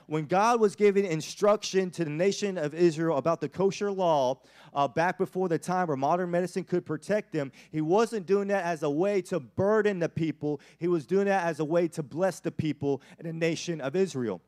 When 0.09 0.25
God 0.25 0.59
was 0.59 0.75
giving 0.75 1.05
instruction 1.05 1.91
to 1.91 2.03
the 2.03 2.09
nation 2.09 2.57
of 2.57 2.73
Israel 2.73 3.17
about 3.17 3.41
the 3.41 3.47
kosher 3.47 3.91
law 3.91 4.39
uh, 4.73 4.87
back 4.87 5.19
before 5.19 5.47
the 5.47 5.59
time 5.59 5.85
where 5.85 5.95
modern 5.95 6.31
medicine 6.31 6.63
could 6.63 6.83
protect 6.83 7.31
them, 7.31 7.51
He 7.71 7.79
wasn't 7.79 8.25
doing 8.25 8.47
that 8.47 8.63
as 8.63 8.81
a 8.81 8.89
way 8.89 9.21
to 9.21 9.39
burden 9.39 9.99
the 9.99 10.09
people, 10.09 10.61
He 10.79 10.87
was 10.87 11.05
doing 11.05 11.25
that 11.25 11.43
as 11.43 11.59
a 11.59 11.63
way 11.63 11.87
to 11.89 12.01
bless 12.01 12.39
the 12.39 12.49
people 12.49 13.03
and 13.19 13.27
the 13.27 13.33
nation 13.33 13.81
of 13.81 13.95
Israel. 13.95 14.41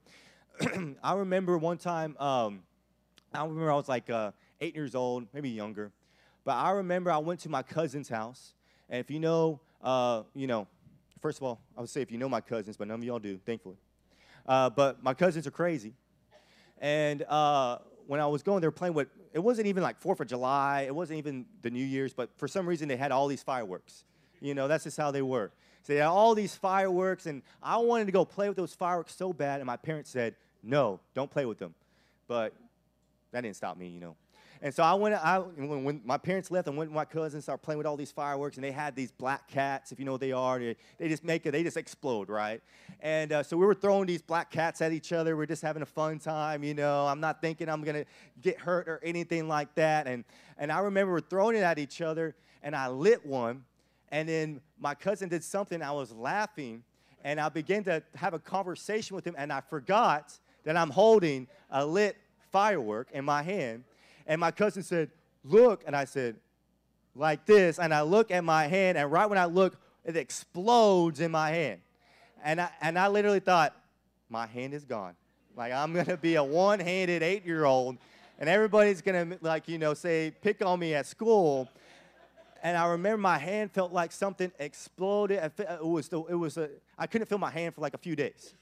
I 1.03 1.13
remember 1.13 1.59
one 1.59 1.77
time, 1.77 2.17
um, 2.17 2.63
I 3.31 3.43
remember 3.43 3.71
I 3.71 3.75
was 3.75 3.87
like, 3.87 4.09
uh, 4.09 4.31
eight 4.61 4.73
years 4.73 4.95
old, 4.95 5.27
maybe 5.31 5.49
younger. 5.49 5.91
But 6.43 6.53
I 6.53 6.71
remember 6.71 7.11
I 7.11 7.19
went 7.19 7.39
to 7.41 7.49
my 7.49 7.61
cousin's 7.61 8.09
house, 8.09 8.55
and 8.89 8.99
if 8.99 9.11
you 9.11 9.19
know, 9.19 9.59
uh, 9.83 10.23
you 10.33 10.47
know, 10.47 10.65
first 11.21 11.37
of 11.37 11.43
all, 11.43 11.61
I 11.77 11.81
would 11.81 11.89
say 11.91 12.01
if 12.01 12.11
you 12.11 12.17
know 12.17 12.29
my 12.29 12.41
cousins, 12.41 12.77
but 12.77 12.87
none 12.87 12.99
of 12.99 13.05
y'all 13.05 13.19
do, 13.19 13.37
thankfully. 13.45 13.77
Uh, 14.47 14.69
but 14.69 15.03
my 15.03 15.13
cousins 15.13 15.47
are 15.47 15.51
crazy, 15.51 15.93
and 16.79 17.23
uh, 17.23 17.77
when 18.07 18.19
I 18.19 18.27
was 18.27 18.43
going, 18.43 18.61
they 18.61 18.67
were 18.67 18.71
playing 18.71 18.93
what 18.93 19.07
it 19.33 19.39
wasn't 19.39 19.67
even 19.67 19.83
like 19.83 19.99
Fourth 19.99 20.19
of 20.19 20.27
July, 20.27 20.81
it 20.87 20.93
wasn't 20.93 21.19
even 21.19 21.45
the 21.61 21.69
New 21.69 21.85
Year's, 21.85 22.13
but 22.13 22.29
for 22.37 22.47
some 22.47 22.67
reason 22.67 22.87
they 22.87 22.97
had 22.97 23.11
all 23.11 23.27
these 23.27 23.43
fireworks. 23.43 24.03
You 24.41 24.55
know, 24.55 24.67
that's 24.67 24.83
just 24.83 24.97
how 24.97 25.11
they 25.11 25.21
were. 25.21 25.51
So 25.83 25.93
they 25.93 25.99
had 25.99 26.07
all 26.07 26.35
these 26.35 26.55
fireworks, 26.55 27.25
and 27.25 27.41
I 27.61 27.77
wanted 27.77 28.05
to 28.05 28.11
go 28.11 28.25
play 28.25 28.47
with 28.47 28.57
those 28.57 28.73
fireworks 28.73 29.15
so 29.15 29.31
bad, 29.31 29.59
and 29.61 29.67
my 29.67 29.77
parents 29.77 30.09
said, 30.09 30.35
"No, 30.61 30.99
don't 31.13 31.29
play 31.29 31.45
with 31.45 31.59
them." 31.59 31.73
But 32.27 32.53
that 33.31 33.41
didn't 33.41 33.55
stop 33.55 33.77
me, 33.77 33.87
you 33.87 33.99
know. 33.99 34.15
And 34.63 34.71
so 34.71 34.83
I 34.83 34.93
went, 34.93 35.15
I, 35.15 35.39
when, 35.39 35.83
when, 35.83 36.01
my 36.05 36.19
parents 36.19 36.51
left, 36.51 36.67
I 36.67 36.71
went 36.71 36.91
with 36.91 36.95
my 36.95 37.05
cousins, 37.05 37.45
started 37.45 37.63
playing 37.63 37.79
with 37.79 37.87
all 37.87 37.97
these 37.97 38.11
fireworks, 38.11 38.57
and 38.57 38.63
they 38.63 38.71
had 38.71 38.95
these 38.95 39.11
black 39.11 39.47
cats, 39.47 39.91
if 39.91 39.97
you 39.97 40.05
know 40.05 40.11
what 40.11 40.21
they 40.21 40.31
are. 40.31 40.59
They, 40.59 40.75
they 40.99 41.09
just 41.09 41.23
make 41.23 41.47
it, 41.47 41.51
they 41.51 41.63
just 41.63 41.77
explode, 41.77 42.29
right? 42.29 42.61
And 42.99 43.31
uh, 43.31 43.41
so 43.41 43.57
we 43.57 43.65
were 43.65 43.73
throwing 43.73 44.05
these 44.05 44.21
black 44.21 44.51
cats 44.51 44.79
at 44.81 44.91
each 44.91 45.13
other. 45.13 45.35
We 45.35 45.43
are 45.43 45.47
just 45.47 45.63
having 45.63 45.81
a 45.81 45.87
fun 45.87 46.19
time, 46.19 46.63
you 46.63 46.75
know. 46.75 47.07
I'm 47.07 47.19
not 47.19 47.41
thinking 47.41 47.69
I'm 47.69 47.83
going 47.83 47.95
to 47.95 48.05
get 48.39 48.59
hurt 48.59 48.87
or 48.87 49.01
anything 49.03 49.47
like 49.47 49.73
that. 49.75 50.05
And, 50.05 50.23
and 50.59 50.71
I 50.71 50.79
remember 50.79 51.19
throwing 51.19 51.57
it 51.57 51.63
at 51.63 51.79
each 51.79 51.99
other, 51.99 52.35
and 52.61 52.75
I 52.75 52.87
lit 52.87 53.25
one. 53.25 53.63
And 54.09 54.29
then 54.29 54.61
my 54.79 54.93
cousin 54.93 55.27
did 55.27 55.43
something, 55.43 55.81
I 55.81 55.91
was 55.91 56.11
laughing, 56.11 56.83
and 57.23 57.39
I 57.39 57.49
began 57.49 57.83
to 57.85 58.03
have 58.13 58.35
a 58.35 58.39
conversation 58.39 59.15
with 59.15 59.25
him, 59.25 59.33
and 59.39 59.51
I 59.51 59.61
forgot 59.61 60.37
that 60.65 60.77
I'm 60.77 60.91
holding 60.91 61.47
a 61.71 61.83
lit 61.83 62.15
firework 62.51 63.07
in 63.11 63.25
my 63.25 63.41
hand 63.41 63.85
and 64.27 64.39
my 64.39 64.51
cousin 64.51 64.83
said, 64.83 65.09
Look. 65.43 65.83
And 65.85 65.95
I 65.95 66.05
said, 66.05 66.35
Like 67.15 67.45
this. 67.45 67.79
And 67.79 67.93
I 67.93 68.01
look 68.01 68.31
at 68.31 68.43
my 68.43 68.67
hand, 68.67 68.97
and 68.97 69.11
right 69.11 69.27
when 69.27 69.37
I 69.37 69.45
look, 69.45 69.77
it 70.03 70.17
explodes 70.17 71.19
in 71.19 71.31
my 71.31 71.49
hand. 71.49 71.81
And 72.43 72.61
I, 72.61 72.69
and 72.81 72.97
I 72.97 73.07
literally 73.07 73.39
thought, 73.39 73.75
My 74.29 74.47
hand 74.47 74.73
is 74.73 74.85
gone. 74.85 75.15
Like, 75.55 75.73
I'm 75.73 75.93
going 75.93 76.05
to 76.05 76.17
be 76.17 76.35
a 76.35 76.43
one 76.43 76.79
handed 76.79 77.23
eight 77.23 77.45
year 77.45 77.65
old, 77.65 77.97
and 78.39 78.49
everybody's 78.49 79.01
going 79.01 79.31
to, 79.31 79.37
like, 79.41 79.67
you 79.67 79.77
know, 79.77 79.93
say, 79.93 80.33
pick 80.41 80.63
on 80.65 80.79
me 80.79 80.93
at 80.93 81.05
school. 81.05 81.69
And 82.63 82.77
I 82.77 82.87
remember 82.87 83.17
my 83.17 83.39
hand 83.39 83.71
felt 83.71 83.91
like 83.91 84.11
something 84.11 84.51
exploded. 84.59 85.51
It 85.57 85.85
was, 85.85 86.07
it 86.07 86.35
was 86.35 86.57
a, 86.57 86.69
I 86.97 87.07
couldn't 87.07 87.27
feel 87.27 87.39
my 87.39 87.49
hand 87.49 87.73
for 87.73 87.81
like 87.81 87.95
a 87.95 87.97
few 87.97 88.15
days. 88.15 88.53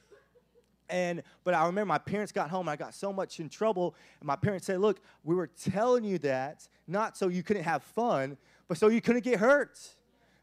And 0.89 1.23
but 1.43 1.53
I 1.53 1.65
remember 1.65 1.87
my 1.87 1.97
parents 1.97 2.31
got 2.31 2.49
home. 2.49 2.67
I 2.67 2.75
got 2.75 2.93
so 2.93 3.13
much 3.13 3.39
in 3.39 3.49
trouble, 3.49 3.95
and 4.19 4.27
my 4.27 4.35
parents 4.35 4.65
said, 4.65 4.79
"Look, 4.79 5.01
we 5.23 5.35
were 5.35 5.47
telling 5.47 6.03
you 6.03 6.17
that 6.19 6.67
not 6.87 7.17
so 7.17 7.27
you 7.27 7.43
couldn't 7.43 7.63
have 7.63 7.83
fun, 7.83 8.37
but 8.67 8.77
so 8.77 8.87
you 8.87 9.01
couldn't 9.01 9.23
get 9.23 9.39
hurt." 9.39 9.79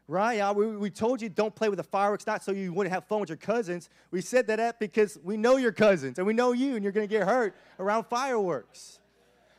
Right? 0.09 0.55
We, 0.55 0.77
we 0.77 0.89
told 0.89 1.21
you 1.21 1.27
don't 1.27 1.53
play 1.53 1.67
with 1.67 1.77
the 1.77 1.83
fireworks, 1.83 2.25
not 2.25 2.41
so 2.41 2.53
you 2.53 2.71
wouldn't 2.71 2.93
have 2.93 3.03
fun 3.03 3.19
with 3.19 3.29
your 3.29 3.37
cousins. 3.37 3.89
We 4.09 4.21
said 4.21 4.47
that 4.47 4.79
because 4.79 5.19
we 5.21 5.35
know 5.35 5.57
your 5.57 5.73
cousins 5.73 6.17
and 6.17 6.25
we 6.25 6.33
know 6.33 6.53
you, 6.53 6.75
and 6.75 6.83
you're 6.83 6.93
going 6.93 7.05
to 7.05 7.13
get 7.13 7.27
hurt 7.27 7.55
around 7.77 8.05
fireworks. 8.05 8.99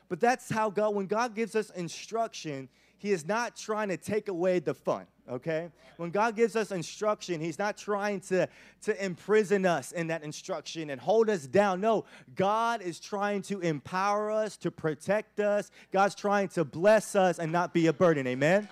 But 0.08 0.20
that's 0.20 0.48
how 0.48 0.70
God, 0.70 0.94
when 0.94 1.06
God 1.06 1.34
gives 1.34 1.54
us 1.54 1.68
instruction, 1.70 2.70
He 2.98 3.12
is 3.12 3.26
not 3.26 3.56
trying 3.56 3.88
to 3.88 3.96
take 3.96 4.28
away 4.28 4.58
the 4.58 4.74
fun 4.74 5.06
okay? 5.30 5.70
When 5.96 6.10
God 6.10 6.36
gives 6.36 6.56
us 6.56 6.72
instruction, 6.72 7.40
He's 7.40 7.58
not 7.58 7.76
trying 7.76 8.20
to, 8.22 8.48
to 8.82 9.04
imprison 9.04 9.66
us 9.66 9.92
in 9.92 10.08
that 10.08 10.22
instruction 10.22 10.90
and 10.90 11.00
hold 11.00 11.28
us 11.30 11.46
down. 11.46 11.80
No, 11.80 12.04
God 12.34 12.82
is 12.82 13.00
trying 13.00 13.42
to 13.42 13.60
empower 13.60 14.30
us, 14.30 14.56
to 14.58 14.70
protect 14.70 15.40
us. 15.40 15.70
God's 15.92 16.14
trying 16.14 16.48
to 16.48 16.64
bless 16.64 17.14
us 17.14 17.38
and 17.38 17.52
not 17.52 17.74
be 17.74 17.86
a 17.86 17.92
burden, 17.92 18.26
amen? 18.26 18.68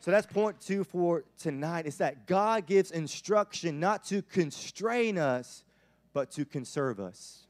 So 0.00 0.10
that's 0.10 0.26
point 0.26 0.60
two 0.60 0.82
for 0.82 1.22
tonight 1.38 1.86
is 1.86 1.98
that 1.98 2.26
God 2.26 2.66
gives 2.66 2.90
instruction 2.90 3.78
not 3.78 4.02
to 4.06 4.22
constrain 4.22 5.16
us, 5.16 5.62
but 6.12 6.32
to 6.32 6.44
conserve 6.44 6.98
us. 6.98 7.46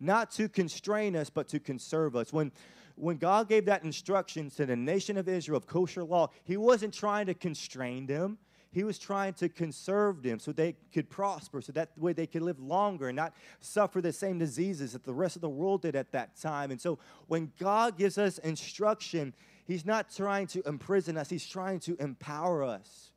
Not 0.00 0.30
to 0.32 0.48
constrain 0.48 1.14
us, 1.14 1.30
but 1.30 1.48
to 1.48 1.60
conserve 1.60 2.16
us. 2.16 2.32
When 2.32 2.52
when 2.96 3.16
God 3.16 3.48
gave 3.48 3.64
that 3.64 3.82
instruction 3.82 4.50
to 4.50 4.66
the 4.66 4.76
nation 4.76 5.16
of 5.16 5.28
Israel 5.28 5.56
of 5.56 5.66
kosher 5.66 6.04
law, 6.04 6.28
He 6.44 6.56
wasn't 6.56 6.92
trying 6.92 7.26
to 7.26 7.34
constrain 7.34 8.06
them. 8.06 8.38
He 8.72 8.84
was 8.84 8.98
trying 8.98 9.34
to 9.34 9.48
conserve 9.48 10.22
them 10.22 10.38
so 10.38 10.52
they 10.52 10.76
could 10.92 11.10
prosper, 11.10 11.60
so 11.60 11.72
that 11.72 11.90
way 11.98 12.12
they 12.12 12.26
could 12.26 12.42
live 12.42 12.60
longer 12.60 13.08
and 13.08 13.16
not 13.16 13.34
suffer 13.58 14.00
the 14.00 14.12
same 14.12 14.38
diseases 14.38 14.92
that 14.92 15.02
the 15.02 15.12
rest 15.12 15.34
of 15.34 15.42
the 15.42 15.48
world 15.48 15.82
did 15.82 15.96
at 15.96 16.12
that 16.12 16.36
time. 16.40 16.70
And 16.70 16.80
so 16.80 16.98
when 17.26 17.50
God 17.58 17.98
gives 17.98 18.16
us 18.16 18.38
instruction, 18.38 19.34
He's 19.64 19.84
not 19.84 20.14
trying 20.14 20.46
to 20.48 20.62
imprison 20.68 21.16
us, 21.16 21.28
He's 21.28 21.46
trying 21.46 21.80
to 21.80 21.96
empower 21.96 22.62
us. 22.62 23.10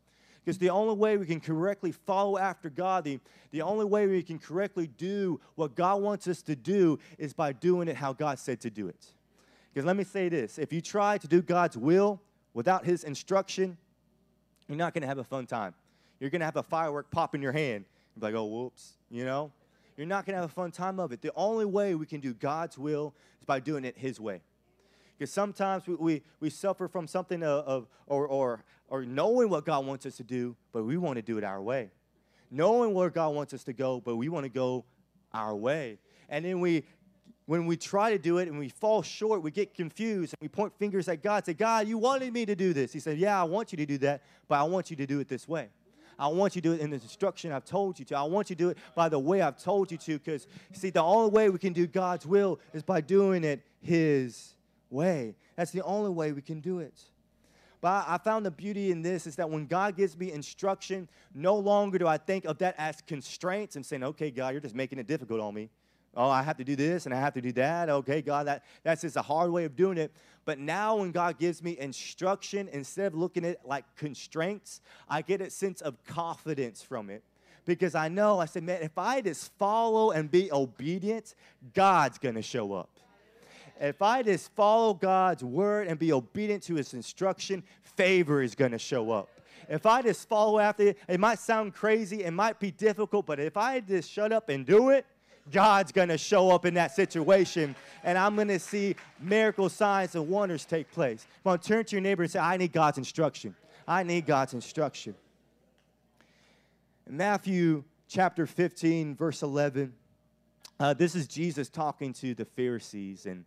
Because 0.43 0.57
the 0.57 0.69
only 0.69 0.95
way 0.95 1.17
we 1.17 1.25
can 1.25 1.39
correctly 1.39 1.91
follow 1.91 2.37
after 2.37 2.69
God, 2.69 3.05
the, 3.05 3.19
the 3.51 3.61
only 3.61 3.85
way 3.85 4.07
we 4.07 4.21
can 4.21 4.39
correctly 4.39 4.87
do 4.87 5.39
what 5.55 5.75
God 5.75 6.01
wants 6.01 6.27
us 6.27 6.41
to 6.43 6.55
do 6.55 6.99
is 7.17 7.33
by 7.33 7.53
doing 7.53 7.87
it 7.87 7.95
how 7.95 8.11
God 8.11 8.39
said 8.39 8.59
to 8.61 8.69
do 8.69 8.87
it. 8.87 9.05
Because 9.73 9.85
let 9.85 9.95
me 9.95 10.03
say 10.03 10.29
this 10.29 10.57
if 10.57 10.73
you 10.73 10.81
try 10.81 11.17
to 11.17 11.27
do 11.27 11.41
God's 11.41 11.77
will 11.77 12.21
without 12.53 12.85
His 12.85 13.05
instruction, 13.05 13.77
you're 14.67 14.77
not 14.77 14.93
going 14.93 15.01
to 15.01 15.07
have 15.07 15.17
a 15.17 15.23
fun 15.23 15.45
time. 15.45 15.73
You're 16.19 16.29
going 16.29 16.41
to 16.41 16.45
have 16.45 16.57
a 16.57 16.63
firework 16.63 17.09
pop 17.09 17.35
in 17.35 17.41
your 17.41 17.51
hand. 17.51 17.85
You're 18.15 18.29
like, 18.29 18.35
oh, 18.35 18.45
whoops, 18.45 18.93
you 19.09 19.25
know? 19.25 19.51
You're 19.97 20.07
not 20.07 20.25
going 20.25 20.33
to 20.33 20.41
have 20.41 20.49
a 20.49 20.53
fun 20.53 20.71
time 20.71 20.99
of 20.99 21.11
it. 21.11 21.21
The 21.21 21.31
only 21.35 21.65
way 21.65 21.95
we 21.95 22.05
can 22.05 22.19
do 22.19 22.33
God's 22.33 22.77
will 22.77 23.13
is 23.39 23.45
by 23.45 23.59
doing 23.59 23.85
it 23.85 23.97
His 23.97 24.19
way. 24.19 24.41
Because 25.17 25.31
sometimes 25.31 25.87
we, 25.87 25.95
we, 25.95 26.21
we, 26.39 26.49
suffer 26.49 26.87
from 26.87 27.07
something 27.07 27.43
of, 27.43 27.65
of, 27.65 27.87
or, 28.07 28.27
or, 28.27 28.63
or 28.89 29.05
knowing 29.05 29.49
what 29.49 29.65
God 29.65 29.85
wants 29.85 30.05
us 30.05 30.17
to 30.17 30.23
do, 30.23 30.55
but 30.71 30.83
we 30.83 30.97
want 30.97 31.17
to 31.17 31.21
do 31.21 31.37
it 31.37 31.43
our 31.43 31.61
way. 31.61 31.91
Knowing 32.49 32.93
where 32.93 33.09
God 33.09 33.29
wants 33.29 33.53
us 33.53 33.63
to 33.65 33.73
go, 33.73 34.01
but 34.01 34.15
we 34.15 34.29
want 34.29 34.45
to 34.45 34.49
go 34.49 34.85
our 35.33 35.55
way. 35.55 35.99
And 36.29 36.45
then 36.45 36.59
we 36.59 36.83
when 37.45 37.65
we 37.65 37.75
try 37.75 38.11
to 38.11 38.17
do 38.17 38.37
it 38.37 38.47
and 38.47 38.57
we 38.57 38.69
fall 38.69 39.01
short, 39.01 39.41
we 39.41 39.51
get 39.51 39.73
confused 39.73 40.33
and 40.33 40.41
we 40.41 40.47
point 40.47 40.73
fingers 40.79 41.09
at 41.09 41.21
God, 41.21 41.45
say, 41.45 41.53
God, 41.53 41.87
you 41.87 41.97
wanted 41.97 42.31
me 42.31 42.45
to 42.45 42.55
do 42.55 42.73
this. 42.73 42.93
He 42.93 42.99
said, 42.99 43.17
Yeah, 43.17 43.39
I 43.39 43.43
want 43.43 43.73
you 43.73 43.77
to 43.77 43.85
do 43.85 43.97
that, 43.99 44.21
but 44.47 44.59
I 44.59 44.63
want 44.63 44.89
you 44.89 44.95
to 44.97 45.05
do 45.05 45.19
it 45.19 45.27
this 45.27 45.47
way. 45.47 45.69
I 46.17 46.27
want 46.27 46.55
you 46.55 46.61
to 46.61 46.69
do 46.69 46.73
it 46.73 46.79
in 46.79 46.91
the 46.91 46.95
instruction 46.95 47.51
I've 47.51 47.65
told 47.65 47.99
you 47.99 48.05
to. 48.05 48.17
I 48.17 48.23
want 48.23 48.49
you 48.49 48.55
to 48.55 48.63
do 48.63 48.69
it 48.69 48.77
by 48.95 49.09
the 49.09 49.19
way 49.19 49.41
I've 49.41 49.61
told 49.61 49.91
you 49.91 49.97
to, 49.97 50.19
because 50.19 50.47
see, 50.71 50.89
the 50.89 51.01
only 51.01 51.31
way 51.31 51.49
we 51.49 51.57
can 51.57 51.73
do 51.73 51.87
God's 51.87 52.25
will 52.25 52.59
is 52.73 52.83
by 52.83 53.01
doing 53.01 53.43
it 53.43 53.61
His 53.81 54.53
way. 54.93 55.35
That's 55.57 55.71
the 55.71 55.81
only 55.81 56.11
way 56.11 56.31
we 56.31 56.41
can 56.41 56.61
do 56.61 56.79
it. 56.79 56.93
But 57.81 58.05
I 58.07 58.17
found 58.17 58.45
the 58.45 58.51
beauty 58.51 58.91
in 58.91 59.01
this 59.01 59.27
is 59.27 59.35
that 59.35 59.49
when 59.49 59.65
God 59.65 59.97
gives 59.97 60.17
me 60.17 60.31
instruction, 60.31 61.09
no 61.33 61.57
longer 61.57 61.97
do 61.97 62.07
I 62.07 62.17
think 62.17 62.45
of 62.45 62.57
that 62.59 62.75
as 62.77 63.01
constraints 63.01 63.75
and 63.75 63.85
saying, 63.85 64.05
okay, 64.05 64.31
God, 64.31 64.53
you're 64.53 64.61
just 64.61 64.73
making 64.73 64.99
it 64.99 65.07
difficult 65.07 65.41
on 65.41 65.53
me. 65.53 65.69
Oh, 66.15 66.29
I 66.29 66.43
have 66.43 66.55
to 66.57 66.63
do 66.63 66.77
this 66.77 67.05
and 67.05 67.13
I 67.13 67.19
have 67.19 67.33
to 67.33 67.41
do 67.41 67.51
that. 67.53 67.89
Okay, 67.89 68.21
God, 68.21 68.47
that, 68.47 68.63
that's 68.83 69.01
just 69.01 69.17
a 69.17 69.21
hard 69.21 69.51
way 69.51 69.65
of 69.65 69.75
doing 69.75 69.97
it. 69.97 70.13
But 70.45 70.59
now 70.59 70.95
when 70.95 71.11
God 71.11 71.37
gives 71.39 71.61
me 71.61 71.77
instruction, 71.77 72.69
instead 72.71 73.07
of 73.07 73.15
looking 73.15 73.43
at 73.43 73.65
like 73.67 73.83
constraints, 73.97 74.79
I 75.09 75.21
get 75.21 75.41
a 75.41 75.49
sense 75.49 75.81
of 75.81 76.01
confidence 76.05 76.81
from 76.81 77.09
it. 77.09 77.23
Because 77.65 77.95
I 77.95 78.09
know, 78.09 78.39
I 78.39 78.45
said, 78.45 78.63
man, 78.63 78.81
if 78.81 78.97
I 78.97 79.21
just 79.21 79.51
follow 79.57 80.11
and 80.11 80.29
be 80.29 80.51
obedient, 80.51 81.35
God's 81.73 82.17
gonna 82.17 82.41
show 82.41 82.73
up. 82.73 82.92
If 83.79 84.01
I 84.01 84.23
just 84.23 84.51
follow 84.53 84.93
God's 84.93 85.43
word 85.43 85.87
and 85.87 85.97
be 85.99 86.13
obedient 86.13 86.63
to 86.63 86.75
his 86.75 86.93
instruction, 86.93 87.63
favor 87.83 88.41
is 88.41 88.55
gonna 88.55 88.79
show 88.79 89.11
up 89.11 89.29
if 89.69 89.85
I 89.85 90.01
just 90.01 90.27
follow 90.27 90.59
after 90.59 90.89
it, 90.89 90.97
it 91.07 91.19
might 91.19 91.39
sound 91.39 91.73
crazy, 91.73 92.23
it 92.23 92.31
might 92.31 92.59
be 92.59 92.71
difficult, 92.71 93.25
but 93.25 93.39
if 93.39 93.57
I 93.57 93.79
just 93.79 94.11
shut 94.11 94.31
up 94.31 94.49
and 94.49 94.65
do 94.65 94.89
it, 94.89 95.05
God's 95.51 95.91
going 95.91 96.07
to 96.07 96.17
show 96.17 96.51
up 96.51 96.65
in 96.65 96.73
that 96.75 96.95
situation, 96.95 97.75
and 98.03 98.17
I'm 98.17 98.35
going 98.35 98.47
to 98.47 98.59
see 98.59 98.95
miracle 99.19 99.67
signs 99.67 100.15
and 100.15 100.27
wonders 100.29 100.65
take 100.65 100.89
place. 100.91 101.27
Come 101.43 101.53
on, 101.53 101.59
turn 101.59 101.83
to 101.85 101.95
your 101.95 102.01
neighbor 102.01 102.23
and 102.23 102.31
say, 102.31 102.39
I 102.39 102.55
need 102.55 102.71
God's 102.71 102.97
instruction. 102.97 103.53
I 103.85 104.03
need 104.03 104.25
God's 104.25 104.53
instruction. 104.53 105.15
In 107.07 107.17
Matthew 107.17 107.83
chapter 108.07 108.47
15, 108.47 109.15
verse 109.15 109.41
11, 109.43 109.91
uh, 110.79 110.93
this 110.93 111.13
is 111.13 111.27
Jesus 111.27 111.69
talking 111.69 112.13
to 112.13 112.33
the 112.33 112.45
Pharisees, 112.45 113.25
and 113.25 113.43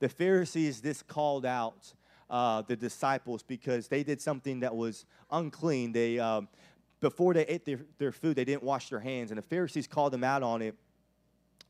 the 0.00 0.08
Pharisees 0.08 0.80
this 0.80 1.02
called 1.02 1.46
out 1.46 1.92
uh, 2.28 2.62
the 2.62 2.76
disciples 2.76 3.42
because 3.42 3.88
they 3.88 4.02
did 4.02 4.20
something 4.20 4.60
that 4.60 4.74
was 4.74 5.04
unclean. 5.30 5.92
They 5.92 6.18
um, 6.18 6.48
before 7.00 7.32
they 7.34 7.46
ate 7.46 7.64
their, 7.64 7.80
their 7.98 8.12
food, 8.12 8.36
they 8.36 8.44
didn't 8.44 8.62
wash 8.62 8.90
their 8.90 9.00
hands, 9.00 9.30
and 9.30 9.38
the 9.38 9.42
Pharisees 9.42 9.86
called 9.86 10.12
them 10.12 10.24
out 10.24 10.42
on 10.42 10.60
it 10.62 10.74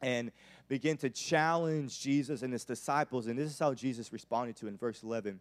and 0.02 0.32
began 0.68 0.96
to 0.98 1.10
challenge 1.10 2.00
Jesus 2.00 2.42
and 2.42 2.52
his 2.52 2.64
disciples. 2.64 3.26
And 3.26 3.38
this 3.38 3.50
is 3.50 3.58
how 3.58 3.74
Jesus 3.74 4.12
responded 4.12 4.56
to 4.56 4.66
in 4.66 4.76
verse 4.76 5.02
11. 5.02 5.38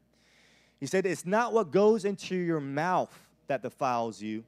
He 0.79 0.85
said, 0.85 1.05
It's 1.05 1.25
not 1.25 1.53
what 1.53 1.71
goes 1.71 2.05
into 2.05 2.35
your 2.35 2.59
mouth 2.59 3.13
that 3.47 3.61
defiles 3.61 4.21
you. 4.21 4.43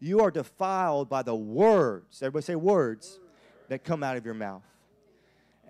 You 0.00 0.20
are 0.20 0.30
defiled 0.30 1.08
by 1.08 1.22
the 1.22 1.34
words, 1.34 2.22
everybody 2.22 2.44
say 2.44 2.56
words, 2.56 3.20
that 3.68 3.84
come 3.84 4.02
out 4.02 4.16
of 4.16 4.24
your 4.24 4.34
mouth. 4.34 4.64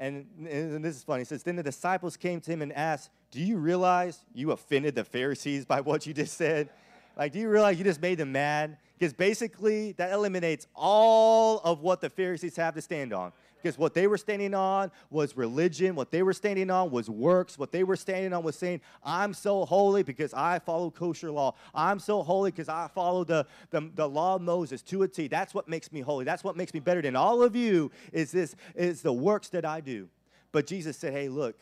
And, 0.02 0.26
and 0.50 0.84
this 0.84 0.96
is 0.96 1.04
funny. 1.04 1.20
He 1.20 1.26
says, 1.26 1.44
Then 1.44 1.54
the 1.54 1.62
disciples 1.62 2.16
came 2.16 2.40
to 2.40 2.50
him 2.50 2.60
and 2.60 2.72
asked, 2.72 3.10
Do 3.30 3.40
you 3.40 3.56
realize 3.56 4.18
you 4.34 4.50
offended 4.50 4.96
the 4.96 5.04
Pharisees 5.04 5.64
by 5.64 5.80
what 5.80 6.06
you 6.06 6.12
just 6.12 6.36
said? 6.36 6.70
Like, 7.16 7.32
do 7.32 7.38
you 7.38 7.48
realize 7.48 7.78
you 7.78 7.84
just 7.84 8.02
made 8.02 8.18
them 8.18 8.32
mad? 8.32 8.78
Because 8.98 9.12
basically, 9.12 9.92
that 9.92 10.10
eliminates 10.10 10.66
all 10.74 11.60
of 11.60 11.82
what 11.82 12.00
the 12.00 12.10
Pharisees 12.10 12.56
have 12.56 12.74
to 12.74 12.82
stand 12.82 13.12
on. 13.12 13.32
Because 13.62 13.78
what 13.78 13.94
they 13.94 14.06
were 14.06 14.18
standing 14.18 14.54
on 14.54 14.90
was 15.10 15.36
religion. 15.36 15.94
What 15.94 16.10
they 16.10 16.22
were 16.22 16.32
standing 16.32 16.70
on 16.70 16.90
was 16.90 17.08
works. 17.08 17.58
What 17.58 17.70
they 17.70 17.84
were 17.84 17.96
standing 17.96 18.32
on 18.32 18.42
was 18.42 18.56
saying, 18.56 18.80
I'm 19.04 19.32
so 19.32 19.64
holy 19.64 20.02
because 20.02 20.34
I 20.34 20.58
follow 20.58 20.90
kosher 20.90 21.30
law. 21.30 21.54
I'm 21.74 22.00
so 22.00 22.22
holy 22.22 22.50
because 22.50 22.68
I 22.68 22.88
follow 22.92 23.22
the, 23.24 23.46
the, 23.70 23.88
the, 23.94 24.08
law 24.08 24.34
of 24.34 24.42
Moses 24.42 24.82
to 24.82 25.04
a 25.04 25.08
T. 25.08 25.28
That's 25.28 25.54
what 25.54 25.68
makes 25.68 25.92
me 25.92 26.00
holy. 26.00 26.24
That's 26.24 26.42
what 26.42 26.56
makes 26.56 26.74
me 26.74 26.80
better 26.80 27.00
than 27.00 27.14
all 27.14 27.42
of 27.42 27.54
you 27.54 27.90
is 28.12 28.32
this 28.32 28.56
is 28.74 29.02
the 29.02 29.12
works 29.12 29.48
that 29.50 29.64
I 29.64 29.80
do. 29.80 30.08
But 30.50 30.66
Jesus 30.66 30.96
said, 30.96 31.12
hey, 31.12 31.28
look, 31.28 31.58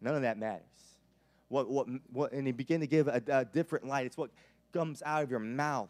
none 0.00 0.14
of 0.14 0.22
that 0.22 0.38
matters. 0.38 0.64
What, 1.48 1.70
what, 1.70 1.88
what, 2.12 2.32
and 2.32 2.46
he 2.46 2.52
began 2.52 2.80
to 2.80 2.86
give 2.86 3.08
a, 3.08 3.22
a 3.28 3.44
different 3.46 3.86
light. 3.86 4.06
It's 4.06 4.16
what 4.16 4.30
comes 4.72 5.02
out 5.04 5.22
of 5.22 5.30
your 5.30 5.40
mouth 5.40 5.88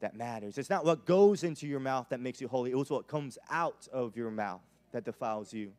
that 0.00 0.14
matters. 0.14 0.58
It's 0.58 0.70
not 0.70 0.84
what 0.84 1.06
goes 1.06 1.44
into 1.44 1.66
your 1.66 1.80
mouth 1.80 2.08
that 2.10 2.20
makes 2.20 2.40
you 2.40 2.48
holy. 2.48 2.70
It 2.70 2.76
was 2.76 2.90
what 2.90 3.08
comes 3.08 3.38
out 3.50 3.88
of 3.92 4.16
your 4.16 4.30
mouth 4.30 4.60
that 4.92 5.04
defiles 5.04 5.52
you. 5.52 5.72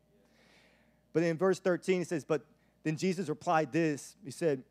But 1.12 1.22
in 1.22 1.36
verse 1.38 1.58
13, 1.60 2.02
it 2.02 2.08
says, 2.08 2.24
But 2.24 2.44
then 2.82 2.96
Jesus 2.96 3.28
replied 3.28 3.72
this 3.72 4.16
He 4.24 4.30
said, 4.30 4.62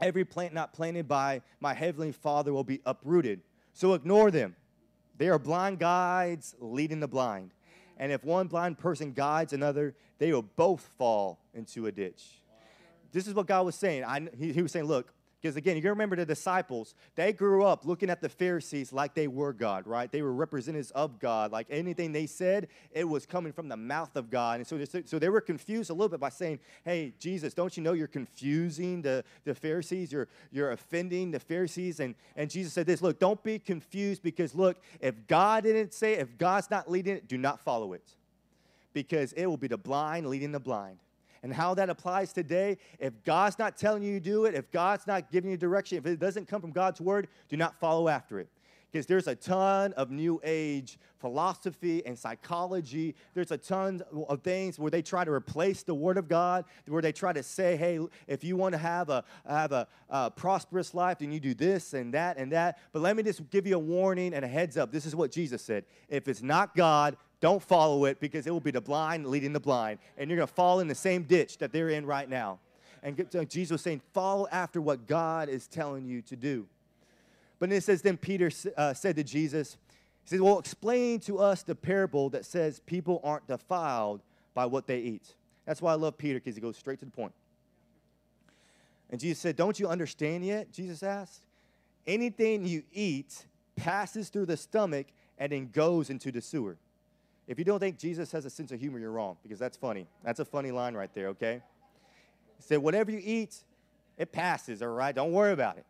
Every 0.00 0.24
plant 0.24 0.54
not 0.54 0.72
planted 0.72 1.08
by 1.08 1.42
my 1.60 1.74
heavenly 1.74 2.12
Father 2.12 2.52
will 2.52 2.64
be 2.64 2.80
uprooted. 2.86 3.40
So 3.72 3.94
ignore 3.94 4.30
them. 4.30 4.56
They 5.16 5.28
are 5.28 5.38
blind 5.38 5.78
guides 5.78 6.54
leading 6.58 7.00
the 7.00 7.08
blind. 7.08 7.52
And 7.98 8.10
if 8.10 8.24
one 8.24 8.46
blind 8.46 8.78
person 8.78 9.12
guides 9.12 9.52
another, 9.52 9.94
they 10.18 10.32
will 10.32 10.42
both 10.42 10.80
fall 10.96 11.38
into 11.52 11.86
a 11.86 11.92
ditch. 11.92 12.40
This 13.12 13.26
is 13.26 13.34
what 13.34 13.46
God 13.46 13.66
was 13.66 13.74
saying. 13.74 14.04
I, 14.04 14.28
he, 14.38 14.52
he 14.52 14.62
was 14.62 14.72
saying, 14.72 14.86
Look, 14.86 15.12
Because 15.40 15.56
again, 15.56 15.76
you 15.78 15.88
remember 15.88 16.16
the 16.16 16.26
disciples, 16.26 16.94
they 17.14 17.32
grew 17.32 17.64
up 17.64 17.86
looking 17.86 18.10
at 18.10 18.20
the 18.20 18.28
Pharisees 18.28 18.92
like 18.92 19.14
they 19.14 19.26
were 19.26 19.54
God, 19.54 19.86
right? 19.86 20.10
They 20.12 20.20
were 20.20 20.32
representatives 20.32 20.90
of 20.90 21.18
God. 21.18 21.50
Like 21.50 21.66
anything 21.70 22.12
they 22.12 22.26
said, 22.26 22.68
it 22.90 23.08
was 23.08 23.24
coming 23.24 23.52
from 23.52 23.68
the 23.68 23.76
mouth 23.76 24.16
of 24.16 24.28
God. 24.28 24.60
And 24.60 24.66
so 24.66 24.78
so 25.06 25.18
they 25.18 25.30
were 25.30 25.40
confused 25.40 25.88
a 25.88 25.94
little 25.94 26.10
bit 26.10 26.20
by 26.20 26.28
saying, 26.28 26.60
hey, 26.84 27.14
Jesus, 27.18 27.54
don't 27.54 27.74
you 27.74 27.82
know 27.82 27.94
you're 27.94 28.06
confusing 28.06 29.00
the, 29.00 29.24
the 29.44 29.54
Pharisees? 29.54 30.12
You're, 30.12 30.28
you're 30.50 30.72
offending 30.72 31.30
the 31.30 31.40
Pharisees. 31.40 32.00
And, 32.00 32.14
and 32.36 32.50
Jesus 32.50 32.74
said 32.74 32.86
this 32.86 33.00
look, 33.00 33.18
don't 33.18 33.42
be 33.42 33.58
confused 33.58 34.22
because 34.22 34.54
look, 34.54 34.76
if 35.00 35.26
God 35.26 35.64
didn't 35.64 35.94
say 35.94 36.14
if 36.14 36.36
God's 36.36 36.70
not 36.70 36.90
leading 36.90 37.16
it, 37.16 37.28
do 37.28 37.38
not 37.38 37.60
follow 37.60 37.94
it. 37.94 38.14
Because 38.92 39.32
it 39.32 39.46
will 39.46 39.56
be 39.56 39.68
the 39.68 39.78
blind 39.78 40.26
leading 40.26 40.52
the 40.52 40.60
blind 40.60 40.98
and 41.42 41.52
how 41.52 41.74
that 41.74 41.90
applies 41.90 42.32
today. 42.32 42.78
If 42.98 43.22
God's 43.24 43.58
not 43.58 43.76
telling 43.76 44.02
you 44.02 44.14
to 44.14 44.20
do 44.20 44.44
it, 44.44 44.54
if 44.54 44.70
God's 44.70 45.06
not 45.06 45.30
giving 45.30 45.50
you 45.50 45.56
direction, 45.56 45.98
if 45.98 46.06
it 46.06 46.18
doesn't 46.18 46.48
come 46.48 46.60
from 46.60 46.72
God's 46.72 47.00
word, 47.00 47.28
do 47.48 47.56
not 47.56 47.78
follow 47.80 48.08
after 48.08 48.38
it. 48.38 48.48
Because 48.90 49.06
there's 49.06 49.28
a 49.28 49.36
ton 49.36 49.92
of 49.92 50.10
new 50.10 50.40
age 50.42 50.98
philosophy 51.20 52.04
and 52.04 52.18
psychology. 52.18 53.14
There's 53.34 53.52
a 53.52 53.58
ton 53.58 54.02
of 54.28 54.42
things 54.42 54.78
where 54.78 54.90
they 54.90 55.02
try 55.02 55.24
to 55.24 55.30
replace 55.30 55.82
the 55.82 55.94
Word 55.94 56.16
of 56.16 56.28
God, 56.28 56.64
where 56.88 57.02
they 57.02 57.12
try 57.12 57.32
to 57.32 57.42
say, 57.42 57.76
hey, 57.76 58.00
if 58.26 58.42
you 58.42 58.56
want 58.56 58.72
to 58.72 58.78
have 58.78 59.10
a, 59.10 59.22
have 59.46 59.72
a, 59.72 59.86
a 60.08 60.30
prosperous 60.30 60.94
life, 60.94 61.18
then 61.18 61.30
you 61.30 61.38
do 61.38 61.54
this 61.54 61.92
and 61.94 62.14
that 62.14 62.36
and 62.38 62.50
that. 62.52 62.78
But 62.92 63.02
let 63.02 63.16
me 63.16 63.22
just 63.22 63.48
give 63.50 63.66
you 63.66 63.76
a 63.76 63.78
warning 63.78 64.34
and 64.34 64.44
a 64.44 64.48
heads 64.48 64.76
up. 64.76 64.90
This 64.90 65.06
is 65.06 65.14
what 65.14 65.30
Jesus 65.30 65.62
said. 65.62 65.84
If 66.08 66.26
it's 66.26 66.42
not 66.42 66.74
God, 66.74 67.16
don't 67.40 67.62
follow 67.62 68.04
it 68.04 68.20
because 68.20 68.46
it 68.46 68.50
will 68.50 68.60
be 68.60 68.70
the 68.70 68.80
blind 68.80 69.26
leading 69.26 69.52
the 69.52 69.60
blind. 69.60 69.98
And 70.18 70.28
you're 70.28 70.36
going 70.36 70.48
to 70.48 70.54
fall 70.54 70.80
in 70.80 70.88
the 70.88 70.94
same 70.94 71.22
ditch 71.22 71.58
that 71.58 71.72
they're 71.72 71.88
in 71.88 72.06
right 72.06 72.28
now. 72.28 72.58
And 73.02 73.16
Jesus 73.48 73.72
was 73.72 73.80
saying, 73.80 74.02
follow 74.12 74.46
after 74.52 74.80
what 74.80 75.06
God 75.06 75.48
is 75.48 75.66
telling 75.66 76.04
you 76.04 76.20
to 76.22 76.36
do. 76.36 76.66
But 77.58 77.70
then 77.70 77.78
it 77.78 77.84
says, 77.84 78.02
then 78.02 78.18
Peter 78.18 78.50
uh, 78.76 78.92
said 78.92 79.16
to 79.16 79.24
Jesus, 79.24 79.78
he 80.24 80.30
says, 80.30 80.40
well, 80.40 80.58
explain 80.58 81.18
to 81.20 81.38
us 81.38 81.62
the 81.62 81.74
parable 81.74 82.28
that 82.30 82.44
says 82.44 82.80
people 82.80 83.20
aren't 83.24 83.46
defiled 83.46 84.20
by 84.54 84.66
what 84.66 84.86
they 84.86 84.98
eat. 84.98 85.34
That's 85.64 85.80
why 85.80 85.92
I 85.92 85.94
love 85.94 86.18
Peter 86.18 86.38
because 86.38 86.54
he 86.54 86.60
goes 86.60 86.76
straight 86.76 86.98
to 86.98 87.04
the 87.06 87.10
point. 87.10 87.32
And 89.10 89.20
Jesus 89.20 89.40
said, 89.40 89.56
Don't 89.56 89.78
you 89.78 89.88
understand 89.88 90.44
yet? 90.44 90.72
Jesus 90.72 91.02
asked. 91.02 91.42
Anything 92.06 92.64
you 92.64 92.82
eat 92.92 93.44
passes 93.76 94.28
through 94.28 94.46
the 94.46 94.56
stomach 94.56 95.08
and 95.38 95.52
then 95.52 95.70
goes 95.72 96.10
into 96.10 96.32
the 96.32 96.40
sewer. 96.40 96.76
If 97.50 97.58
you 97.58 97.64
don't 97.64 97.80
think 97.80 97.98
Jesus 97.98 98.30
has 98.30 98.44
a 98.44 98.50
sense 98.50 98.70
of 98.70 98.78
humor, 98.78 99.00
you're 99.00 99.10
wrong 99.10 99.36
because 99.42 99.58
that's 99.58 99.76
funny. 99.76 100.06
That's 100.22 100.38
a 100.38 100.44
funny 100.44 100.70
line 100.70 100.94
right 100.94 101.12
there, 101.12 101.26
okay? 101.30 101.60
He 102.56 102.62
said, 102.62 102.78
Whatever 102.78 103.10
you 103.10 103.20
eat, 103.20 103.56
it 104.16 104.30
passes, 104.30 104.82
all 104.82 104.90
right? 104.90 105.12
Don't 105.12 105.32
worry 105.32 105.50
about 105.50 105.76
it. 105.76 105.84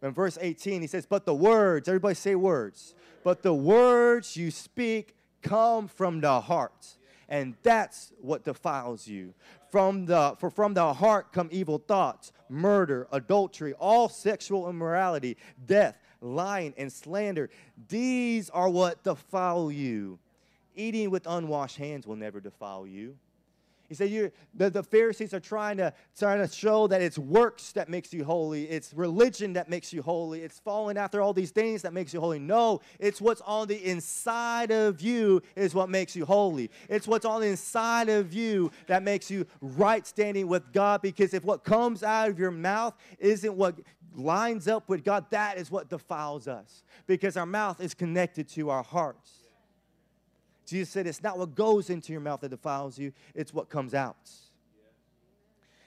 In 0.00 0.12
verse 0.12 0.38
18, 0.40 0.80
he 0.80 0.86
says, 0.86 1.04
But 1.04 1.26
the 1.26 1.34
words, 1.34 1.86
everybody 1.86 2.14
say 2.14 2.34
words, 2.34 2.94
but 3.22 3.42
the 3.42 3.52
words 3.52 4.38
you 4.38 4.50
speak 4.50 5.14
come 5.42 5.86
from 5.86 6.22
the 6.22 6.40
heart. 6.40 6.96
And 7.28 7.56
that's 7.62 8.14
what 8.18 8.44
defiles 8.44 9.06
you. 9.06 9.34
From 9.70 10.06
the, 10.06 10.34
for 10.38 10.48
from 10.48 10.72
the 10.72 10.94
heart 10.94 11.30
come 11.30 11.50
evil 11.52 11.76
thoughts, 11.76 12.32
murder, 12.48 13.06
adultery, 13.12 13.74
all 13.74 14.08
sexual 14.08 14.66
immorality, 14.70 15.36
death, 15.66 15.98
lying, 16.22 16.72
and 16.78 16.90
slander. 16.90 17.50
These 17.90 18.48
are 18.48 18.70
what 18.70 19.04
defile 19.04 19.70
you. 19.70 20.18
Eating 20.80 21.10
with 21.10 21.26
unwashed 21.26 21.76
hands 21.76 22.06
will 22.06 22.16
never 22.16 22.40
defile 22.40 22.86
you. 22.86 23.16
He 23.86 23.94
said, 23.96 24.08
you 24.08 24.30
the, 24.54 24.70
the 24.70 24.84
Pharisees 24.84 25.34
are 25.34 25.40
trying 25.40 25.76
to, 25.78 25.92
trying 26.16 26.38
to 26.38 26.50
show 26.50 26.86
that 26.86 27.02
it's 27.02 27.18
works 27.18 27.72
that 27.72 27.88
makes 27.88 28.14
you 28.14 28.24
holy. 28.24 28.64
It's 28.70 28.94
religion 28.94 29.52
that 29.54 29.68
makes 29.68 29.92
you 29.92 30.00
holy. 30.00 30.42
It's 30.42 30.60
following 30.60 30.96
after 30.96 31.20
all 31.20 31.32
these 31.32 31.50
things 31.50 31.82
that 31.82 31.92
makes 31.92 32.14
you 32.14 32.20
holy. 32.20 32.38
No, 32.38 32.80
it's 33.00 33.20
what's 33.20 33.40
on 33.40 33.66
the 33.66 33.84
inside 33.84 34.70
of 34.70 35.00
you 35.00 35.42
is 35.56 35.74
what 35.74 35.90
makes 35.90 36.14
you 36.14 36.24
holy. 36.24 36.70
It's 36.88 37.08
what's 37.08 37.24
on 37.24 37.40
the 37.40 37.48
inside 37.48 38.08
of 38.08 38.32
you 38.32 38.70
that 38.86 39.02
makes 39.02 39.28
you 39.28 39.44
right 39.60 40.06
standing 40.06 40.46
with 40.46 40.72
God 40.72 41.02
because 41.02 41.34
if 41.34 41.44
what 41.44 41.64
comes 41.64 42.04
out 42.04 42.30
of 42.30 42.38
your 42.38 42.52
mouth 42.52 42.94
isn't 43.18 43.54
what 43.54 43.74
lines 44.14 44.68
up 44.68 44.88
with 44.88 45.02
God, 45.02 45.26
that 45.30 45.58
is 45.58 45.68
what 45.68 45.90
defiles 45.90 46.46
us 46.46 46.84
because 47.08 47.36
our 47.36 47.44
mouth 47.44 47.80
is 47.80 47.92
connected 47.92 48.48
to 48.50 48.70
our 48.70 48.84
hearts. 48.84 49.39
Jesus 50.70 50.88
said, 50.90 51.06
It's 51.08 51.22
not 51.22 51.36
what 51.36 51.54
goes 51.54 51.90
into 51.90 52.12
your 52.12 52.20
mouth 52.20 52.40
that 52.42 52.50
defiles 52.50 52.96
you, 52.96 53.12
it's 53.34 53.52
what 53.52 53.68
comes 53.68 53.92
out. 53.92 54.30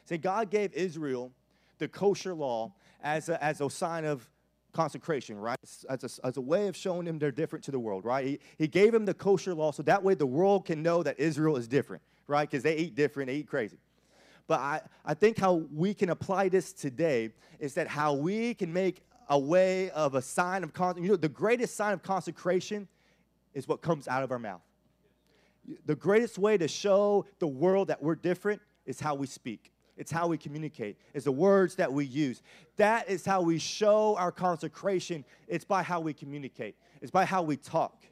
See, 0.05 0.17
God 0.17 0.49
gave 0.49 0.73
Israel 0.73 1.31
the 1.77 1.87
kosher 1.87 2.33
law 2.33 2.73
as 3.01 3.29
a, 3.29 3.41
as 3.41 3.61
a 3.61 3.69
sign 3.69 4.03
of 4.03 4.29
consecration, 4.73 5.39
right? 5.39 5.57
As 5.87 6.03
a, 6.03 6.27
as 6.27 6.35
a 6.35 6.41
way 6.41 6.67
of 6.67 6.75
showing 6.75 7.05
them 7.05 7.17
they're 7.17 7.31
different 7.31 7.63
to 7.65 7.71
the 7.71 7.79
world, 7.79 8.03
right? 8.03 8.25
He, 8.25 8.39
he 8.57 8.67
gave 8.67 8.91
them 8.91 9.05
the 9.05 9.13
kosher 9.13 9.53
law 9.53 9.71
so 9.71 9.83
that 9.83 10.03
way 10.03 10.15
the 10.15 10.25
world 10.25 10.65
can 10.65 10.83
know 10.83 11.01
that 11.03 11.17
Israel 11.17 11.55
is 11.55 11.67
different, 11.67 12.03
right? 12.27 12.49
Because 12.49 12.63
they 12.63 12.75
eat 12.75 12.93
different, 12.93 13.27
they 13.27 13.35
eat 13.35 13.47
crazy. 13.47 13.77
But 14.47 14.59
I, 14.59 14.81
I 15.05 15.13
think 15.13 15.37
how 15.39 15.63
we 15.73 15.93
can 15.93 16.09
apply 16.09 16.49
this 16.49 16.73
today 16.73 17.29
is 17.59 17.73
that 17.75 17.87
how 17.87 18.13
we 18.13 18.53
can 18.53 18.73
make 18.73 19.01
a 19.29 19.39
way 19.39 19.89
of 19.91 20.15
a 20.15 20.21
sign 20.21 20.65
of 20.65 20.73
consecration. 20.73 21.05
You 21.05 21.11
know, 21.11 21.15
the 21.15 21.29
greatest 21.29 21.77
sign 21.77 21.93
of 21.93 22.03
consecration 22.03 22.89
is 23.53 23.69
what 23.69 23.81
comes 23.81 24.09
out 24.09 24.23
of 24.23 24.31
our 24.31 24.39
mouth 24.39 24.61
the 25.85 25.95
greatest 25.95 26.37
way 26.37 26.57
to 26.57 26.67
show 26.67 27.25
the 27.39 27.47
world 27.47 27.87
that 27.87 28.01
we're 28.01 28.15
different 28.15 28.61
is 28.85 28.99
how 28.99 29.15
we 29.15 29.27
speak. 29.27 29.71
It's 29.95 30.11
how 30.11 30.27
we 30.27 30.37
communicate. 30.37 30.97
It's 31.13 31.25
the 31.25 31.31
words 31.31 31.75
that 31.75 31.91
we 31.91 32.05
use. 32.05 32.41
That 32.77 33.09
is 33.09 33.25
how 33.25 33.41
we 33.41 33.59
show 33.59 34.15
our 34.17 34.31
consecration. 34.31 35.23
It's 35.47 35.65
by 35.65 35.83
how 35.83 35.99
we 35.99 36.13
communicate. 36.13 36.75
It's 37.01 37.11
by 37.11 37.25
how 37.25 37.43
we 37.43 37.57
talk. 37.57 38.03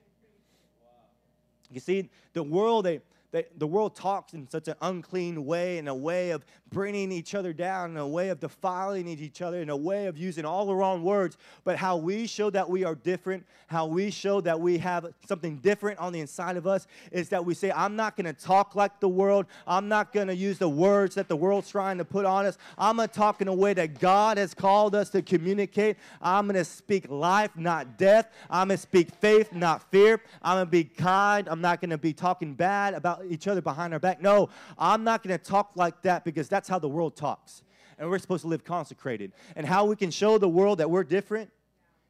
You 1.72 1.80
see, 1.80 2.10
the 2.34 2.44
world 2.44 2.86
they 2.86 3.02
that 3.32 3.60
the 3.60 3.68
world 3.68 3.96
talks 3.96 4.34
in 4.34 4.50
such 4.50 4.68
an 4.68 4.76
unclean 4.82 5.46
way, 5.46 5.78
in 5.78 5.88
a 5.88 5.96
way 5.96 6.32
of 6.32 6.46
bringing 6.70 7.12
each 7.12 7.36
other 7.36 7.54
down, 7.54 7.92
in 7.92 7.98
a 7.98 8.08
way 8.08 8.30
of 8.30 8.40
defiling 8.40 9.08
each 9.08 9.42
other, 9.42 9.62
in 9.62 9.70
a 9.70 9.76
way 9.76 10.08
of 10.08 10.18
using 10.18 10.46
all 10.46 10.66
the 10.66 10.76
wrong 10.76 11.04
words. 11.04 11.38
But 11.64 11.78
how 11.78 11.98
we 11.98 12.28
show 12.28 12.50
that 12.50 12.70
we 12.70 12.84
are 12.84 12.96
different, 12.96 13.46
how 13.68 13.86
we 13.86 14.12
show 14.12 14.42
that 14.42 14.60
we 14.60 14.78
have 14.80 15.08
something 15.26 15.58
different 15.58 16.00
on 16.00 16.14
the 16.14 16.20
inside 16.20 16.58
of 16.58 16.68
us, 16.68 16.88
is 17.12 17.30
that 17.30 17.46
we 17.46 17.54
say, 17.54 17.72
I'm 17.72 17.96
not 17.96 18.16
going 18.16 18.26
to 18.26 18.34
talk 18.34 18.76
like 18.76 19.00
the 19.00 19.10
world. 19.10 19.46
I'm 19.66 19.88
not 19.88 20.14
going 20.14 20.28
to 20.28 20.36
use 20.36 20.58
the 20.58 20.70
words 20.70 21.16
that 21.16 21.28
the 21.28 21.36
world's 21.36 21.70
trying 21.70 21.98
to 21.98 22.06
put 22.06 22.26
on 22.26 22.46
us. 22.46 22.58
I'm 22.78 22.98
going 22.98 23.08
to 23.08 23.14
talk 23.14 23.42
in 23.42 23.48
a 23.48 23.54
way 23.54 23.74
that 23.74 24.00
God 24.00 24.38
has 24.38 24.54
called 24.54 24.96
us 24.96 25.10
to 25.12 25.22
communicate. 25.22 25.98
I'm 26.22 26.48
going 26.48 26.56
to 26.56 26.66
speak 26.66 27.10
life, 27.10 27.52
not 27.56 27.98
death. 27.98 28.30
I'm 28.50 28.68
going 28.68 28.78
to 28.78 28.82
speak 28.82 29.10
faith, 29.22 29.54
not 29.54 29.90
fear. 29.90 30.22
I'm 30.42 30.58
going 30.58 30.68
to 30.68 30.72
be 30.72 30.84
kind. 30.84 31.48
I'm 31.50 31.62
not 31.62 31.80
going 31.82 31.92
to 31.92 31.98
be 31.98 32.14
talking 32.14 32.54
bad 32.54 32.94
about 32.94 33.21
each 33.30 33.48
other 33.48 33.62
behind 33.62 33.94
our 33.94 34.00
back. 34.00 34.22
No, 34.22 34.50
I'm 34.78 35.04
not 35.04 35.24
going 35.24 35.38
to 35.38 35.44
talk 35.44 35.72
like 35.76 36.02
that 36.04 36.24
because 36.24 36.50
that's 36.50 36.68
how 36.68 36.80
the 36.80 36.90
world 36.90 37.16
talks. 37.16 37.64
And 37.98 38.10
we're 38.10 38.20
supposed 38.20 38.42
to 38.44 38.48
live 38.48 38.64
consecrated. 38.64 39.32
And 39.56 39.66
how 39.66 39.86
we 39.86 39.96
can 39.96 40.12
show 40.12 40.38
the 40.38 40.50
world 40.50 40.80
that 40.80 40.90
we're 40.90 41.04
different 41.04 41.52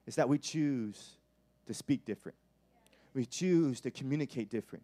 is 0.07 0.15
that 0.15 0.29
we 0.29 0.37
choose 0.37 1.17
to 1.67 1.73
speak 1.73 2.05
different. 2.05 2.37
We 3.13 3.25
choose 3.25 3.81
to 3.81 3.91
communicate 3.91 4.49
different. 4.49 4.83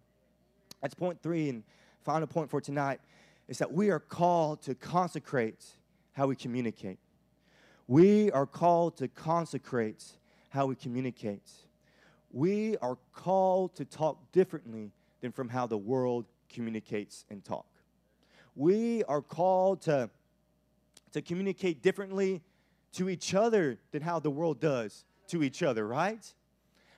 That's 0.82 0.94
point 0.94 1.22
three, 1.22 1.50
and 1.50 1.64
final 2.04 2.28
point 2.28 2.50
for 2.50 2.62
tonight 2.62 3.00
is 3.48 3.58
that 3.60 3.72
we 3.72 3.90
are 3.90 4.00
called 4.00 4.62
to 4.64 4.76
consecrate 4.76 5.66
how 6.14 6.28
we 6.28 6.36
communicate. 6.36 7.00
We 7.88 8.32
are 8.32 8.46
called 8.46 8.98
to 8.98 9.08
consecrate 9.08 10.04
how 10.50 10.66
we 10.66 10.76
communicate. 10.76 11.50
We 12.32 12.78
are 12.78 12.98
called 13.14 13.76
to 13.76 13.86
talk 13.86 14.32
differently 14.34 14.92
than 15.22 15.32
from 15.32 15.49
how 15.49 15.68
the 15.68 15.78
world 15.78 16.26
communicates 16.49 17.26
and 17.30 17.43
talk. 17.43 17.68
We 18.55 19.03
are 19.03 19.22
called 19.22 19.82
to, 19.84 20.09
to 21.11 21.22
communicate 21.22 21.82
differently 21.82 22.41
to 22.93 23.09
each 23.09 23.34
other 23.34 23.78
than 23.91 24.01
how 24.01 24.20
the 24.20 24.32
world 24.32 24.59
does 24.59 25.05
to 25.28 25.43
each 25.43 25.61
other, 25.61 25.88
right? 25.88 26.26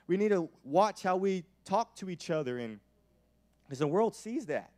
We 0.06 0.16
need 0.16 0.30
to 0.30 0.48
watch 0.64 1.02
how 1.02 1.16
we 1.16 1.44
talk 1.64 1.94
to 1.96 2.10
each 2.10 2.30
other 2.30 2.58
and 2.58 2.80
because 3.64 3.78
the 3.78 3.86
world 3.86 4.16
sees 4.16 4.46
that. 4.46 4.72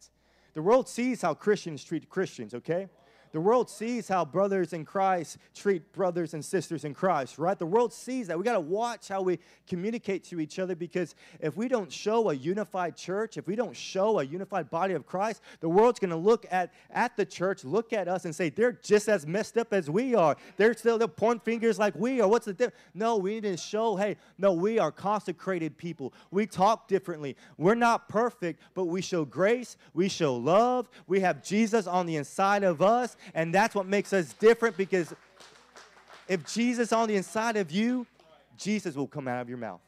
The 0.53 0.61
world 0.61 0.87
sees 0.87 1.23
how 1.23 1.33
Christians 1.33 1.83
treat 1.83 2.11
Christians, 2.11 2.53
okay? 2.53 2.89
The 3.33 3.41
world 3.41 3.71
sees 3.71 4.09
how 4.09 4.27
brothers 4.27 4.75
in 4.75 4.85
Christ 4.85 5.39
treat 5.55 5.93
brothers 5.93 6.35
and 6.35 6.45
sisters 6.45 6.85
in 6.85 6.93
Christ, 6.93 7.39
right? 7.39 7.59
The 7.59 7.67
world 7.67 7.93
sees 7.93 8.27
that. 8.27 8.39
We 8.39 8.45
got 8.45 8.53
to 8.53 8.61
watch 8.61 9.09
how 9.09 9.23
we 9.23 9.39
communicate 9.67 10.25
to 10.25 10.39
each 10.39 10.59
other 10.59 10.75
because 10.75 11.15
if 11.41 11.57
we 11.57 11.67
don't 11.67 11.91
show 11.91 12.29
a 12.31 12.35
unified 12.35 12.95
church, 12.95 13.39
if 13.39 13.47
we 13.47 13.57
don't 13.57 13.75
show 13.75 14.19
a 14.21 14.25
unified 14.25 14.69
body 14.69 14.93
of 14.93 15.07
Christ, 15.07 15.41
the 15.61 15.69
world's 15.69 15.99
going 15.99 16.11
to 16.11 16.17
look 16.17 16.45
at, 16.51 16.73
at 16.91 17.17
the 17.17 17.25
church, 17.25 17.65
look 17.65 17.95
at 17.95 18.07
us, 18.07 18.27
and 18.27 18.35
say, 18.35 18.51
they're 18.51 18.73
just 18.73 19.09
as 19.09 19.27
messed 19.27 19.57
up 19.57 19.73
as 19.73 19.89
we 19.89 20.15
are. 20.15 20.37
They're 20.59 20.75
still 20.75 20.99
the 20.99 21.09
point 21.09 21.43
fingers 21.43 21.79
like 21.79 21.95
we 21.97 22.21
are. 22.21 22.29
What's 22.29 22.47
the 22.47 22.53
difference? 22.53 22.77
No, 22.93 23.17
we 23.17 23.35
need 23.37 23.45
to 23.45 23.57
show, 23.57 23.97
hey, 23.97 24.17
no, 24.37 24.53
we 24.53 24.79
are 24.79 24.93
consecrated 24.93 25.79
people. 25.79 26.13
We 26.31 26.47
talk 26.47 26.87
differently. 26.87 27.37
We're 27.57 27.75
not 27.75 28.11
perfect, 28.11 28.61
but 28.75 28.85
we 28.85 29.01
show 29.01 29.25
grace, 29.25 29.79
we 29.95 30.09
show 30.09 30.37
love, 30.37 30.91
we 31.07 31.21
have 31.21 31.43
Jesus 31.43 31.87
on 31.87 32.05
the 32.05 32.17
inside 32.17 32.63
of 32.63 32.83
us, 32.83 33.17
and 33.35 33.55
that's 33.55 33.75
what 33.75 33.87
makes 33.87 34.13
us 34.13 34.33
different 34.35 34.77
because 34.77 35.15
If 36.29 36.47
Jesus 36.47 36.93
on 36.93 37.09
the 37.09 37.17
inside 37.17 37.57
of 37.57 37.71
you, 37.71 38.07
Jesus 38.57 38.95
will 38.95 39.07
come 39.07 39.29
out 39.29 39.43
of 39.43 39.49
your 39.49 39.59
mouth. 39.59 39.81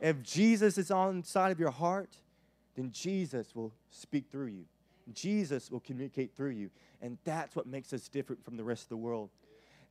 If 0.00 0.22
Jesus 0.22 0.78
is 0.78 0.90
on 0.90 1.22
the 1.22 1.26
side 1.26 1.50
of 1.50 1.58
your 1.58 1.70
heart, 1.70 2.10
then 2.76 2.92
Jesus 2.92 3.54
will 3.54 3.72
speak 3.90 4.26
through 4.30 4.46
you. 4.46 4.64
Jesus 5.12 5.70
will 5.70 5.80
communicate 5.80 6.36
through 6.36 6.50
you. 6.50 6.70
And 7.00 7.18
that's 7.24 7.56
what 7.56 7.66
makes 7.66 7.92
us 7.92 8.08
different 8.08 8.44
from 8.44 8.56
the 8.56 8.62
rest 8.62 8.84
of 8.84 8.88
the 8.90 8.96
world. 8.96 9.30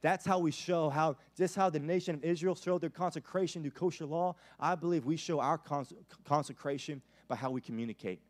That's 0.01 0.25
how 0.25 0.39
we 0.39 0.51
show 0.51 0.89
how, 0.89 1.17
just 1.35 1.55
how 1.55 1.69
the 1.69 1.79
nation 1.79 2.15
of 2.15 2.23
Israel 2.23 2.55
showed 2.55 2.81
their 2.81 2.89
consecration 2.91 3.63
to 3.63 3.71
kosher 3.71 4.05
law. 4.05 4.35
I 4.59 4.75
believe 4.75 5.05
we 5.05 5.17
show 5.17 5.39
our 5.39 5.57
cons- 5.57 5.93
consecration 6.23 7.01
by 7.27 7.35
how 7.35 7.49
we 7.49 7.61
communicate. 7.61 8.21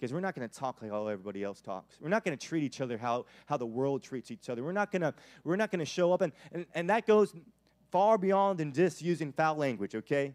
Because 0.00 0.14
we're 0.14 0.20
not 0.20 0.34
going 0.34 0.48
to 0.48 0.54
talk 0.54 0.80
like 0.80 0.90
how 0.90 1.08
everybody 1.08 1.44
else 1.44 1.60
talks. 1.60 1.98
We're 2.00 2.08
not 2.08 2.24
going 2.24 2.36
to 2.36 2.46
treat 2.46 2.62
each 2.62 2.80
other 2.80 2.96
how, 2.96 3.26
how 3.44 3.58
the 3.58 3.66
world 3.66 4.02
treats 4.02 4.30
each 4.30 4.48
other. 4.48 4.64
We're 4.64 4.72
not 4.72 4.90
going 4.90 5.02
to 5.02 5.12
we're 5.44 5.56
not 5.56 5.70
going 5.70 5.80
to 5.80 5.84
show 5.84 6.12
up 6.14 6.22
and, 6.22 6.32
and 6.52 6.64
and 6.74 6.88
that 6.88 7.06
goes 7.06 7.34
far 7.90 8.16
beyond 8.16 8.58
than 8.58 8.72
just 8.72 9.02
using 9.02 9.32
foul 9.32 9.56
language, 9.56 9.94
okay? 9.94 10.34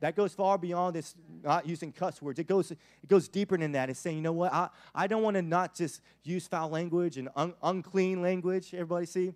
That 0.00 0.16
goes 0.16 0.34
far 0.34 0.58
beyond 0.58 0.96
this 0.96 1.14
not 1.44 1.66
using 1.66 1.92
cuss 1.92 2.20
words. 2.20 2.38
It 2.38 2.48
goes, 2.48 2.72
it 2.72 2.78
goes 3.06 3.28
deeper 3.28 3.56
than 3.56 3.72
that. 3.72 3.88
It's 3.88 4.00
saying, 4.00 4.16
you 4.16 4.22
know 4.22 4.32
what? 4.32 4.52
I, 4.52 4.68
I 4.94 5.06
don't 5.06 5.22
want 5.22 5.36
to 5.36 5.42
not 5.42 5.74
just 5.74 6.00
use 6.24 6.46
foul 6.48 6.70
language 6.70 7.18
and 7.18 7.28
un, 7.36 7.54
unclean 7.62 8.20
language, 8.20 8.74
everybody 8.74 9.06
see? 9.06 9.32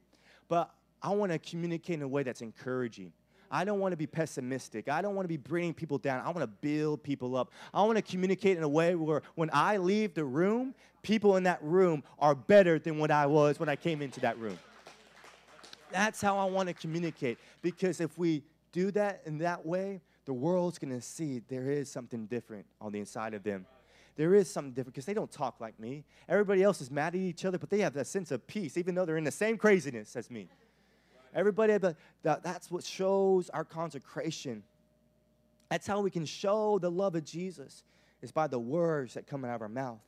But 0.48 0.72
I 1.02 1.10
want 1.10 1.30
to 1.30 1.38
communicate 1.38 1.94
in 1.94 2.02
a 2.02 2.08
way 2.08 2.24
that's 2.24 2.40
encouraging. 2.40 3.12
I 3.50 3.64
don't 3.64 3.80
want 3.80 3.92
to 3.92 3.96
be 3.96 4.06
pessimistic. 4.06 4.88
I 4.88 5.02
don't 5.02 5.14
want 5.14 5.24
to 5.24 5.28
be 5.28 5.36
bringing 5.36 5.74
people 5.74 5.98
down. 5.98 6.20
I 6.24 6.26
want 6.26 6.40
to 6.40 6.46
build 6.46 7.02
people 7.02 7.36
up. 7.36 7.50
I 7.72 7.82
want 7.82 7.96
to 7.96 8.02
communicate 8.02 8.56
in 8.56 8.62
a 8.62 8.68
way 8.68 8.94
where 8.94 9.22
when 9.34 9.50
I 9.52 9.76
leave 9.76 10.14
the 10.14 10.24
room, 10.24 10.74
people 11.02 11.36
in 11.36 11.44
that 11.44 11.62
room 11.62 12.02
are 12.18 12.34
better 12.34 12.78
than 12.78 12.98
what 12.98 13.10
I 13.10 13.26
was 13.26 13.60
when 13.60 13.68
I 13.68 13.76
came 13.76 14.02
into 14.02 14.20
that 14.20 14.38
room. 14.38 14.58
That's 15.90 16.20
how 16.20 16.38
I 16.38 16.44
want 16.44 16.68
to 16.68 16.74
communicate 16.74 17.38
because 17.62 18.00
if 18.00 18.18
we 18.18 18.42
do 18.72 18.90
that 18.92 19.22
in 19.24 19.38
that 19.38 19.64
way, 19.64 20.00
the 20.24 20.32
world's 20.32 20.78
going 20.78 20.92
to 20.92 21.00
see 21.00 21.40
there 21.48 21.70
is 21.70 21.90
something 21.90 22.26
different 22.26 22.66
on 22.80 22.92
the 22.92 22.98
inside 22.98 23.32
of 23.34 23.42
them. 23.44 23.66
There 24.16 24.34
is 24.34 24.50
something 24.50 24.72
different 24.72 24.94
because 24.94 25.04
they 25.04 25.14
don't 25.14 25.30
talk 25.30 25.60
like 25.60 25.78
me. 25.78 26.04
Everybody 26.28 26.62
else 26.62 26.80
is 26.80 26.90
mad 26.90 27.14
at 27.14 27.20
each 27.20 27.44
other, 27.44 27.58
but 27.58 27.70
they 27.70 27.80
have 27.80 27.92
that 27.94 28.06
sense 28.06 28.30
of 28.30 28.46
peace, 28.46 28.76
even 28.76 28.94
though 28.94 29.04
they're 29.04 29.18
in 29.18 29.24
the 29.24 29.30
same 29.30 29.56
craziness 29.58 30.16
as 30.16 30.30
me. 30.30 30.48
Everybody, 31.36 31.76
but 31.76 31.96
that's 32.22 32.70
what 32.70 32.82
shows 32.82 33.50
our 33.50 33.62
consecration. 33.62 34.62
That's 35.70 35.86
how 35.86 36.00
we 36.00 36.10
can 36.10 36.24
show 36.24 36.78
the 36.78 36.90
love 36.90 37.14
of 37.14 37.24
Jesus, 37.24 37.84
is 38.22 38.32
by 38.32 38.46
the 38.46 38.58
words 38.58 39.14
that 39.14 39.26
come 39.26 39.44
out 39.44 39.54
of 39.54 39.62
our 39.62 39.68
mouth. 39.68 40.00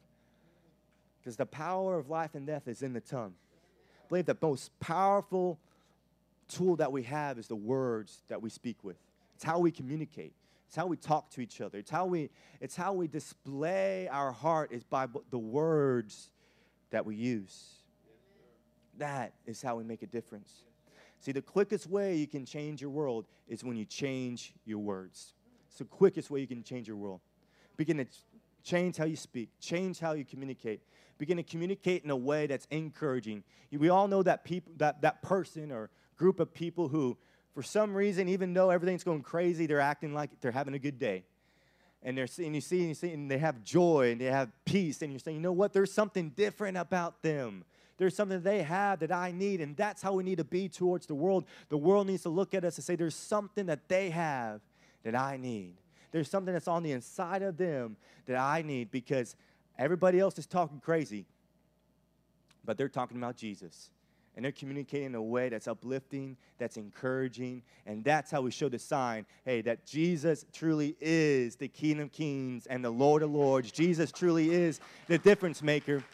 Because 1.21 1.37
the 1.37 1.45
power 1.45 1.99
of 1.99 2.09
life 2.09 2.35
and 2.35 2.47
death 2.47 2.67
is 2.67 2.83
in 2.83 2.95
the 2.95 3.01
tongue. 3.01 3.35
I 4.05 4.09
believe 4.09 4.25
the 4.25 4.39
most 4.41 4.71
powerful 4.81 5.59
tool 6.49 6.77
that 6.77 6.91
we 6.91 7.03
have 7.03 7.39
is 7.39 7.47
the 7.47 7.57
words 7.57 8.23
that 8.29 8.41
we 8.41 8.49
speak 8.49 8.83
with. 8.83 8.97
It's 9.35 9.45
how 9.45 9.59
we 9.59 9.71
communicate. 9.71 10.33
It's 10.67 10.77
how 10.77 10.87
we 10.87 10.97
talk 10.97 11.29
to 11.33 11.43
each 11.43 11.61
other. 11.61 11.77
It's 11.77 11.91
how 11.91 12.07
we, 12.07 12.31
it's 12.61 12.75
how 12.75 12.95
we 12.95 13.07
display 13.07 14.09
our 14.09 14.33
heart 14.33 14.73
is 14.73 14.83
by 14.83 15.07
the 15.31 15.39
words 15.39 16.31
that 16.91 17.05
we 17.05 17.17
use. 17.17 17.75
That 18.97 19.35
is 19.45 19.61
how 19.61 19.77
we 19.77 19.85
make 19.85 20.03
a 20.03 20.07
difference. 20.07 20.65
See, 21.21 21.33
the 21.33 21.43
quickest 21.43 21.89
way 21.89 22.17
you 22.17 22.27
can 22.27 22.45
change 22.45 22.81
your 22.81 22.91
world 22.91 23.27
is 23.49 23.65
when 23.65 23.77
you 23.77 23.85
change 23.85 24.55
your 24.65 24.79
words. 24.79 25.35
It's 25.69 25.79
the 25.79 25.85
quickest 25.85 26.31
way 26.31 26.41
you 26.41 26.47
can 26.47 26.63
change 26.63 26.87
your 26.87 26.97
world. 26.97 27.21
Begin 27.77 27.99
to 27.99 28.07
change 28.63 28.97
how 28.97 29.05
you 29.05 29.17
speak, 29.17 29.49
change 29.61 29.99
how 29.99 30.13
you 30.13 30.25
communicate. 30.25 30.81
Begin 31.19 31.37
to 31.37 31.43
communicate 31.43 32.05
in 32.05 32.11
a 32.11 32.17
way 32.17 32.47
that's 32.47 32.67
encouraging. 32.71 33.43
We 33.73 33.89
all 33.89 34.07
know 34.07 34.23
that 34.23 34.45
people, 34.45 34.73
that, 34.77 35.03
that 35.03 35.23
person 35.23 35.73
or 35.73 35.91
group 36.17 36.39
of 36.39 36.55
people 36.55 36.89
who, 36.89 37.17
for 37.55 37.63
some 37.63 37.95
reason, 37.95 38.29
even 38.29 38.55
though 38.55 38.71
everything's 38.71 39.05
going 39.05 39.23
crazy, 39.23 39.67
they're 39.67 39.81
acting 39.81 40.15
like 40.15 40.31
they're 40.41 40.53
having 40.53 40.75
a 40.75 40.79
good 40.79 40.99
day. 40.99 41.25
And 42.03 42.17
they're 42.17 42.29
seeing, 42.29 42.55
you 42.55 42.61
see, 42.61 42.81
and 42.81 42.89
you 42.89 42.95
see, 42.95 43.13
and 43.13 43.29
they 43.29 43.39
have 43.39 43.65
joy 43.65 44.13
and 44.13 44.21
they 44.21 44.27
have 44.27 44.53
peace, 44.65 45.03
and 45.03 45.13
you're 45.13 45.19
saying, 45.19 45.37
you 45.37 45.43
know 45.43 45.53
what? 45.53 45.73
There's 45.73 45.93
something 45.93 46.31
different 46.31 46.77
about 46.77 47.23
them. 47.23 47.65
There's 47.99 48.15
something 48.15 48.41
they 48.41 48.63
have 48.63 49.01
that 49.01 49.13
I 49.13 49.33
need, 49.33 49.61
and 49.61 49.77
that's 49.77 50.01
how 50.01 50.15
we 50.15 50.23
need 50.23 50.39
to 50.39 50.45
be 50.45 50.69
towards 50.69 51.07
the 51.07 51.17
world. 51.17 51.45
The 51.69 51.77
world 51.77 52.07
needs 52.07 52.23
to 52.23 52.29
look 52.29 52.55
at 52.55 52.65
us 52.65 52.77
and 52.77 52.85
say, 52.85 52.97
There's 52.97 53.15
something 53.15 53.67
that 53.67 53.89
they 53.89 54.11
have 54.11 54.61
that 55.03 55.17
I 55.17 55.37
need. 55.37 55.75
There's 56.13 56.31
something 56.31 56.55
that's 56.55 56.69
on 56.69 56.83
the 56.83 56.93
inside 56.93 57.43
of 57.43 57.57
them 57.57 57.97
that 58.27 58.37
I 58.37 58.63
need 58.63 58.91
because 58.91 59.37
everybody 59.79 60.21
else 60.21 60.39
is 60.39 60.47
talking 60.47 60.81
crazy, 60.81 61.27
but 62.65 62.79
they're 62.79 62.89
talking 62.89 63.19
about 63.19 63.37
Jesus. 63.37 63.91
And 64.37 64.45
they're 64.45 64.53
communicating 64.53 65.07
in 65.07 65.15
a 65.17 65.23
way 65.23 65.49
that's 65.49 65.67
uplifting, 65.67 66.37
that's 66.59 66.77
encouraging, 66.77 67.63
and 67.87 68.05
that's 68.05 68.31
how 68.31 68.41
we 68.41 68.53
show 68.53 68.69
the 68.69 68.79
sign 68.79 69.27
hey, 69.45 69.63
that 69.63 69.85
Jesus 69.85 70.47
truly 70.53 70.95
is 71.01 71.57
the 71.57 71.67
King 71.67 71.99
of 71.99 72.13
Kings 72.13 72.67
and 72.67 72.85
the 72.85 72.91
Lord 72.91 73.25
of 73.25 73.33
Lords. 73.33 73.73
Jesus 73.73 74.13
truly 74.13 74.51
is 74.51 74.79
the 75.09 75.19
difference 75.19 75.61
maker. 75.61 76.05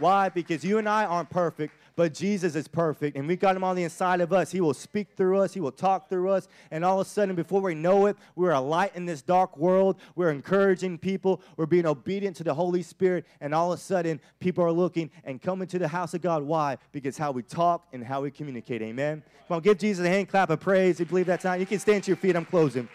Why? 0.00 0.30
Because 0.30 0.64
you 0.64 0.78
and 0.78 0.88
I 0.88 1.04
aren't 1.04 1.30
perfect, 1.30 1.74
but 1.94 2.14
Jesus 2.14 2.56
is 2.56 2.66
perfect, 2.66 3.16
and 3.16 3.28
we've 3.28 3.38
got 3.38 3.54
him 3.54 3.62
on 3.62 3.76
the 3.76 3.82
inside 3.82 4.22
of 4.22 4.32
us. 4.32 4.50
He 4.50 4.62
will 4.62 4.72
speak 4.72 5.08
through 5.16 5.38
us, 5.38 5.52
he 5.52 5.60
will 5.60 5.70
talk 5.70 6.08
through 6.08 6.30
us, 6.30 6.48
and 6.70 6.84
all 6.84 7.00
of 7.00 7.06
a 7.06 7.10
sudden, 7.10 7.36
before 7.36 7.60
we 7.60 7.74
know 7.74 8.06
it, 8.06 8.16
we're 8.34 8.52
a 8.52 8.60
light 8.60 8.96
in 8.96 9.04
this 9.04 9.20
dark 9.20 9.58
world. 9.58 10.00
We're 10.16 10.30
encouraging 10.30 10.96
people, 10.98 11.42
we're 11.58 11.66
being 11.66 11.84
obedient 11.84 12.36
to 12.36 12.44
the 12.44 12.54
Holy 12.54 12.82
Spirit, 12.82 13.26
and 13.42 13.54
all 13.54 13.72
of 13.72 13.78
a 13.78 13.82
sudden, 13.82 14.20
people 14.38 14.64
are 14.64 14.72
looking 14.72 15.10
and 15.24 15.42
coming 15.42 15.68
to 15.68 15.78
the 15.78 15.88
house 15.88 16.14
of 16.14 16.22
God. 16.22 16.42
Why? 16.42 16.78
Because 16.92 17.18
how 17.18 17.32
we 17.32 17.42
talk 17.42 17.86
and 17.92 18.02
how 18.02 18.22
we 18.22 18.30
communicate. 18.30 18.80
Amen. 18.80 19.22
Come 19.46 19.56
on, 19.56 19.60
give 19.62 19.76
Jesus 19.76 20.06
a 20.06 20.08
hand 20.08 20.28
clap 20.28 20.48
of 20.48 20.60
praise. 20.60 20.98
You 20.98 21.04
believe 21.04 21.26
that's 21.26 21.44
not. 21.44 21.60
You 21.60 21.66
can 21.66 21.78
stand 21.78 22.04
to 22.04 22.08
your 22.08 22.16
feet. 22.16 22.36
I'm 22.36 22.46
closing. 22.46 22.88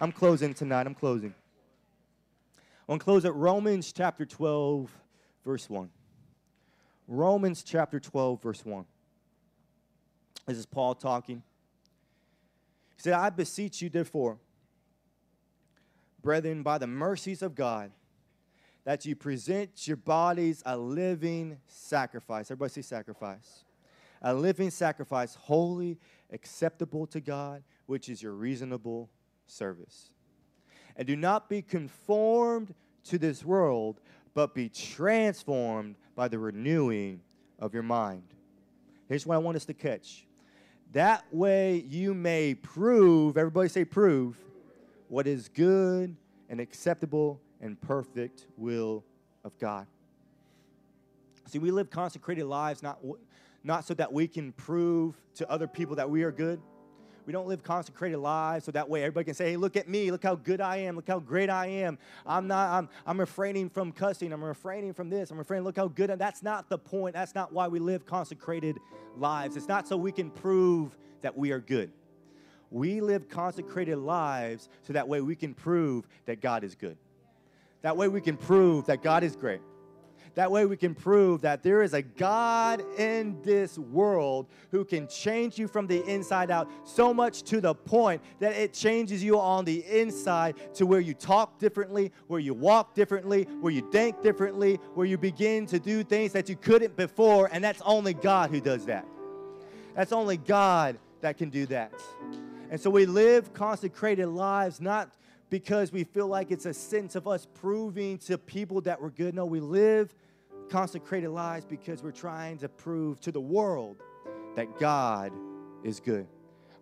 I'm 0.00 0.12
closing 0.12 0.54
tonight. 0.54 0.86
I'm 0.86 0.94
closing. 0.94 1.34
I'm 2.88 2.92
want 2.92 3.00
to 3.00 3.04
close 3.04 3.24
at 3.24 3.34
Romans 3.34 3.92
chapter 3.92 4.24
12, 4.24 4.90
verse 5.44 5.68
1. 5.68 5.90
Romans 7.08 7.62
chapter 7.62 8.00
12, 8.00 8.42
verse 8.42 8.64
1. 8.64 8.84
This 10.46 10.58
is 10.58 10.66
Paul 10.66 10.94
talking. 10.94 11.42
He 12.96 13.02
said, 13.02 13.14
I 13.14 13.30
beseech 13.30 13.82
you, 13.82 13.88
therefore, 13.88 14.38
brethren, 16.22 16.62
by 16.62 16.78
the 16.78 16.86
mercies 16.86 17.42
of 17.42 17.54
God, 17.54 17.90
that 18.84 19.04
you 19.04 19.16
present 19.16 19.86
your 19.86 19.96
bodies 19.96 20.62
a 20.64 20.76
living 20.76 21.58
sacrifice. 21.66 22.50
Everybody 22.50 22.72
say 22.72 22.82
sacrifice. 22.82 23.64
A 24.22 24.32
living 24.32 24.70
sacrifice, 24.70 25.34
holy, 25.34 25.98
acceptable 26.32 27.06
to 27.08 27.20
God, 27.20 27.62
which 27.86 28.08
is 28.08 28.22
your 28.22 28.32
reasonable 28.32 29.10
service. 29.46 30.10
And 30.96 31.06
do 31.06 31.16
not 31.16 31.48
be 31.48 31.62
conformed 31.62 32.74
to 33.04 33.18
this 33.18 33.44
world, 33.44 34.00
but 34.34 34.54
be 34.54 34.68
transformed 34.68 35.96
by 36.16 36.26
the 36.26 36.38
renewing 36.38 37.20
of 37.60 37.72
your 37.72 37.84
mind. 37.84 38.24
Here's 39.08 39.24
what 39.24 39.36
I 39.36 39.38
want 39.38 39.56
us 39.56 39.64
to 39.66 39.74
catch. 39.74 40.26
That 40.92 41.24
way 41.30 41.84
you 41.88 42.14
may 42.14 42.54
prove, 42.54 43.36
everybody 43.36 43.68
say 43.68 43.84
prove, 43.84 44.36
what 45.08 45.26
is 45.28 45.48
good 45.48 46.16
and 46.48 46.58
acceptable 46.58 47.40
and 47.60 47.80
perfect 47.80 48.46
will 48.56 49.04
of 49.44 49.56
God. 49.58 49.86
See, 51.46 51.58
we 51.60 51.70
live 51.70 51.90
consecrated 51.90 52.44
lives 52.46 52.82
not, 52.82 52.98
not 53.62 53.84
so 53.84 53.94
that 53.94 54.12
we 54.12 54.26
can 54.26 54.52
prove 54.52 55.14
to 55.36 55.48
other 55.48 55.68
people 55.68 55.96
that 55.96 56.10
we 56.10 56.24
are 56.24 56.32
good 56.32 56.60
we 57.26 57.32
don't 57.32 57.48
live 57.48 57.64
consecrated 57.64 58.18
lives 58.18 58.64
so 58.64 58.72
that 58.72 58.88
way 58.88 59.02
everybody 59.02 59.24
can 59.24 59.34
say, 59.34 59.50
hey, 59.50 59.56
look 59.56 59.76
at 59.76 59.88
me. 59.88 60.12
Look 60.12 60.22
how 60.22 60.36
good 60.36 60.60
I 60.60 60.76
am. 60.78 60.94
Look 60.94 61.08
how 61.08 61.18
great 61.18 61.50
I 61.50 61.66
am. 61.66 61.98
I'm 62.24 62.46
not, 62.46 62.70
I'm, 62.70 62.88
I'm 63.04 63.18
refraining 63.18 63.68
from 63.68 63.90
cussing. 63.90 64.32
I'm 64.32 64.44
refraining 64.44 64.94
from 64.94 65.10
this. 65.10 65.32
I'm 65.32 65.38
refraining. 65.38 65.64
Look 65.64 65.76
how 65.76 65.88
good. 65.88 66.10
And 66.10 66.20
that's 66.20 66.44
not 66.44 66.68
the 66.68 66.78
point. 66.78 67.14
That's 67.14 67.34
not 67.34 67.52
why 67.52 67.66
we 67.66 67.80
live 67.80 68.06
consecrated 68.06 68.78
lives. 69.18 69.56
It's 69.56 69.66
not 69.66 69.88
so 69.88 69.96
we 69.96 70.12
can 70.12 70.30
prove 70.30 70.96
that 71.22 71.36
we 71.36 71.50
are 71.50 71.60
good. 71.60 71.90
We 72.70 73.00
live 73.00 73.28
consecrated 73.28 73.98
lives 73.98 74.68
so 74.82 74.92
that 74.92 75.08
way 75.08 75.20
we 75.20 75.34
can 75.34 75.52
prove 75.52 76.06
that 76.26 76.40
God 76.40 76.62
is 76.62 76.76
good. 76.76 76.96
That 77.82 77.96
way 77.96 78.06
we 78.06 78.20
can 78.20 78.36
prove 78.36 78.86
that 78.86 79.02
God 79.02 79.24
is 79.24 79.34
great. 79.34 79.60
That 80.36 80.50
way 80.50 80.66
we 80.66 80.76
can 80.76 80.94
prove 80.94 81.40
that 81.40 81.62
there 81.62 81.82
is 81.82 81.94
a 81.94 82.02
God 82.02 82.82
in 82.98 83.40
this 83.42 83.78
world 83.78 84.48
who 84.70 84.84
can 84.84 85.08
change 85.08 85.58
you 85.58 85.66
from 85.66 85.86
the 85.86 86.04
inside 86.04 86.50
out 86.50 86.70
so 86.84 87.14
much 87.14 87.42
to 87.44 87.58
the 87.58 87.74
point 87.74 88.20
that 88.38 88.52
it 88.52 88.74
changes 88.74 89.24
you 89.24 89.40
on 89.40 89.64
the 89.64 89.82
inside 89.86 90.74
to 90.74 90.84
where 90.84 91.00
you 91.00 91.14
talk 91.14 91.58
differently, 91.58 92.12
where 92.26 92.38
you 92.38 92.52
walk 92.52 92.94
differently, 92.94 93.44
where 93.62 93.72
you 93.72 93.80
think 93.90 94.22
differently, 94.22 94.74
where 94.92 95.06
you 95.06 95.16
begin 95.16 95.64
to 95.64 95.78
do 95.78 96.04
things 96.04 96.32
that 96.32 96.50
you 96.50 96.56
couldn't 96.56 96.94
before. 96.96 97.48
And 97.50 97.64
that's 97.64 97.80
only 97.80 98.12
God 98.12 98.50
who 98.50 98.60
does 98.60 98.84
that. 98.84 99.06
That's 99.94 100.12
only 100.12 100.36
God 100.36 100.98
that 101.22 101.38
can 101.38 101.48
do 101.48 101.64
that. 101.66 101.94
And 102.70 102.78
so 102.78 102.90
we 102.90 103.06
live 103.06 103.54
consecrated 103.54 104.26
lives 104.26 104.82
not 104.82 105.14
because 105.48 105.92
we 105.92 106.04
feel 106.04 106.26
like 106.26 106.50
it's 106.50 106.66
a 106.66 106.74
sense 106.74 107.14
of 107.14 107.26
us 107.26 107.46
proving 107.54 108.18
to 108.18 108.36
people 108.36 108.82
that 108.82 109.00
we're 109.00 109.08
good. 109.10 109.34
No, 109.34 109.46
we 109.46 109.60
live 109.60 110.14
consecrated 110.68 111.30
lives 111.30 111.64
because 111.64 112.02
we're 112.02 112.10
trying 112.10 112.58
to 112.58 112.68
prove 112.68 113.20
to 113.20 113.32
the 113.32 113.40
world 113.40 113.96
that 114.54 114.78
God 114.78 115.32
is 115.84 116.00
good. 116.00 116.26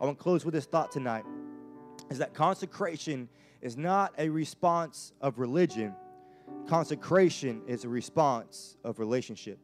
I 0.01 0.05
want 0.05 0.18
to 0.18 0.22
close 0.22 0.45
with 0.45 0.55
this 0.55 0.66
thought 0.66 0.91
tonight 0.91 1.24
is 2.11 2.18
that 2.18 2.35
consecration 2.35 3.28
is 3.62 3.76
not 3.76 4.12
a 4.18 4.28
response 4.28 5.12
of 5.20 5.39
religion, 5.39 5.95
consecration 6.68 7.62
is 7.66 7.85
a 7.85 7.89
response 7.89 8.76
of 8.85 8.99
relationship. 8.99 9.59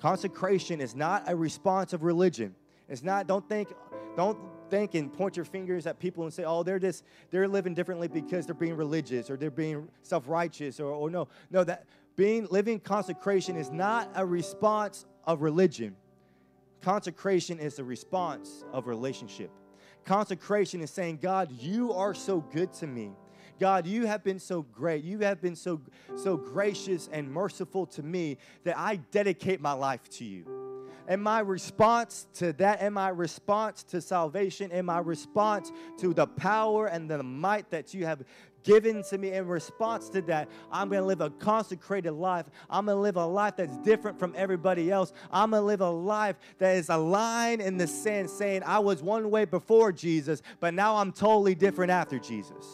Consecration 0.00 0.80
is 0.80 0.94
not 0.94 1.24
a 1.26 1.36
response 1.36 1.92
of 1.92 2.02
religion. 2.02 2.54
It's 2.88 3.02
not, 3.02 3.26
don't 3.26 3.46
think, 3.48 3.68
don't 4.16 4.38
think 4.70 4.94
and 4.94 5.12
point 5.12 5.36
your 5.36 5.44
fingers 5.44 5.86
at 5.86 5.98
people 5.98 6.24
and 6.24 6.32
say, 6.32 6.44
oh, 6.44 6.62
they're 6.62 6.78
just, 6.78 7.04
they're 7.30 7.46
living 7.46 7.74
differently 7.74 8.08
because 8.08 8.46
they're 8.46 8.54
being 8.54 8.76
religious 8.76 9.30
or 9.30 9.36
they're 9.36 9.50
being 9.50 9.88
self-righteous 10.02 10.80
or, 10.80 10.90
or 10.90 11.10
no. 11.10 11.28
No, 11.50 11.64
that 11.64 11.84
being 12.16 12.46
living 12.50 12.80
consecration 12.80 13.56
is 13.56 13.70
not 13.70 14.10
a 14.14 14.24
response 14.24 15.06
of 15.24 15.42
religion. 15.42 15.96
Consecration 16.80 17.58
is 17.58 17.78
a 17.78 17.84
response 17.84 18.64
of 18.72 18.86
relationship. 18.86 19.50
Consecration 20.04 20.80
is 20.80 20.90
saying, 20.90 21.18
God, 21.20 21.50
you 21.52 21.92
are 21.92 22.14
so 22.14 22.40
good 22.40 22.72
to 22.74 22.86
me. 22.86 23.12
God, 23.58 23.86
you 23.86 24.06
have 24.06 24.24
been 24.24 24.38
so 24.38 24.62
great. 24.62 25.04
You 25.04 25.18
have 25.18 25.42
been 25.42 25.54
so, 25.54 25.82
so 26.16 26.36
gracious 26.36 27.10
and 27.12 27.30
merciful 27.30 27.84
to 27.86 28.02
me 28.02 28.38
that 28.64 28.78
I 28.78 28.96
dedicate 28.96 29.60
my 29.60 29.72
life 29.72 30.08
to 30.10 30.24
you. 30.24 30.88
And 31.06 31.22
my 31.22 31.40
response 31.40 32.28
to 32.34 32.52
that, 32.54 32.80
and 32.80 32.94
my 32.94 33.08
response 33.08 33.82
to 33.84 34.00
salvation, 34.00 34.70
and 34.72 34.86
my 34.86 35.00
response 35.00 35.72
to 35.98 36.14
the 36.14 36.26
power 36.26 36.86
and 36.86 37.10
the 37.10 37.22
might 37.22 37.68
that 37.70 37.92
you 37.92 38.06
have 38.06 38.22
given 38.62 39.02
to 39.04 39.18
me 39.18 39.32
in 39.32 39.46
response 39.46 40.08
to 40.10 40.22
that, 40.22 40.48
I'm 40.70 40.88
going 40.88 41.02
to 41.02 41.06
live 41.06 41.20
a 41.20 41.30
consecrated 41.30 42.12
life. 42.12 42.46
I'm 42.68 42.86
going 42.86 42.96
to 42.96 43.00
live 43.00 43.16
a 43.16 43.26
life 43.26 43.56
that's 43.56 43.76
different 43.78 44.18
from 44.18 44.34
everybody 44.36 44.90
else. 44.90 45.12
I'm 45.30 45.50
going 45.50 45.62
to 45.62 45.66
live 45.66 45.80
a 45.80 45.90
life 45.90 46.36
that 46.58 46.76
is 46.76 46.88
a 46.88 46.96
line 46.96 47.60
in 47.60 47.76
the 47.76 47.86
sand 47.86 48.30
saying, 48.30 48.62
I 48.64 48.78
was 48.78 49.02
one 49.02 49.30
way 49.30 49.44
before 49.44 49.92
Jesus, 49.92 50.42
but 50.60 50.74
now 50.74 50.96
I'm 50.96 51.12
totally 51.12 51.54
different 51.54 51.90
after 51.90 52.18
Jesus. 52.18 52.66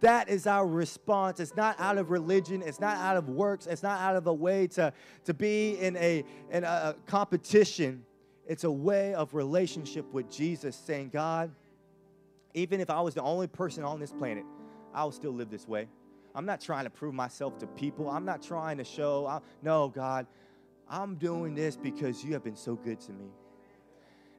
That 0.00 0.28
is 0.28 0.46
our 0.46 0.66
response. 0.66 1.40
It's 1.40 1.56
not 1.56 1.78
out 1.80 1.98
of 1.98 2.10
religion. 2.10 2.62
It's 2.64 2.80
not 2.80 2.96
out 2.98 3.16
of 3.16 3.28
works. 3.28 3.66
It's 3.66 3.82
not 3.82 4.00
out 4.00 4.14
of 4.14 4.26
a 4.28 4.32
way 4.32 4.68
to, 4.68 4.92
to 5.24 5.34
be 5.34 5.76
in 5.78 5.96
a, 5.96 6.24
in 6.50 6.64
a 6.64 6.94
competition. 7.06 8.04
It's 8.46 8.64
a 8.64 8.70
way 8.70 9.14
of 9.14 9.34
relationship 9.34 10.12
with 10.12 10.30
Jesus 10.30 10.76
saying, 10.76 11.10
God, 11.12 11.50
even 12.54 12.80
if 12.80 12.90
I 12.90 13.00
was 13.00 13.14
the 13.14 13.22
only 13.22 13.46
person 13.46 13.84
on 13.84 13.98
this 13.98 14.12
planet, 14.12 14.44
I 14.98 15.04
will 15.04 15.12
still 15.12 15.30
live 15.30 15.48
this 15.48 15.68
way. 15.68 15.86
I'm 16.34 16.44
not 16.44 16.60
trying 16.60 16.82
to 16.82 16.90
prove 16.90 17.14
myself 17.14 17.56
to 17.58 17.68
people. 17.68 18.10
I'm 18.10 18.24
not 18.24 18.42
trying 18.42 18.78
to 18.78 18.84
show. 18.84 19.26
I, 19.26 19.38
no, 19.62 19.88
God, 19.88 20.26
I'm 20.90 21.14
doing 21.14 21.54
this 21.54 21.76
because 21.76 22.24
you 22.24 22.32
have 22.32 22.42
been 22.42 22.56
so 22.56 22.74
good 22.74 22.98
to 23.02 23.12
me. 23.12 23.26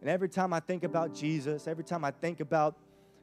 And 0.01 0.09
every 0.09 0.27
time 0.27 0.51
I 0.51 0.59
think 0.59 0.83
about 0.83 1.15
Jesus, 1.15 1.65
every 1.65 1.85
time 1.85 2.03
I 2.03 2.11
think 2.11 2.41
about 2.41 2.75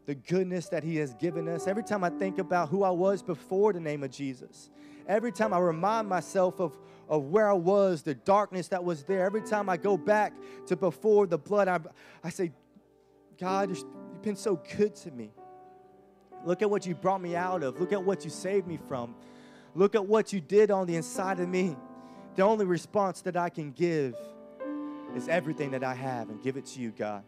the 0.06 0.14
goodness 0.14 0.70
that 0.70 0.82
He 0.82 0.96
has 0.96 1.12
given 1.12 1.46
us, 1.46 1.66
every 1.66 1.82
time 1.82 2.02
I 2.04 2.08
think 2.08 2.38
about 2.38 2.70
who 2.70 2.84
I 2.84 2.90
was 2.90 3.22
before 3.22 3.74
the 3.74 3.80
name 3.80 4.02
of 4.02 4.10
Jesus, 4.10 4.70
every 5.06 5.30
time 5.30 5.52
I 5.52 5.58
remind 5.58 6.08
myself 6.08 6.58
of, 6.58 6.74
of 7.06 7.24
where 7.24 7.50
I 7.50 7.54
was, 7.54 8.00
the 8.00 8.14
darkness 8.14 8.68
that 8.68 8.82
was 8.82 9.04
there, 9.04 9.26
every 9.26 9.42
time 9.42 9.68
I 9.68 9.76
go 9.76 9.98
back 9.98 10.32
to 10.68 10.76
before 10.76 11.26
the 11.26 11.36
blood, 11.36 11.68
I, 11.68 11.80
I 12.24 12.30
say, 12.30 12.52
God, 13.38 13.68
you've 13.68 14.22
been 14.22 14.36
so 14.36 14.58
good 14.74 14.96
to 14.96 15.10
me. 15.10 15.32
Look 16.44 16.62
at 16.62 16.70
what 16.70 16.86
you 16.86 16.94
brought 16.94 17.20
me 17.20 17.34
out 17.34 17.62
of. 17.62 17.80
Look 17.80 17.92
at 17.92 18.02
what 18.02 18.24
you 18.24 18.30
saved 18.30 18.66
me 18.66 18.78
from. 18.88 19.14
Look 19.74 19.94
at 19.94 20.06
what 20.06 20.32
you 20.32 20.40
did 20.40 20.70
on 20.70 20.86
the 20.86 20.96
inside 20.96 21.40
of 21.40 21.48
me. 21.48 21.76
The 22.36 22.42
only 22.42 22.66
response 22.66 23.22
that 23.22 23.36
I 23.36 23.48
can 23.48 23.72
give 23.72 24.14
is 25.14 25.28
everything 25.28 25.70
that 25.72 25.82
I 25.82 25.94
have 25.94 26.28
and 26.28 26.42
give 26.42 26.56
it 26.56 26.66
to 26.66 26.80
you, 26.80 26.90
God. 26.90 27.24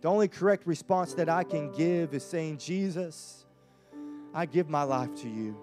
The 0.00 0.08
only 0.08 0.28
correct 0.28 0.66
response 0.66 1.14
that 1.14 1.28
I 1.28 1.44
can 1.44 1.70
give 1.72 2.14
is 2.14 2.24
saying, 2.24 2.58
Jesus, 2.58 3.44
I 4.32 4.46
give 4.46 4.68
my 4.68 4.82
life 4.82 5.14
to 5.22 5.28
you. 5.28 5.56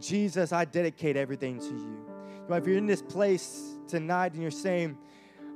Jesus, 0.00 0.52
I 0.52 0.64
dedicate 0.64 1.16
everything 1.16 1.58
to 1.58 1.66
you. 1.66 2.06
if 2.50 2.66
you're 2.66 2.78
in 2.78 2.86
this 2.86 3.02
place 3.02 3.74
tonight 3.86 4.32
and 4.32 4.42
you're 4.42 4.50
saying, 4.50 4.96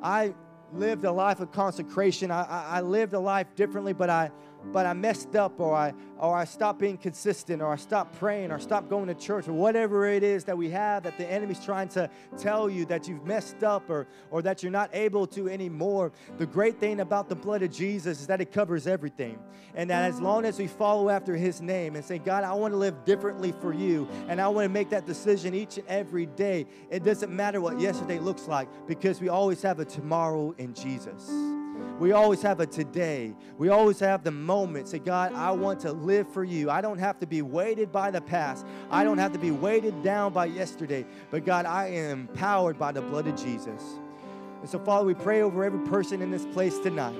I 0.02 0.34
lived 0.72 1.04
a 1.04 1.12
life 1.12 1.40
of 1.40 1.52
consecration, 1.52 2.30
I, 2.30 2.42
I, 2.42 2.64
I 2.78 2.80
lived 2.82 3.14
a 3.14 3.18
life 3.18 3.46
differently, 3.56 3.92
but 3.92 4.10
I, 4.10 4.30
but 4.72 4.86
I 4.86 4.92
messed 4.92 5.36
up 5.36 5.60
or 5.60 5.74
I 5.74 5.94
or 6.18 6.36
I 6.36 6.44
stopped 6.44 6.80
being 6.80 6.98
consistent 6.98 7.62
or 7.62 7.72
I 7.72 7.76
stopped 7.76 8.18
praying 8.18 8.50
or 8.50 8.58
stopped 8.58 8.88
going 8.88 9.06
to 9.06 9.14
church 9.14 9.46
or 9.46 9.52
whatever 9.52 10.08
it 10.08 10.24
is 10.24 10.44
that 10.44 10.58
we 10.58 10.68
have 10.70 11.04
that 11.04 11.16
the 11.16 11.30
enemy's 11.30 11.64
trying 11.64 11.88
to 11.90 12.10
tell 12.36 12.68
you 12.68 12.84
that 12.86 13.06
you've 13.06 13.24
messed 13.24 13.62
up 13.62 13.88
or 13.88 14.06
or 14.30 14.42
that 14.42 14.62
you're 14.62 14.72
not 14.72 14.90
able 14.92 15.26
to 15.28 15.48
anymore. 15.48 16.12
The 16.38 16.46
great 16.46 16.80
thing 16.80 17.00
about 17.00 17.28
the 17.28 17.36
blood 17.36 17.62
of 17.62 17.70
Jesus 17.70 18.20
is 18.20 18.26
that 18.26 18.40
it 18.40 18.52
covers 18.52 18.86
everything. 18.86 19.38
And 19.74 19.90
that 19.90 20.04
as 20.04 20.20
long 20.20 20.44
as 20.44 20.58
we 20.58 20.66
follow 20.66 21.08
after 21.08 21.36
his 21.36 21.60
name 21.60 21.94
and 21.94 22.04
say, 22.04 22.18
God, 22.18 22.42
I 22.42 22.52
want 22.54 22.72
to 22.72 22.78
live 22.78 23.04
differently 23.04 23.52
for 23.52 23.72
you 23.72 24.08
and 24.28 24.40
I 24.40 24.48
want 24.48 24.64
to 24.64 24.68
make 24.68 24.90
that 24.90 25.06
decision 25.06 25.54
each 25.54 25.78
and 25.78 25.86
every 25.86 26.26
day, 26.26 26.66
it 26.90 27.04
doesn't 27.04 27.34
matter 27.34 27.60
what 27.60 27.78
yesterday 27.78 28.18
looks 28.18 28.48
like 28.48 28.68
because 28.86 29.20
we 29.20 29.28
always 29.28 29.62
have 29.62 29.78
a 29.78 29.84
tomorrow 29.84 30.54
in 30.58 30.74
Jesus. 30.74 31.30
We 31.98 32.12
always 32.12 32.40
have 32.42 32.60
a 32.60 32.66
today. 32.66 33.34
We 33.56 33.70
always 33.70 33.98
have 34.00 34.22
the 34.22 34.30
moment. 34.30 34.88
Say, 34.88 35.00
God, 35.00 35.34
I 35.34 35.50
want 35.50 35.80
to 35.80 35.92
live 35.92 36.28
for 36.32 36.44
you. 36.44 36.70
I 36.70 36.80
don't 36.80 36.98
have 36.98 37.18
to 37.20 37.26
be 37.26 37.42
weighted 37.42 37.90
by 37.90 38.10
the 38.10 38.20
past. 38.20 38.64
I 38.90 39.02
don't 39.02 39.18
have 39.18 39.32
to 39.32 39.38
be 39.38 39.50
weighted 39.50 40.02
down 40.02 40.32
by 40.32 40.46
yesterday. 40.46 41.04
But 41.30 41.44
God, 41.44 41.66
I 41.66 41.88
am 41.88 42.28
empowered 42.28 42.78
by 42.78 42.92
the 42.92 43.02
blood 43.02 43.26
of 43.26 43.36
Jesus. 43.36 43.82
And 44.60 44.68
so, 44.68 44.78
Father, 44.78 45.04
we 45.06 45.14
pray 45.14 45.42
over 45.42 45.64
every 45.64 45.84
person 45.86 46.22
in 46.22 46.30
this 46.30 46.46
place 46.46 46.78
tonight. 46.78 47.16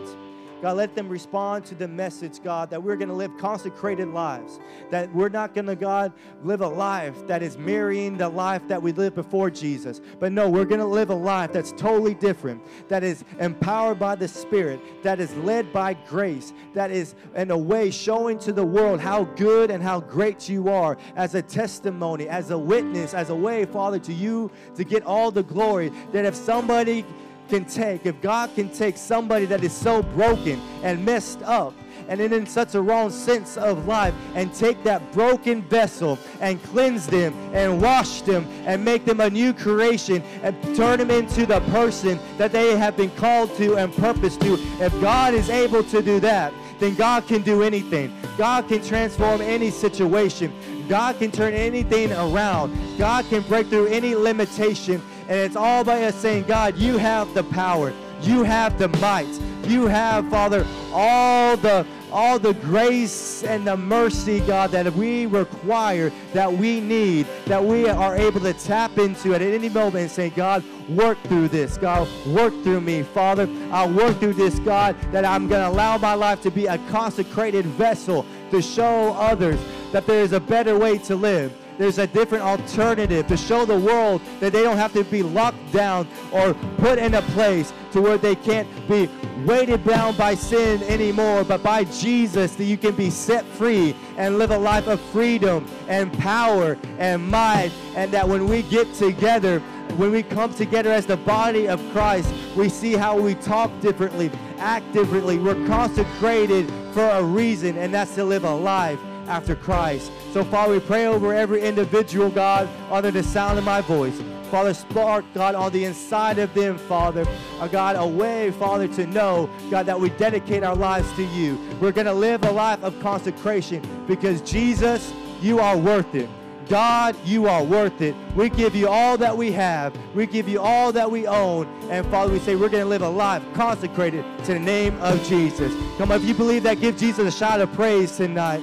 God, 0.60 0.76
let 0.76 0.94
them 0.94 1.08
respond 1.08 1.64
to 1.66 1.74
the 1.74 1.86
message, 1.86 2.42
God, 2.42 2.70
that 2.70 2.82
we're 2.82 2.96
going 2.96 3.08
to 3.08 3.14
live 3.14 3.36
consecrated 3.38 4.08
lives. 4.08 4.58
That 4.90 5.14
we're 5.14 5.28
not 5.28 5.54
going 5.54 5.66
to, 5.66 5.76
God, 5.76 6.12
live 6.42 6.60
a 6.60 6.68
life 6.68 7.26
that 7.26 7.42
is 7.42 7.56
mirroring 7.56 8.16
the 8.16 8.28
life 8.28 8.66
that 8.68 8.82
we 8.82 8.92
lived 8.92 9.14
before 9.14 9.50
Jesus. 9.50 10.00
But 10.18 10.32
no, 10.32 10.48
we're 10.48 10.64
going 10.64 10.80
to 10.80 10.86
live 10.86 11.10
a 11.10 11.14
life 11.14 11.52
that's 11.52 11.72
totally 11.72 12.14
different, 12.14 12.62
that 12.88 13.04
is 13.04 13.24
empowered 13.38 13.98
by 13.98 14.16
the 14.16 14.26
Spirit, 14.26 14.80
that 15.02 15.20
is 15.20 15.34
led 15.36 15.72
by 15.72 15.94
grace, 15.94 16.52
that 16.74 16.90
is, 16.90 17.14
in 17.36 17.50
a 17.50 17.58
way, 17.58 17.90
showing 17.90 18.38
to 18.40 18.52
the 18.52 18.64
world 18.64 19.00
how 19.00 19.24
good 19.24 19.70
and 19.70 19.82
how 19.82 20.00
great 20.00 20.48
you 20.48 20.68
are 20.68 20.98
as 21.16 21.34
a 21.34 21.42
testimony, 21.42 22.28
as 22.28 22.50
a 22.50 22.58
witness, 22.58 23.14
as 23.14 23.30
a 23.30 23.34
way, 23.34 23.64
Father, 23.64 23.98
to 24.00 24.12
you 24.12 24.50
to 24.74 24.84
get 24.84 25.04
all 25.04 25.30
the 25.30 25.42
glory. 25.42 25.92
That 26.12 26.24
if 26.24 26.34
somebody 26.34 27.04
can 27.48 27.64
take, 27.64 28.06
if 28.06 28.20
God 28.20 28.54
can 28.54 28.68
take 28.70 28.96
somebody 28.96 29.46
that 29.46 29.64
is 29.64 29.72
so 29.72 30.02
broken 30.02 30.60
and 30.82 31.04
messed 31.04 31.42
up 31.42 31.74
and 32.08 32.20
in 32.20 32.46
such 32.46 32.74
a 32.74 32.80
wrong 32.80 33.10
sense 33.10 33.56
of 33.56 33.86
life 33.86 34.14
and 34.34 34.52
take 34.54 34.82
that 34.82 35.12
broken 35.12 35.62
vessel 35.62 36.18
and 36.40 36.62
cleanse 36.64 37.06
them 37.06 37.34
and 37.52 37.80
wash 37.80 38.22
them 38.22 38.46
and 38.64 38.84
make 38.84 39.04
them 39.04 39.20
a 39.20 39.30
new 39.30 39.52
creation 39.52 40.22
and 40.42 40.56
turn 40.74 40.98
them 40.98 41.10
into 41.10 41.44
the 41.46 41.60
person 41.72 42.18
that 42.38 42.50
they 42.50 42.76
have 42.76 42.96
been 42.96 43.10
called 43.10 43.54
to 43.56 43.76
and 43.76 43.92
purposed 43.94 44.40
to. 44.40 44.54
If 44.80 44.98
God 45.00 45.34
is 45.34 45.50
able 45.50 45.84
to 45.84 46.02
do 46.02 46.18
that, 46.20 46.52
then 46.78 46.94
God 46.94 47.26
can 47.26 47.42
do 47.42 47.62
anything. 47.62 48.12
God 48.36 48.68
can 48.68 48.82
transform 48.82 49.40
any 49.40 49.70
situation. 49.70 50.52
God 50.88 51.18
can 51.18 51.30
turn 51.30 51.52
anything 51.52 52.12
around. 52.12 52.74
God 52.96 53.26
can 53.28 53.42
break 53.42 53.66
through 53.66 53.88
any 53.88 54.14
limitation 54.14 55.02
and 55.28 55.38
it's 55.38 55.56
all 55.56 55.84
by 55.84 56.04
us 56.04 56.14
saying, 56.16 56.44
God, 56.44 56.76
you 56.76 56.96
have 56.96 57.32
the 57.34 57.44
power. 57.44 57.92
You 58.22 58.42
have 58.44 58.78
the 58.78 58.88
might. 59.00 59.28
You 59.64 59.86
have, 59.86 60.28
Father, 60.30 60.66
all 60.92 61.56
the 61.56 61.86
all 62.10 62.38
the 62.38 62.54
grace 62.54 63.42
and 63.44 63.66
the 63.66 63.76
mercy, 63.76 64.40
God, 64.40 64.70
that 64.70 64.90
we 64.94 65.26
require, 65.26 66.10
that 66.32 66.50
we 66.50 66.80
need, 66.80 67.26
that 67.44 67.62
we 67.62 67.86
are 67.86 68.16
able 68.16 68.40
to 68.40 68.54
tap 68.54 68.96
into 68.96 69.34
at 69.34 69.42
any 69.42 69.68
moment 69.68 69.96
and 69.96 70.10
say, 70.10 70.30
God, 70.30 70.64
work 70.88 71.18
through 71.24 71.48
this. 71.48 71.76
God, 71.76 72.08
work 72.26 72.54
through 72.62 72.80
me. 72.80 73.02
Father, 73.02 73.46
I'll 73.70 73.92
work 73.92 74.18
through 74.20 74.34
this, 74.34 74.58
God, 74.60 74.96
that 75.12 75.26
I'm 75.26 75.48
going 75.48 75.60
to 75.60 75.68
allow 75.68 75.98
my 75.98 76.14
life 76.14 76.40
to 76.44 76.50
be 76.50 76.64
a 76.64 76.78
consecrated 76.88 77.66
vessel 77.66 78.24
to 78.52 78.62
show 78.62 79.12
others 79.12 79.60
that 79.92 80.06
there 80.06 80.22
is 80.22 80.32
a 80.32 80.40
better 80.40 80.78
way 80.78 80.96
to 80.98 81.14
live 81.14 81.52
there's 81.78 81.98
a 81.98 82.06
different 82.06 82.44
alternative 82.44 83.26
to 83.28 83.36
show 83.36 83.64
the 83.64 83.78
world 83.78 84.20
that 84.40 84.52
they 84.52 84.62
don't 84.62 84.76
have 84.76 84.92
to 84.92 85.04
be 85.04 85.22
locked 85.22 85.72
down 85.72 86.06
or 86.32 86.52
put 86.78 86.98
in 86.98 87.14
a 87.14 87.22
place 87.22 87.72
to 87.92 88.00
where 88.02 88.18
they 88.18 88.34
can't 88.34 88.68
be 88.88 89.08
weighted 89.46 89.84
down 89.84 90.16
by 90.16 90.34
sin 90.34 90.82
anymore, 90.82 91.44
but 91.44 91.62
by 91.62 91.84
Jesus 91.84 92.56
that 92.56 92.64
you 92.64 92.76
can 92.76 92.94
be 92.94 93.10
set 93.10 93.44
free 93.44 93.94
and 94.16 94.38
live 94.38 94.50
a 94.50 94.58
life 94.58 94.88
of 94.88 95.00
freedom 95.00 95.64
and 95.86 96.12
power 96.18 96.76
and 96.98 97.26
might. 97.26 97.70
And 97.94 98.10
that 98.12 98.28
when 98.28 98.48
we 98.48 98.62
get 98.62 98.92
together, 98.94 99.60
when 99.96 100.10
we 100.10 100.22
come 100.22 100.52
together 100.52 100.90
as 100.90 101.06
the 101.06 101.16
body 101.16 101.68
of 101.68 101.80
Christ, 101.92 102.34
we 102.56 102.68
see 102.68 102.94
how 102.94 103.18
we 103.18 103.36
talk 103.36 103.70
differently, 103.80 104.30
act 104.58 104.92
differently. 104.92 105.38
We're 105.38 105.66
consecrated 105.66 106.70
for 106.92 107.08
a 107.08 107.22
reason, 107.22 107.78
and 107.78 107.94
that's 107.94 108.14
to 108.16 108.24
live 108.24 108.44
a 108.44 108.54
life 108.54 108.98
after 109.28 109.54
Christ. 109.54 110.10
So, 110.32 110.42
Father, 110.44 110.72
we 110.72 110.80
pray 110.80 111.06
over 111.06 111.34
every 111.34 111.62
individual, 111.62 112.30
God, 112.30 112.68
under 112.90 113.10
the 113.10 113.22
sound 113.22 113.58
of 113.58 113.64
my 113.64 113.80
voice. 113.82 114.20
Father, 114.50 114.72
spark, 114.72 115.24
God, 115.34 115.54
on 115.54 115.72
the 115.72 115.84
inside 115.84 116.38
of 116.38 116.52
them, 116.54 116.78
Father. 116.78 117.26
God, 117.70 117.96
a 117.96 118.06
way, 118.06 118.50
Father, 118.52 118.88
to 118.88 119.06
know, 119.06 119.48
God, 119.70 119.86
that 119.86 120.00
we 120.00 120.08
dedicate 120.10 120.62
our 120.64 120.74
lives 120.74 121.10
to 121.12 121.24
you. 121.24 121.58
We're 121.80 121.92
going 121.92 122.06
to 122.06 122.14
live 122.14 122.42
a 122.44 122.50
life 122.50 122.82
of 122.82 122.98
consecration 123.00 123.82
because 124.06 124.40
Jesus, 124.40 125.12
you 125.42 125.60
are 125.60 125.76
worth 125.76 126.14
it. 126.14 126.28
God, 126.68 127.16
you 127.24 127.46
are 127.46 127.62
worth 127.62 128.00
it. 128.02 128.14
We 128.34 128.50
give 128.50 128.74
you 128.74 128.88
all 128.88 129.16
that 129.18 129.36
we 129.36 129.52
have. 129.52 129.96
We 130.14 130.26
give 130.26 130.48
you 130.48 130.60
all 130.60 130.92
that 130.92 131.10
we 131.10 131.26
own. 131.26 131.66
And 131.90 132.06
Father, 132.06 132.32
we 132.32 132.38
say 132.40 132.56
we're 132.56 132.68
going 132.68 132.84
to 132.84 132.88
live 132.88 133.02
a 133.02 133.08
life 133.08 133.42
consecrated 133.54 134.24
to 134.44 134.54
the 134.54 134.60
name 134.60 134.98
of 135.00 135.22
Jesus. 135.26 135.72
Come 135.96 136.10
on, 136.10 136.20
if 136.20 136.28
you 136.28 136.34
believe 136.34 136.62
that, 136.64 136.80
give 136.80 136.98
Jesus 136.98 137.34
a 137.34 137.36
shout 137.36 137.60
of 137.60 137.72
praise 137.72 138.16
tonight 138.16 138.62